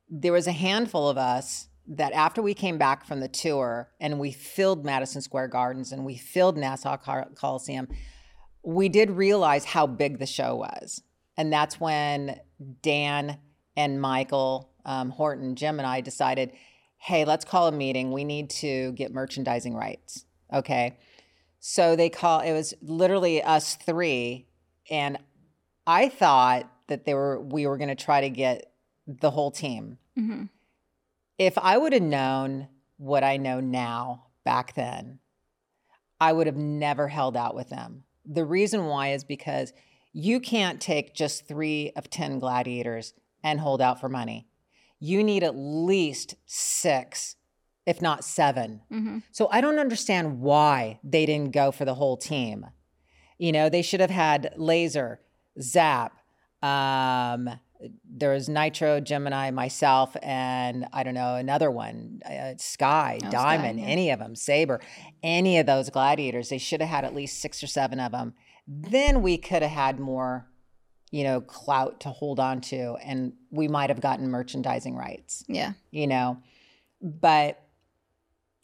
there 0.09 0.33
was 0.33 0.47
a 0.47 0.53
handful 0.53 1.09
of 1.09 1.19
us 1.19 1.69
that 1.87 2.13
after 2.13 2.41
we 2.41 2.55
came 2.55 2.79
back 2.79 3.05
from 3.05 3.21
the 3.21 3.29
tour 3.29 3.91
and 4.01 4.19
we 4.19 4.31
filled 4.31 4.85
madison 4.85 5.21
square 5.21 5.49
gardens 5.49 5.93
and 5.93 6.05
we 6.05 6.17
filled 6.17 6.57
nassau 6.57 6.97
Col- 6.97 7.31
coliseum 7.35 7.89
we 8.65 8.89
did 8.89 9.11
realize 9.11 9.65
how 9.65 9.87
big 9.87 10.19
the 10.19 10.27
show 10.27 10.57
was 10.57 11.03
and 11.37 11.53
that's 11.53 11.81
when 11.81 12.39
dan 12.83 13.39
and 13.77 14.01
michael 14.01 14.71
um, 14.85 15.11
horton 15.11 15.57
jim 15.57 15.79
and 15.79 15.87
i 15.87 16.01
decided 16.01 16.53
hey, 17.03 17.25
let's 17.25 17.45
call 17.45 17.67
a 17.67 17.73
meeting. 17.73 18.13
We 18.13 18.23
need 18.23 18.49
to 18.51 18.93
get 18.93 19.13
merchandising 19.13 19.75
rights. 19.75 20.25
Okay. 20.53 20.99
So 21.59 21.97
they 21.97 22.09
call 22.09 22.41
it 22.41 22.53
was 22.53 22.75
literally 22.81 23.43
us 23.43 23.75
three. 23.75 24.47
And 24.89 25.19
I 25.85 26.09
thought 26.09 26.71
that 26.89 27.05
they 27.05 27.15
were 27.15 27.41
we 27.41 27.67
were 27.67 27.79
gonna 27.79 27.95
try 27.95 28.21
to 28.21 28.31
get 28.31 28.73
the 29.07 29.31
whole 29.31 29.51
team. 29.51 29.99
Mhm. 30.19 30.49
If 31.39 31.59
I 31.59 31.77
would 31.79 31.93
have 31.93 32.03
known 32.03 32.69
what 32.99 33.25
I 33.25 33.37
know 33.37 33.61
now 33.61 34.27
back 34.45 34.75
then, 34.75 35.19
I 36.21 36.33
would 36.33 36.47
have 36.47 36.57
never 36.57 37.09
held 37.09 37.37
out 37.37 37.55
with 37.55 37.69
them. 37.71 38.05
The 38.25 38.45
reason 38.45 38.87
why 38.87 39.13
is 39.13 39.25
because 39.25 39.73
you 40.13 40.39
can't 40.41 40.81
take 40.81 41.15
just 41.15 41.49
three 41.49 41.91
of 41.97 42.11
10 42.11 42.39
gladiators 42.39 43.15
and 43.43 43.59
hold 43.59 43.81
out 43.81 43.99
for 44.01 44.09
money. 44.09 44.47
You 45.01 45.25
need 45.25 45.43
at 45.43 45.57
least 45.57 46.37
six, 46.47 47.35
if 47.87 48.01
not 48.01 48.23
7 48.25 48.83
Mhm. 48.91 49.23
So 49.33 49.49
I 49.51 49.61
don't 49.61 49.81
understand 49.81 50.41
why 50.41 51.01
they 51.03 51.27
didn't 51.27 51.51
go 51.53 51.73
for 51.73 51.85
the 51.85 51.95
whole 51.97 52.17
team. 52.17 52.67
You 53.39 53.51
know, 53.51 53.69
they 53.69 53.83
should 53.83 53.99
have 54.01 54.11
had 54.11 54.55
Laser, 54.57 55.21
Zap, 55.61 56.17
um, 56.63 57.49
there 58.09 58.33
was 58.33 58.49
Nitro, 58.49 59.01
Gemini, 59.01 59.51
myself, 59.51 60.17
and 60.23 60.87
I 60.93 61.03
don't 61.03 61.15
know, 61.15 61.35
another 61.35 61.71
one, 61.71 62.21
uh, 62.25 62.53
Sky, 62.59 63.19
Oh, 63.23 63.29
Sky, 63.29 63.57
Diamond, 63.57 63.81
yeah. 63.81 63.87
any 63.87 64.11
of 64.11 64.21
them, 64.21 64.37
Saber, 64.37 64.81
any 65.23 65.59
of 65.59 65.67
those 65.67 65.91
gladiators. 65.91 66.49
They 66.49 66.59
should 66.59 66.81
have 66.81 66.91
had 66.91 67.05
at 67.05 67.15
least 67.15 67.41
six 67.41 67.63
or 67.63 67.67
seven 67.67 67.99
of 67.99 68.13
them. 68.13 68.35
Then 68.69 69.23
we 69.23 69.37
could 69.39 69.63
have 69.63 69.73
had 69.73 69.99
more, 69.99 70.47
you 71.11 71.25
know, 71.25 71.41
clout 71.41 71.99
to 72.01 72.11
hold 72.11 72.39
on 72.39 72.61
to, 72.63 72.95
and 73.05 73.33
we 73.51 73.67
might 73.67 73.91
have 73.91 74.01
gotten 74.01 74.29
merchandising 74.31 74.95
rights, 74.95 75.45
Yeah. 75.49 75.73
you 75.91 76.07
know. 76.07 76.39
But 77.01 77.61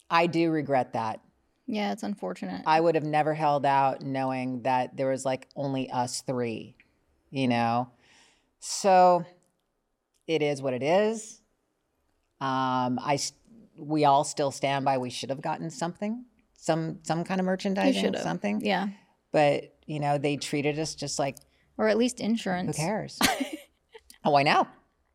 I 0.09 0.27
do 0.27 0.49
regret 0.49 0.93
that. 0.93 1.19
Yeah, 1.67 1.91
it's 1.91 2.03
unfortunate. 2.03 2.61
I 2.65 2.79
would 2.79 2.95
have 2.95 3.03
never 3.03 3.33
held 3.33 3.65
out 3.65 4.01
knowing 4.01 4.63
that 4.63 4.95
there 4.97 5.09
was 5.09 5.25
like 5.25 5.49
only 5.57 5.91
us 5.91 6.21
three, 6.21 6.77
you 7.31 7.47
know? 7.47 7.89
So 8.59 9.25
it 10.27 10.41
is 10.41 10.61
what 10.61 10.73
it 10.73 10.83
is. 10.83 11.41
Um, 12.41 12.99
I, 13.01 13.19
we 13.77 14.05
all 14.05 14.23
still 14.23 14.51
stand 14.51 14.85
by 14.85 14.97
we 14.97 15.09
should 15.09 15.29
have 15.29 15.41
gotten 15.41 15.69
something, 15.69 16.25
some, 16.53 16.99
some 17.03 17.23
kind 17.23 17.39
of 17.39 17.45
merchandising, 17.45 18.15
something. 18.17 18.61
Yeah. 18.63 18.87
But, 19.31 19.75
you 19.85 19.99
know, 19.99 20.17
they 20.17 20.37
treated 20.37 20.79
us 20.79 20.95
just 20.95 21.19
like, 21.19 21.37
Or 21.77 21.87
at 21.87 21.97
least 21.97 22.19
insurance. 22.19 22.77
who 22.77 22.83
cares? 22.83 23.19
oh, 24.25 24.35
I 24.35 24.43
know. 24.43 24.67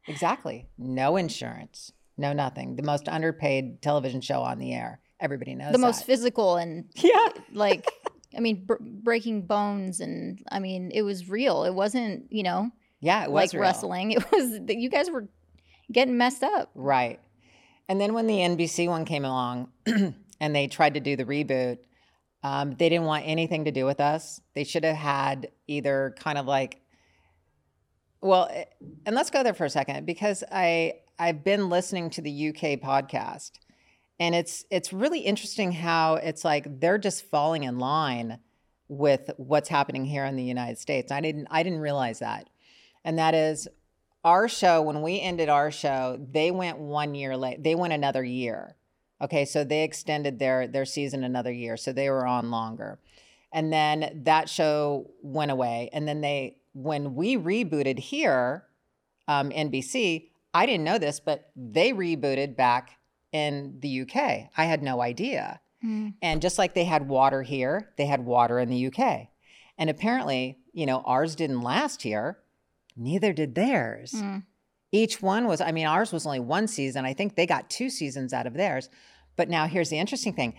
Exactly. 0.06 0.66
No 0.76 1.16
insurance, 1.16 1.92
no 2.18 2.32
nothing. 2.32 2.76
The 2.76 2.82
most 2.82 3.08
underpaid 3.08 3.80
television 3.80 4.20
show 4.20 4.42
on 4.42 4.58
the 4.58 4.74
air. 4.74 5.00
Everybody 5.20 5.54
knows 5.54 5.72
The 5.72 5.78
most 5.78 6.04
physical 6.04 6.56
and 6.56 6.90
yeah. 6.96 7.28
like, 7.52 7.90
I 8.36 8.40
mean, 8.40 8.64
br- 8.64 8.74
breaking 8.80 9.42
bones 9.46 10.00
and 10.00 10.38
I 10.50 10.58
mean, 10.60 10.90
it 10.92 11.02
was 11.02 11.28
real. 11.28 11.64
It 11.64 11.74
wasn't, 11.74 12.32
you 12.32 12.42
know, 12.42 12.70
Yeah, 13.00 13.24
it 13.24 13.30
was 13.30 13.52
like 13.52 13.52
real. 13.52 13.62
wrestling. 13.62 14.10
It 14.16 14.30
was 14.32 14.50
that 14.66 14.76
you 14.76 14.88
guys 14.90 15.10
were 15.10 15.28
getting 15.92 16.16
messed 16.18 16.42
up. 16.42 16.70
Right. 16.74 17.20
And 17.88 18.00
then 18.00 18.14
when 18.14 18.26
the 18.26 18.38
NBC 18.38 18.88
one 18.88 19.04
came 19.04 19.24
along 19.24 19.68
and 19.86 20.56
they 20.56 20.66
tried 20.68 20.94
to 20.94 21.00
do 21.00 21.16
the 21.16 21.24
reboot, 21.24 21.78
um, 22.42 22.70
they 22.76 22.88
didn't 22.88 23.04
want 23.06 23.24
anything 23.26 23.64
to 23.66 23.70
do 23.70 23.84
with 23.86 24.00
us. 24.00 24.40
They 24.54 24.64
should 24.64 24.84
have 24.84 24.96
had 24.96 25.48
either 25.66 26.14
kind 26.18 26.38
of 26.38 26.46
like, 26.46 26.80
well, 28.20 28.48
eh, 28.50 28.64
and 29.06 29.14
let's 29.14 29.30
go 29.30 29.42
there 29.42 29.54
for 29.54 29.64
a 29.64 29.70
second 29.70 30.06
because 30.06 30.42
I 30.50 30.94
I've 31.18 31.44
been 31.44 31.68
listening 31.68 32.10
to 32.10 32.22
the 32.22 32.48
UK 32.48 32.80
podcast, 32.80 33.52
and 34.18 34.34
it's 34.34 34.64
it's 34.70 34.92
really 34.92 35.20
interesting 35.20 35.72
how 35.72 36.14
it's 36.16 36.44
like 36.44 36.80
they're 36.80 36.98
just 36.98 37.28
falling 37.30 37.64
in 37.64 37.78
line 37.78 38.38
with 38.88 39.30
what's 39.36 39.68
happening 39.68 40.04
here 40.04 40.24
in 40.24 40.36
the 40.36 40.42
United 40.44 40.78
States. 40.78 41.10
I 41.10 41.20
didn't 41.20 41.48
I 41.50 41.62
didn't 41.62 41.80
realize 41.80 42.20
that, 42.20 42.48
and 43.04 43.18
that 43.18 43.34
is 43.34 43.68
our 44.24 44.48
show 44.48 44.80
when 44.80 45.02
we 45.02 45.20
ended 45.20 45.48
our 45.48 45.70
show 45.70 46.18
they 46.30 46.50
went 46.50 46.78
one 46.78 47.14
year 47.14 47.36
late. 47.36 47.62
They 47.62 47.74
went 47.74 47.92
another 47.92 48.24
year 48.24 48.76
okay? 49.24 49.44
So 49.44 49.64
they 49.64 49.82
extended 49.82 50.38
their 50.38 50.66
their 50.66 50.84
season 50.84 51.24
another 51.24 51.52
year 51.52 51.76
so 51.76 51.92
they 51.92 52.10
were 52.10 52.26
on 52.26 52.50
longer. 52.50 52.98
And 53.52 53.72
then 53.72 54.22
that 54.24 54.48
show 54.48 55.10
went 55.22 55.50
away. 55.50 55.88
And 55.92 56.08
then 56.08 56.20
they 56.20 56.58
when 56.72 57.14
we 57.14 57.36
rebooted 57.36 57.98
here 57.98 58.64
um, 59.28 59.50
nbc 59.50 60.28
i 60.52 60.66
didn't 60.66 60.84
know 60.84 60.98
this 60.98 61.20
but 61.20 61.50
they 61.54 61.92
rebooted 61.92 62.56
back 62.56 62.98
in 63.34 63.76
the 63.80 64.00
uk 64.02 64.16
i 64.16 64.64
had 64.64 64.82
no 64.82 65.02
idea. 65.02 65.60
And 66.22 66.40
just 66.40 66.56
like 66.56 66.72
they 66.72 66.84
had 66.84 67.08
water 67.08 67.42
here 67.42 67.90
they 67.98 68.06
had 68.06 68.24
water 68.24 68.58
in 68.58 68.70
the 68.70 68.86
uk 68.86 69.28
and 69.76 69.90
apparently 69.90 70.58
you 70.72 70.86
know 70.86 71.02
ours 71.04 71.34
didn't 71.34 71.60
last 71.60 72.00
here 72.02 72.38
neither 72.96 73.32
did 73.34 73.54
theirs. 73.54 74.12
Mm. 74.12 74.44
each 74.92 75.20
one 75.20 75.46
was 75.46 75.60
i 75.60 75.72
mean 75.72 75.86
ours 75.86 76.10
was 76.12 76.24
only 76.24 76.40
one 76.40 76.66
season. 76.68 77.04
I 77.04 77.12
think 77.12 77.34
they 77.34 77.46
got 77.46 77.68
two 77.68 77.90
seasons 77.90 78.32
out 78.32 78.46
of 78.46 78.54
theirs. 78.54 78.88
But 79.36 79.50
now 79.50 79.66
here's 79.66 79.90
the 79.90 79.98
interesting 79.98 80.32
thing. 80.32 80.54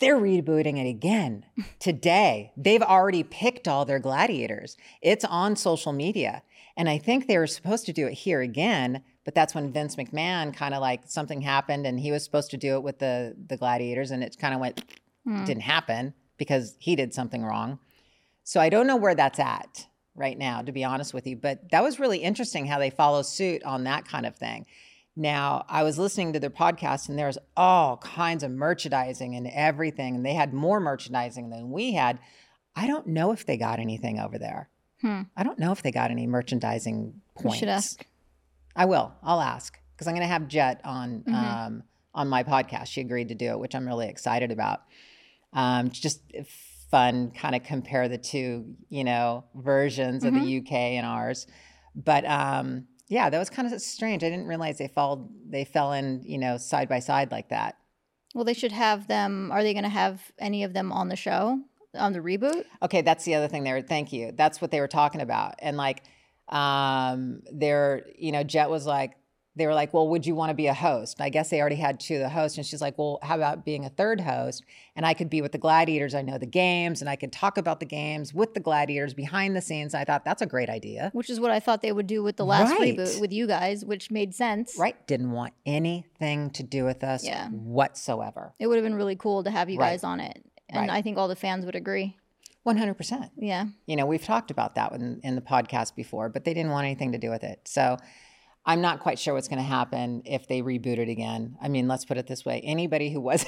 They're 0.00 0.16
rebooting 0.18 0.78
it 0.78 0.88
again 0.88 1.44
today. 1.78 2.52
They've 2.56 2.82
already 2.82 3.22
picked 3.22 3.66
all 3.68 3.84
their 3.84 4.00
gladiators. 4.00 4.76
It's 5.00 5.24
on 5.24 5.54
social 5.56 5.92
media. 5.92 6.42
And 6.76 6.88
i 6.88 6.98
think 6.98 7.26
they 7.26 7.38
were 7.38 7.46
supposed 7.46 7.86
to 7.86 7.92
do 7.92 8.06
it 8.06 8.14
here 8.14 8.40
again 8.40 9.02
but 9.28 9.34
that's 9.34 9.54
when 9.54 9.70
vince 9.72 9.96
mcmahon 9.96 10.54
kind 10.54 10.72
of 10.72 10.80
like 10.80 11.02
something 11.04 11.42
happened 11.42 11.86
and 11.86 12.00
he 12.00 12.10
was 12.10 12.24
supposed 12.24 12.50
to 12.50 12.56
do 12.56 12.76
it 12.76 12.82
with 12.82 12.98
the 12.98 13.34
the 13.48 13.56
gladiators 13.58 14.10
and 14.10 14.24
it 14.24 14.36
kind 14.38 14.54
of 14.54 14.60
went 14.60 14.82
didn't 15.44 15.60
happen 15.60 16.14
because 16.38 16.74
he 16.78 16.96
did 16.96 17.12
something 17.12 17.44
wrong 17.44 17.78
so 18.48 18.60
I 18.60 18.70
don't 18.70 18.86
know 18.86 18.96
where 18.96 19.14
that's 19.14 19.38
at 19.38 19.86
right 20.14 20.38
now, 20.38 20.62
to 20.62 20.72
be 20.72 20.82
honest 20.82 21.12
with 21.12 21.26
you. 21.26 21.36
But 21.36 21.70
that 21.70 21.82
was 21.82 22.00
really 22.00 22.16
interesting 22.16 22.64
how 22.64 22.78
they 22.78 22.88
follow 22.88 23.20
suit 23.20 23.62
on 23.62 23.84
that 23.84 24.06
kind 24.06 24.24
of 24.24 24.36
thing. 24.36 24.64
Now, 25.14 25.66
I 25.68 25.82
was 25.82 25.98
listening 25.98 26.32
to 26.32 26.40
their 26.40 26.48
podcast 26.48 27.10
and 27.10 27.18
there's 27.18 27.36
all 27.58 27.98
kinds 27.98 28.42
of 28.42 28.50
merchandising 28.50 29.34
and 29.34 29.48
everything. 29.48 30.16
And 30.16 30.24
they 30.24 30.32
had 30.32 30.54
more 30.54 30.80
merchandising 30.80 31.50
than 31.50 31.70
we 31.70 31.92
had. 31.92 32.20
I 32.74 32.86
don't 32.86 33.08
know 33.08 33.32
if 33.32 33.44
they 33.44 33.58
got 33.58 33.80
anything 33.80 34.18
over 34.18 34.38
there. 34.38 34.70
Hmm. 35.02 35.24
I 35.36 35.42
don't 35.42 35.58
know 35.58 35.72
if 35.72 35.82
they 35.82 35.92
got 35.92 36.10
any 36.10 36.26
merchandising 36.26 37.20
You 37.36 37.42
points. 37.42 37.58
should 37.58 37.68
ask. 37.68 38.02
I 38.78 38.84
will. 38.86 39.12
I'll 39.22 39.40
ask 39.40 39.78
because 39.94 40.06
I'm 40.06 40.14
going 40.14 40.22
to 40.26 40.32
have 40.32 40.48
Jet 40.48 40.80
on 40.84 41.24
Mhm. 41.26 41.34
um, 41.34 41.82
on 42.14 42.28
my 42.28 42.42
podcast. 42.44 42.86
She 42.86 43.00
agreed 43.00 43.28
to 43.28 43.34
do 43.34 43.50
it, 43.50 43.58
which 43.58 43.74
I'm 43.74 43.86
really 43.86 44.08
excited 44.08 44.50
about. 44.52 44.82
Um, 45.52 45.90
just 45.90 46.20
fun, 46.90 47.30
kind 47.32 47.54
of 47.54 47.62
compare 47.62 48.08
the 48.08 48.18
two, 48.18 48.74
you 48.88 49.04
know, 49.04 49.44
versions 49.54 50.24
of 50.24 50.32
the 50.34 50.40
UK 50.58 50.72
and 50.96 51.04
ours. 51.06 51.46
But 51.94 52.24
um, 52.26 52.86
yeah, 53.08 53.28
that 53.30 53.38
was 53.38 53.50
kind 53.50 53.70
of 53.72 53.80
strange. 53.82 54.22
I 54.24 54.30
didn't 54.30 54.46
realize 54.46 54.78
they 54.78 54.88
fell 54.88 55.28
they 55.46 55.64
fell 55.64 55.92
in, 55.92 56.22
you 56.24 56.38
know, 56.38 56.56
side 56.56 56.88
by 56.88 57.00
side 57.00 57.30
like 57.30 57.48
that. 57.50 57.76
Well, 58.34 58.44
they 58.44 58.54
should 58.54 58.72
have 58.72 59.08
them. 59.08 59.50
Are 59.52 59.62
they 59.62 59.72
going 59.72 59.84
to 59.84 59.88
have 59.88 60.20
any 60.38 60.62
of 60.64 60.72
them 60.74 60.92
on 60.92 61.08
the 61.08 61.16
show 61.16 61.60
on 61.94 62.12
the 62.12 62.20
reboot? 62.20 62.64
Okay, 62.82 63.00
that's 63.02 63.24
the 63.24 63.34
other 63.34 63.48
thing 63.48 63.64
there. 63.64 63.80
Thank 63.82 64.12
you. 64.12 64.32
That's 64.32 64.60
what 64.60 64.70
they 64.70 64.80
were 64.80 64.88
talking 64.88 65.20
about. 65.22 65.54
And 65.60 65.76
like, 65.76 66.02
um, 66.52 67.42
they're, 67.52 68.06
you 68.18 68.32
know, 68.32 68.42
Jet 68.42 68.70
was 68.70 68.86
like, 68.86 69.14
they 69.56 69.66
were 69.66 69.74
like, 69.74 69.92
well, 69.92 70.06
would 70.06 70.24
you 70.24 70.36
want 70.36 70.50
to 70.50 70.54
be 70.54 70.68
a 70.68 70.74
host? 70.74 71.20
I 71.20 71.30
guess 71.30 71.50
they 71.50 71.60
already 71.60 71.74
had 71.76 71.98
two 71.98 72.14
of 72.14 72.20
the 72.20 72.28
hosts. 72.28 72.56
And 72.58 72.64
she's 72.64 72.80
like, 72.80 72.96
well, 72.96 73.18
how 73.24 73.34
about 73.34 73.64
being 73.64 73.84
a 73.84 73.88
third 73.88 74.20
host? 74.20 74.62
And 74.94 75.04
I 75.04 75.14
could 75.14 75.28
be 75.28 75.42
with 75.42 75.50
the 75.50 75.58
gladiators. 75.58 76.14
I 76.14 76.22
know 76.22 76.38
the 76.38 76.46
games 76.46 77.00
and 77.00 77.10
I 77.10 77.16
could 77.16 77.32
talk 77.32 77.58
about 77.58 77.80
the 77.80 77.86
games 77.86 78.32
with 78.32 78.54
the 78.54 78.60
gladiators 78.60 79.14
behind 79.14 79.56
the 79.56 79.60
scenes. 79.60 79.94
I 79.94 80.04
thought 80.04 80.24
that's 80.24 80.42
a 80.42 80.46
great 80.46 80.70
idea. 80.70 81.10
Which 81.12 81.28
is 81.28 81.40
what 81.40 81.50
I 81.50 81.58
thought 81.58 81.82
they 81.82 81.90
would 81.90 82.06
do 82.06 82.22
with 82.22 82.36
the 82.36 82.46
last 82.46 82.70
Right. 82.78 82.96
reboot 82.96 83.20
with 83.20 83.32
you 83.32 83.48
guys, 83.48 83.84
which 83.84 84.12
made 84.12 84.32
sense. 84.32 84.76
Right. 84.78 85.04
Didn't 85.08 85.32
want 85.32 85.54
anything 85.66 86.50
to 86.50 86.62
do 86.62 86.84
with 86.84 87.02
us 87.02 87.24
Yeah. 87.24 87.48
whatsoever. 87.48 88.54
It 88.60 88.68
would 88.68 88.76
have 88.76 88.84
been 88.84 88.94
really 88.94 89.16
cool 89.16 89.42
to 89.42 89.50
have 89.50 89.68
you 89.68 89.78
Right. 89.80 89.90
guys 89.90 90.04
on 90.04 90.20
it. 90.20 90.44
And 90.68 90.82
Right. 90.88 90.90
I 90.98 91.02
think 91.02 91.18
all 91.18 91.26
the 91.26 91.34
fans 91.34 91.64
would 91.66 91.74
agree. 91.74 92.16
100%. 92.66 93.30
Yeah. 93.36 93.66
You 93.86 93.96
know, 93.96 94.06
we've 94.06 94.24
talked 94.24 94.50
about 94.50 94.74
that 94.74 94.92
in, 94.92 95.20
in 95.22 95.34
the 95.34 95.40
podcast 95.40 95.94
before, 95.94 96.28
but 96.28 96.44
they 96.44 96.54
didn't 96.54 96.70
want 96.70 96.84
anything 96.84 97.12
to 97.12 97.18
do 97.18 97.30
with 97.30 97.44
it. 97.44 97.60
So 97.64 97.96
I'm 98.66 98.82
not 98.82 99.00
quite 99.00 99.18
sure 99.18 99.32
what's 99.32 99.48
going 99.48 99.58
to 99.58 99.64
happen 99.64 100.22
if 100.26 100.46
they 100.46 100.60
reboot 100.60 100.98
it 100.98 101.08
again. 101.08 101.56
I 101.60 101.68
mean, 101.68 101.88
let's 101.88 102.04
put 102.04 102.18
it 102.18 102.26
this 102.26 102.44
way: 102.44 102.60
anybody 102.62 103.10
who 103.10 103.18
was 103.18 103.46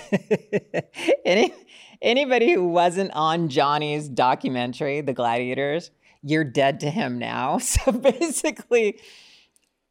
any 1.27 1.53
anybody 2.01 2.55
who 2.55 2.67
wasn't 2.67 3.11
on 3.13 3.51
Johnny's 3.51 4.09
documentary, 4.09 5.03
The 5.03 5.13
Gladiators, 5.13 5.91
you're 6.23 6.45
dead 6.45 6.81
to 6.81 6.91
him 6.91 7.19
now. 7.19 7.59
So 7.71 7.93
basically, 7.93 8.99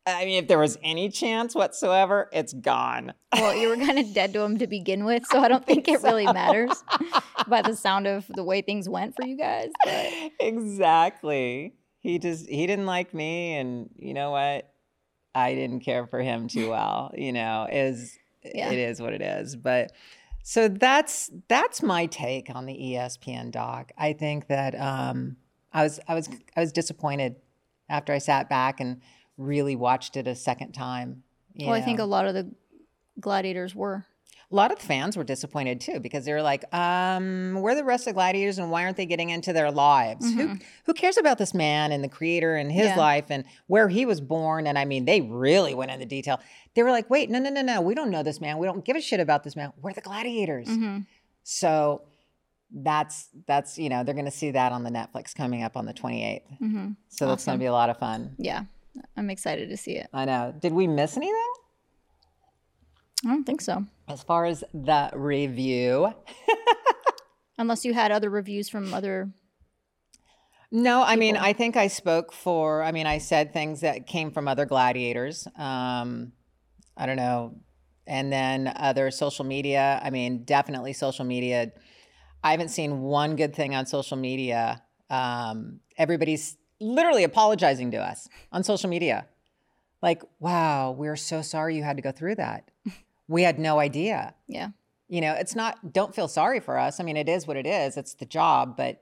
I 0.07 0.25
mean, 0.25 0.41
if 0.41 0.47
there 0.47 0.57
was 0.57 0.77
any 0.83 1.09
chance 1.09 1.53
whatsoever, 1.53 2.29
it's 2.33 2.53
gone. 2.53 3.13
Well, 3.33 3.55
you 3.55 3.69
were 3.69 3.77
kind 3.77 3.99
of 3.99 4.13
dead 4.13 4.33
to 4.33 4.41
him 4.41 4.57
to 4.57 4.67
begin 4.67 5.05
with, 5.05 5.25
so 5.27 5.39
I 5.39 5.47
don't 5.47 5.65
think 5.67 5.87
it 5.87 6.01
really 6.01 6.25
matters 6.25 6.83
by 7.49 7.61
the 7.61 7.75
sound 7.75 8.07
of 8.07 8.25
the 8.27 8.43
way 8.43 8.61
things 8.61 8.87
went 8.87 9.15
for 9.15 9.25
you 9.25 9.37
guys. 9.37 9.69
But 9.83 10.07
exactly. 10.39 11.73
He 11.99 12.19
just 12.19 12.47
he 12.47 12.65
didn't 12.67 12.85
like 12.85 13.13
me, 13.13 13.55
and 13.55 13.89
you 13.95 14.13
know 14.13 14.31
what? 14.31 14.71
I 15.35 15.53
didn't 15.53 15.81
care 15.81 16.07
for 16.07 16.21
him 16.21 16.47
too 16.47 16.69
well. 16.69 17.11
You 17.15 17.33
know, 17.33 17.67
is 17.71 18.17
Yeah. 18.43 18.71
it 18.71 18.79
is 18.79 19.01
what 19.01 19.13
it 19.13 19.21
is. 19.21 19.55
But 19.55 19.91
so 20.43 20.67
that's 20.67 21.29
that's 21.47 21.83
my 21.83 22.05
take 22.05 22.49
on 22.53 22.65
the 22.65 22.73
ESPN 22.73 23.51
doc. 23.51 23.91
I 23.97 24.13
think 24.13 24.47
that 24.47 24.79
um, 24.79 25.37
I 25.73 25.83
was 25.83 25.99
I 26.07 26.15
was 26.15 26.29
I 26.55 26.61
was 26.61 26.71
disappointed 26.71 27.35
after 27.89 28.13
I 28.13 28.19
sat 28.19 28.49
back 28.49 28.79
and 28.79 29.01
really 29.37 29.75
watched 29.75 30.15
it 30.15 30.27
a 30.27 30.35
second 30.35 30.71
time. 30.71 31.23
Well, 31.59 31.73
I 31.73 31.81
think 31.81 31.99
a 31.99 32.05
lot 32.05 32.25
of 32.25 32.33
the 32.33 32.49
gladiators 33.19 33.75
were. 33.75 34.05
A 34.51 34.55
lot 34.55 34.71
of 34.71 34.79
the 34.79 34.85
fans 34.85 35.15
were 35.15 35.23
disappointed 35.23 35.79
too 35.79 35.99
because 35.99 36.25
they 36.25 36.33
were 36.33 36.41
like, 36.41 36.63
um, 36.73 37.61
"Where 37.61 37.73
are 37.73 37.75
the 37.75 37.83
rest 37.83 38.07
of 38.07 38.15
gladiators, 38.15 38.57
and 38.57 38.71
why 38.71 38.83
aren't 38.83 38.97
they 38.97 39.05
getting 39.05 39.29
into 39.29 39.53
their 39.53 39.69
lives? 39.71 40.25
Who 40.33 40.57
who 40.85 40.93
cares 40.93 41.17
about 41.17 41.37
this 41.37 41.53
man 41.53 41.91
and 41.91 42.03
the 42.03 42.09
creator 42.09 42.55
and 42.55 42.71
his 42.71 42.87
Mm-hmm. 42.87 42.97
Yeah. 42.97 43.03
life 43.05 43.25
and 43.29 43.43
where 43.67 43.89
he 43.89 44.05
was 44.05 44.21
born?" 44.21 44.65
And 44.65 44.77
I 44.79 44.85
mean, 44.85 45.05
they 45.05 45.21
really 45.21 45.75
went 45.75 45.91
into 45.91 46.05
detail. 46.05 46.39
They 46.73 46.81
were 46.83 46.91
like, 46.91 47.09
"Wait, 47.09 47.29
no, 47.29 47.37
no, 47.39 47.49
no, 47.51 47.61
no, 47.61 47.81
we 47.81 47.93
don't 47.93 48.09
know 48.09 48.23
this 48.23 48.41
man. 48.41 48.57
We 48.57 48.65
don't 48.65 48.83
give 48.83 48.95
a 48.95 49.01
shit 49.01 49.19
about 49.19 49.43
this 49.43 49.55
man. 49.55 49.71
We're 49.81 49.93
the 49.93 50.01
gladiators." 50.01 50.67
Mm-hmm. 50.67 50.99
So 51.43 52.01
that's 52.71 53.29
that's 53.47 53.77
you 53.77 53.89
know 53.89 54.03
they're 54.03 54.13
going 54.13 54.25
to 54.25 54.31
see 54.31 54.51
that 54.51 54.71
on 54.71 54.83
the 54.83 54.89
Netflix 54.91 55.33
coming 55.35 55.63
up 55.63 55.75
on 55.77 55.85
the 55.85 55.93
twenty 55.93 56.23
eighth. 56.25 56.47
Mm-hmm. 56.61 56.91
So 57.09 57.27
that's 57.27 57.45
going 57.45 57.57
to 57.57 57.61
be 57.61 57.65
a 57.67 57.71
lot 57.71 57.89
of 57.89 57.97
fun. 57.97 58.35
Yeah, 58.37 58.63
I'm 59.15 59.29
excited 59.29 59.69
to 59.69 59.77
see 59.77 59.93
it. 59.93 60.07
I 60.13 60.25
know. 60.25 60.53
Did 60.59 60.73
we 60.73 60.87
miss 60.87 61.17
anything 61.17 61.35
I 63.25 63.29
don't 63.29 63.43
think 63.43 63.61
so, 63.61 63.85
as 64.07 64.23
far 64.23 64.45
as 64.45 64.63
the 64.73 65.09
review? 65.13 66.13
unless 67.59 67.85
you 67.85 67.93
had 67.93 68.11
other 68.11 68.29
reviews 68.29 68.69
from 68.69 68.93
other. 68.93 69.29
No, 70.71 71.03
I 71.03 71.15
mean, 71.15 71.35
I 71.35 71.53
think 71.53 71.75
I 71.77 71.87
spoke 71.87 72.31
for, 72.31 72.81
I 72.81 72.91
mean, 72.91 73.05
I 73.05 73.17
said 73.17 73.53
things 73.53 73.81
that 73.81 74.07
came 74.07 74.31
from 74.31 74.47
other 74.47 74.65
gladiators. 74.65 75.47
Um, 75.55 76.31
I 76.95 77.05
don't 77.05 77.17
know. 77.17 77.55
And 78.07 78.31
then 78.31 78.71
other 78.75 79.11
social 79.11 79.45
media. 79.45 79.99
I 80.03 80.09
mean, 80.09 80.43
definitely 80.43 80.93
social 80.93 81.25
media. 81.25 81.71
I 82.43 82.51
haven't 82.51 82.69
seen 82.69 83.01
one 83.01 83.35
good 83.35 83.55
thing 83.55 83.75
on 83.75 83.85
social 83.85 84.17
media. 84.17 84.81
Um, 85.09 85.79
everybody's 85.97 86.55
literally 86.79 87.23
apologizing 87.23 87.91
to 87.91 87.97
us 87.97 88.27
on 88.51 88.63
social 88.63 88.89
media. 88.89 89.27
Like, 90.01 90.23
wow, 90.39 90.91
we're 90.91 91.17
so 91.17 91.41
sorry 91.41 91.75
you 91.75 91.83
had 91.83 91.97
to 91.97 92.03
go 92.03 92.11
through 92.11 92.35
that. 92.35 92.69
We 93.29 93.43
had 93.43 93.59
no 93.59 93.79
idea. 93.79 94.33
Yeah, 94.47 94.69
you 95.07 95.21
know 95.21 95.33
it's 95.33 95.55
not 95.55 95.93
don't 95.93 96.13
feel 96.13 96.27
sorry 96.27 96.59
for 96.59 96.77
us. 96.77 96.99
I 96.99 97.03
mean 97.03 97.15
it 97.15 97.29
is 97.29 97.47
what 97.47 97.55
it 97.57 97.65
is. 97.67 97.95
It's 97.95 98.15
the 98.15 98.25
job. 98.25 98.75
But 98.75 99.01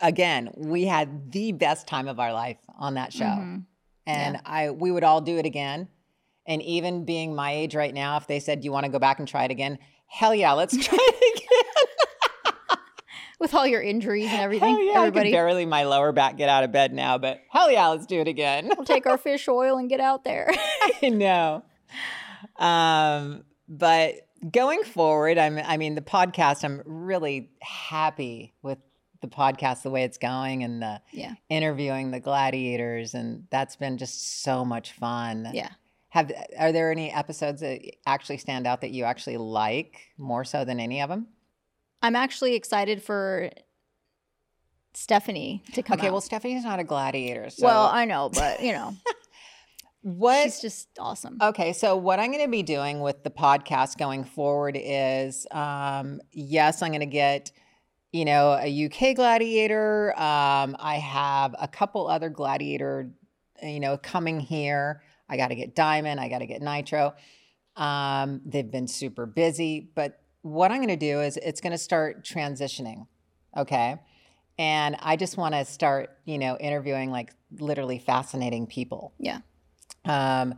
again 0.00 0.50
we 0.56 0.84
had 0.86 1.30
the 1.30 1.52
best 1.52 1.86
time 1.86 2.08
of 2.08 2.18
our 2.18 2.32
life 2.32 2.56
on 2.78 2.94
that 2.94 3.12
show. 3.12 3.24
Mhm. 3.26 3.64
and 4.06 4.40
i 4.46 4.70
we 4.70 4.90
would 4.90 5.04
all 5.04 5.20
do 5.20 5.36
it 5.38 5.44
again. 5.46 5.88
And 6.46 6.62
even 6.62 7.04
being 7.04 7.34
my 7.34 7.52
age 7.52 7.74
right 7.76 7.92
now 7.94 8.16
if 8.16 8.26
they 8.26 8.40
said 8.40 8.60
do 8.60 8.64
you 8.64 8.72
want 8.72 8.86
to 8.86 8.90
go 8.92 8.98
back 8.98 9.18
and 9.18 9.28
try 9.28 9.44
it 9.44 9.50
again? 9.50 9.78
Hell 10.06 10.34
yeah 10.34 10.52
let's 10.52 10.76
try 10.76 10.98
it 11.00 11.36
again. 11.36 12.78
With 13.38 13.54
all 13.54 13.66
your 13.66 13.80
injuries 13.80 14.28
and 14.30 14.40
everything, 14.40 14.68
hell 14.74 14.82
yeah 14.84 14.92
i 14.92 15.06
everybody. 15.06 15.30
can 15.30 15.36
barely 15.36 15.64
my 15.66 15.84
lower 15.84 16.12
back 16.12 16.36
get 16.36 16.48
out 16.48 16.62
of 16.64 16.72
bed 16.72 16.92
now 16.92 17.16
but 17.18 17.40
hell 17.50 17.70
yeah 17.70 17.88
let's 17.88 18.06
do 18.06 18.20
it 18.20 18.28
again. 18.28 18.70
We'll 18.76 18.84
take 18.86 19.06
our 19.06 19.16
fish 19.18 19.48
oil 19.48 19.78
and 19.78 19.88
get 19.88 20.00
out 20.00 20.24
there. 20.24 20.48
I 21.02 21.08
know. 21.08 21.64
Um, 22.56 23.44
but 23.68 24.14
going 24.50 24.82
forward, 24.84 25.38
I'm 25.38 25.58
I 25.58 25.76
mean 25.76 25.94
the 25.94 26.00
podcast, 26.02 26.64
I'm 26.64 26.82
really 26.84 27.50
happy 27.62 28.54
with 28.62 28.78
the 29.20 29.28
podcast, 29.28 29.82
the 29.82 29.90
way 29.90 30.04
it's 30.04 30.18
going 30.18 30.64
and 30.64 30.80
the 30.82 31.00
yeah, 31.12 31.34
interviewing 31.48 32.10
the 32.10 32.20
gladiators 32.20 33.14
and 33.14 33.46
that's 33.50 33.76
been 33.76 33.98
just 33.98 34.42
so 34.42 34.64
much 34.64 34.92
fun. 34.92 35.48
yeah. 35.52 35.70
Have 36.08 36.32
are 36.58 36.72
there 36.72 36.90
any 36.90 37.12
episodes 37.12 37.60
that 37.60 37.82
actually 38.06 38.38
stand 38.38 38.66
out 38.66 38.80
that 38.80 38.90
you 38.90 39.04
actually 39.04 39.36
like 39.36 40.00
more 40.18 40.44
so 40.44 40.64
than 40.64 40.80
any 40.80 41.00
of 41.02 41.08
them? 41.08 41.28
I'm 42.02 42.16
actually 42.16 42.54
excited 42.56 43.00
for 43.02 43.50
Stephanie 44.94 45.62
to 45.74 45.82
come 45.82 45.98
Okay, 45.98 46.08
out. 46.08 46.12
well 46.12 46.20
Stephanie's 46.20 46.64
not 46.64 46.80
a 46.80 46.84
gladiator. 46.84 47.48
So 47.50 47.64
well, 47.64 47.86
I 47.86 48.06
know, 48.06 48.28
but 48.32 48.60
you 48.62 48.72
know, 48.72 48.92
what 50.02 50.44
she's 50.44 50.60
just 50.60 50.88
awesome. 50.98 51.38
Okay, 51.42 51.72
so 51.72 51.96
what 51.96 52.18
I'm 52.18 52.30
going 52.32 52.44
to 52.44 52.50
be 52.50 52.62
doing 52.62 53.00
with 53.00 53.22
the 53.22 53.30
podcast 53.30 53.98
going 53.98 54.24
forward 54.24 54.78
is, 54.80 55.46
um, 55.50 56.20
yes, 56.32 56.82
I'm 56.82 56.90
going 56.90 57.00
to 57.00 57.06
get, 57.06 57.52
you 58.12 58.24
know, 58.24 58.58
a 58.60 58.86
UK 58.86 59.14
gladiator. 59.14 60.12
Um, 60.12 60.76
I 60.78 60.96
have 60.96 61.54
a 61.58 61.68
couple 61.68 62.08
other 62.08 62.30
gladiator, 62.30 63.10
you 63.62 63.80
know, 63.80 63.98
coming 63.98 64.40
here. 64.40 65.02
I 65.28 65.36
got 65.36 65.48
to 65.48 65.54
get 65.54 65.74
Diamond. 65.74 66.18
I 66.18 66.28
got 66.28 66.38
to 66.38 66.46
get 66.46 66.62
Nitro. 66.62 67.14
Um, 67.76 68.40
they've 68.44 68.70
been 68.70 68.88
super 68.88 69.26
busy, 69.26 69.90
but 69.94 70.20
what 70.42 70.70
I'm 70.70 70.78
going 70.78 70.88
to 70.88 70.96
do 70.96 71.20
is 71.20 71.36
it's 71.36 71.60
going 71.60 71.72
to 71.72 71.78
start 71.78 72.24
transitioning. 72.24 73.06
Okay. 73.56 73.96
And 74.58 74.96
I 75.00 75.16
just 75.16 75.36
want 75.36 75.54
to 75.54 75.64
start, 75.64 76.16
you 76.24 76.38
know, 76.38 76.56
interviewing 76.58 77.10
like 77.10 77.32
literally 77.58 77.98
fascinating 77.98 78.66
people. 78.66 79.14
Yeah. 79.18 79.40
Um, 80.04 80.54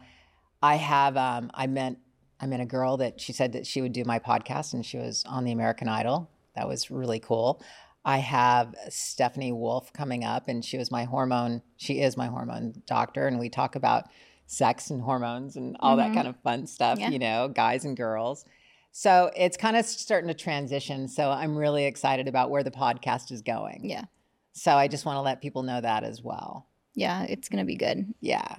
I 0.62 0.76
have 0.76 1.16
um, 1.16 1.50
I 1.54 1.66
met 1.66 1.96
I 2.40 2.46
met 2.46 2.60
a 2.60 2.66
girl 2.66 2.96
that 2.98 3.20
she 3.20 3.32
said 3.32 3.52
that 3.52 3.66
she 3.66 3.80
would 3.80 3.92
do 3.92 4.04
my 4.04 4.18
podcast, 4.18 4.74
and 4.74 4.84
she 4.84 4.98
was 4.98 5.24
on 5.28 5.44
the 5.44 5.52
American 5.52 5.88
Idol. 5.88 6.28
That 6.56 6.68
was 6.68 6.90
really 6.90 7.20
cool. 7.20 7.62
I 8.04 8.18
have 8.18 8.74
Stephanie 8.88 9.52
Wolf 9.52 9.92
coming 9.92 10.24
up, 10.24 10.48
and 10.48 10.64
she 10.64 10.76
was 10.76 10.90
my 10.90 11.04
hormone. 11.04 11.62
She 11.76 12.00
is 12.00 12.16
my 12.16 12.26
hormone 12.26 12.82
doctor, 12.86 13.26
and 13.28 13.38
we 13.38 13.48
talk 13.48 13.76
about 13.76 14.04
sex 14.46 14.90
and 14.90 15.00
hormones 15.00 15.56
and 15.56 15.76
all 15.80 15.96
that 15.96 16.10
Mhm. 16.10 16.14
kind 16.14 16.28
of 16.28 16.36
fun 16.42 16.66
stuff. 16.66 16.98
Yeah. 16.98 17.10
You 17.10 17.18
know, 17.20 17.48
guys 17.48 17.84
and 17.84 17.96
girls. 17.96 18.44
So 18.90 19.30
it's 19.36 19.56
kind 19.56 19.76
of 19.76 19.86
starting 19.86 20.28
to 20.28 20.34
transition. 20.34 21.08
So 21.08 21.30
I'm 21.30 21.56
really 21.56 21.84
excited 21.84 22.28
about 22.28 22.50
where 22.50 22.62
the 22.62 22.70
podcast 22.72 23.32
is 23.32 23.40
going. 23.40 23.88
Yeah. 23.88 24.04
So 24.52 24.72
I 24.74 24.88
just 24.88 25.06
want 25.06 25.16
to 25.16 25.22
let 25.22 25.40
people 25.40 25.62
know 25.62 25.80
that 25.80 26.04
as 26.04 26.20
well. 26.22 26.66
Yeah, 26.94 27.22
it's 27.22 27.48
gonna 27.48 27.64
be 27.64 27.76
good. 27.76 28.12
Yeah. 28.20 28.56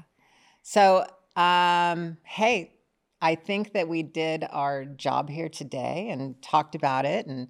So, 0.63 1.05
um, 1.35 2.17
hey, 2.23 2.73
I 3.21 3.35
think 3.35 3.73
that 3.73 3.87
we 3.87 4.01
did 4.01 4.45
our 4.49 4.85
job 4.85 5.29
here 5.29 5.49
today 5.49 6.09
and 6.09 6.41
talked 6.41 6.73
about 6.73 7.05
it, 7.05 7.27
and 7.27 7.49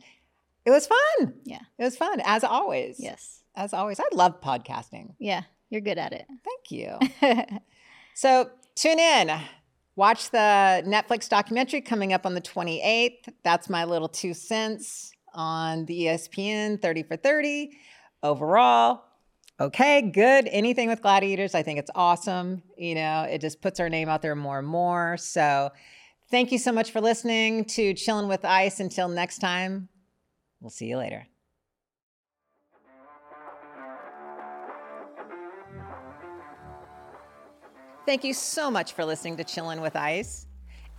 it 0.65 0.71
was 0.71 0.87
fun. 0.87 1.33
Yeah. 1.45 1.59
It 1.77 1.83
was 1.83 1.95
fun, 1.95 2.21
as 2.25 2.43
always. 2.43 2.99
Yes. 2.99 3.43
As 3.55 3.73
always. 3.73 3.99
I 3.99 4.03
love 4.13 4.41
podcasting. 4.41 5.13
Yeah, 5.19 5.43
you're 5.69 5.81
good 5.81 5.99
at 5.99 6.11
it. 6.11 6.25
Thank 6.27 6.71
you. 6.71 7.59
so, 8.15 8.49
tune 8.75 8.99
in. 8.99 9.31
Watch 9.95 10.31
the 10.31 10.83
Netflix 10.87 11.29
documentary 11.29 11.81
coming 11.81 12.13
up 12.13 12.25
on 12.25 12.33
the 12.33 12.41
28th. 12.41 13.29
That's 13.43 13.69
my 13.69 13.85
little 13.85 14.09
two 14.09 14.33
cents 14.33 15.11
on 15.35 15.85
the 15.85 16.05
ESPN 16.05 16.81
30 16.81 17.03
for 17.03 17.15
30. 17.15 17.77
Overall, 18.23 19.03
okay, 19.63 20.01
good. 20.01 20.47
Anything 20.51 20.89
with 20.89 21.01
gladiators, 21.01 21.55
I 21.55 21.63
think 21.63 21.79
it's 21.79 21.91
awesome. 21.95 22.63
You 22.77 22.95
know, 22.95 23.23
it 23.23 23.41
just 23.41 23.61
puts 23.61 23.79
our 23.79 23.89
name 23.89 24.09
out 24.09 24.21
there 24.21 24.35
more 24.35 24.59
and 24.59 24.67
more. 24.67 25.17
So, 25.17 25.71
thank 26.29 26.51
you 26.51 26.57
so 26.57 26.71
much 26.71 26.91
for 26.91 27.01
listening 27.01 27.65
to 27.65 27.93
Chilling 27.93 28.27
with 28.27 28.45
Ice. 28.45 28.79
Until 28.79 29.07
next 29.07 29.39
time, 29.39 29.89
we'll 30.59 30.69
see 30.69 30.87
you 30.87 30.97
later. 30.97 31.27
Thank 38.05 38.25
you 38.25 38.33
so 38.33 38.69
much 38.69 38.91
for 38.91 39.05
listening 39.05 39.37
to 39.37 39.45
Chillin' 39.45 39.81
with 39.81 39.95
Ice. 39.95 40.45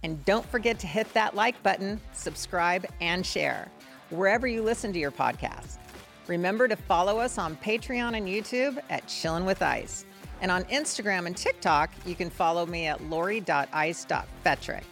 And 0.02 0.24
don't 0.24 0.46
forget 0.46 0.78
to 0.80 0.86
hit 0.86 1.12
that 1.12 1.34
like 1.34 1.62
button, 1.62 2.00
subscribe, 2.12 2.86
and 3.00 3.26
share 3.26 3.70
wherever 4.10 4.46
you 4.46 4.62
listen 4.62 4.92
to 4.92 4.98
your 4.98 5.10
podcast. 5.10 5.83
Remember 6.26 6.68
to 6.68 6.76
follow 6.76 7.18
us 7.18 7.36
on 7.36 7.56
Patreon 7.56 8.16
and 8.16 8.26
YouTube 8.26 8.78
at 8.88 9.06
Chillin' 9.06 9.44
with 9.44 9.60
Ice. 9.62 10.06
And 10.40 10.50
on 10.50 10.64
Instagram 10.64 11.26
and 11.26 11.36
TikTok, 11.36 11.90
you 12.06 12.14
can 12.14 12.30
follow 12.30 12.66
me 12.66 12.86
at 12.86 13.02
lori.ice.fetrick. 13.04 14.82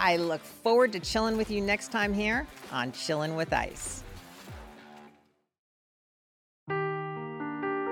I 0.00 0.16
look 0.16 0.40
forward 0.42 0.92
to 0.92 1.00
chilling 1.00 1.36
with 1.36 1.50
you 1.50 1.60
next 1.60 1.90
time 1.90 2.12
here 2.12 2.46
on 2.70 2.92
Chillin' 2.92 3.36
with 3.36 3.52
Ice. 3.52 4.04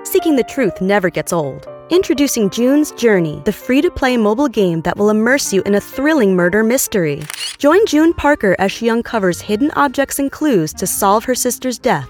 Seeking 0.03 0.35
the 0.35 0.45
truth 0.47 0.79
never 0.79 1.09
gets 1.09 1.33
old. 1.33 1.67
Introducing 1.89 2.49
June's 2.49 2.91
Journey, 2.93 3.41
the 3.45 3.51
free 3.51 3.81
to 3.81 3.89
play 3.89 4.17
mobile 4.17 4.47
game 4.47 4.81
that 4.81 4.97
will 4.97 5.09
immerse 5.09 5.53
you 5.53 5.61
in 5.63 5.75
a 5.75 5.81
thrilling 5.81 6.35
murder 6.35 6.63
mystery. 6.63 7.23
Join 7.57 7.85
June 7.85 8.13
Parker 8.13 8.55
as 8.59 8.71
she 8.71 8.89
uncovers 8.89 9.41
hidden 9.41 9.71
objects 9.71 10.19
and 10.19 10.31
clues 10.31 10.73
to 10.73 10.87
solve 10.87 11.23
her 11.25 11.35
sister's 11.35 11.79
death 11.79 12.09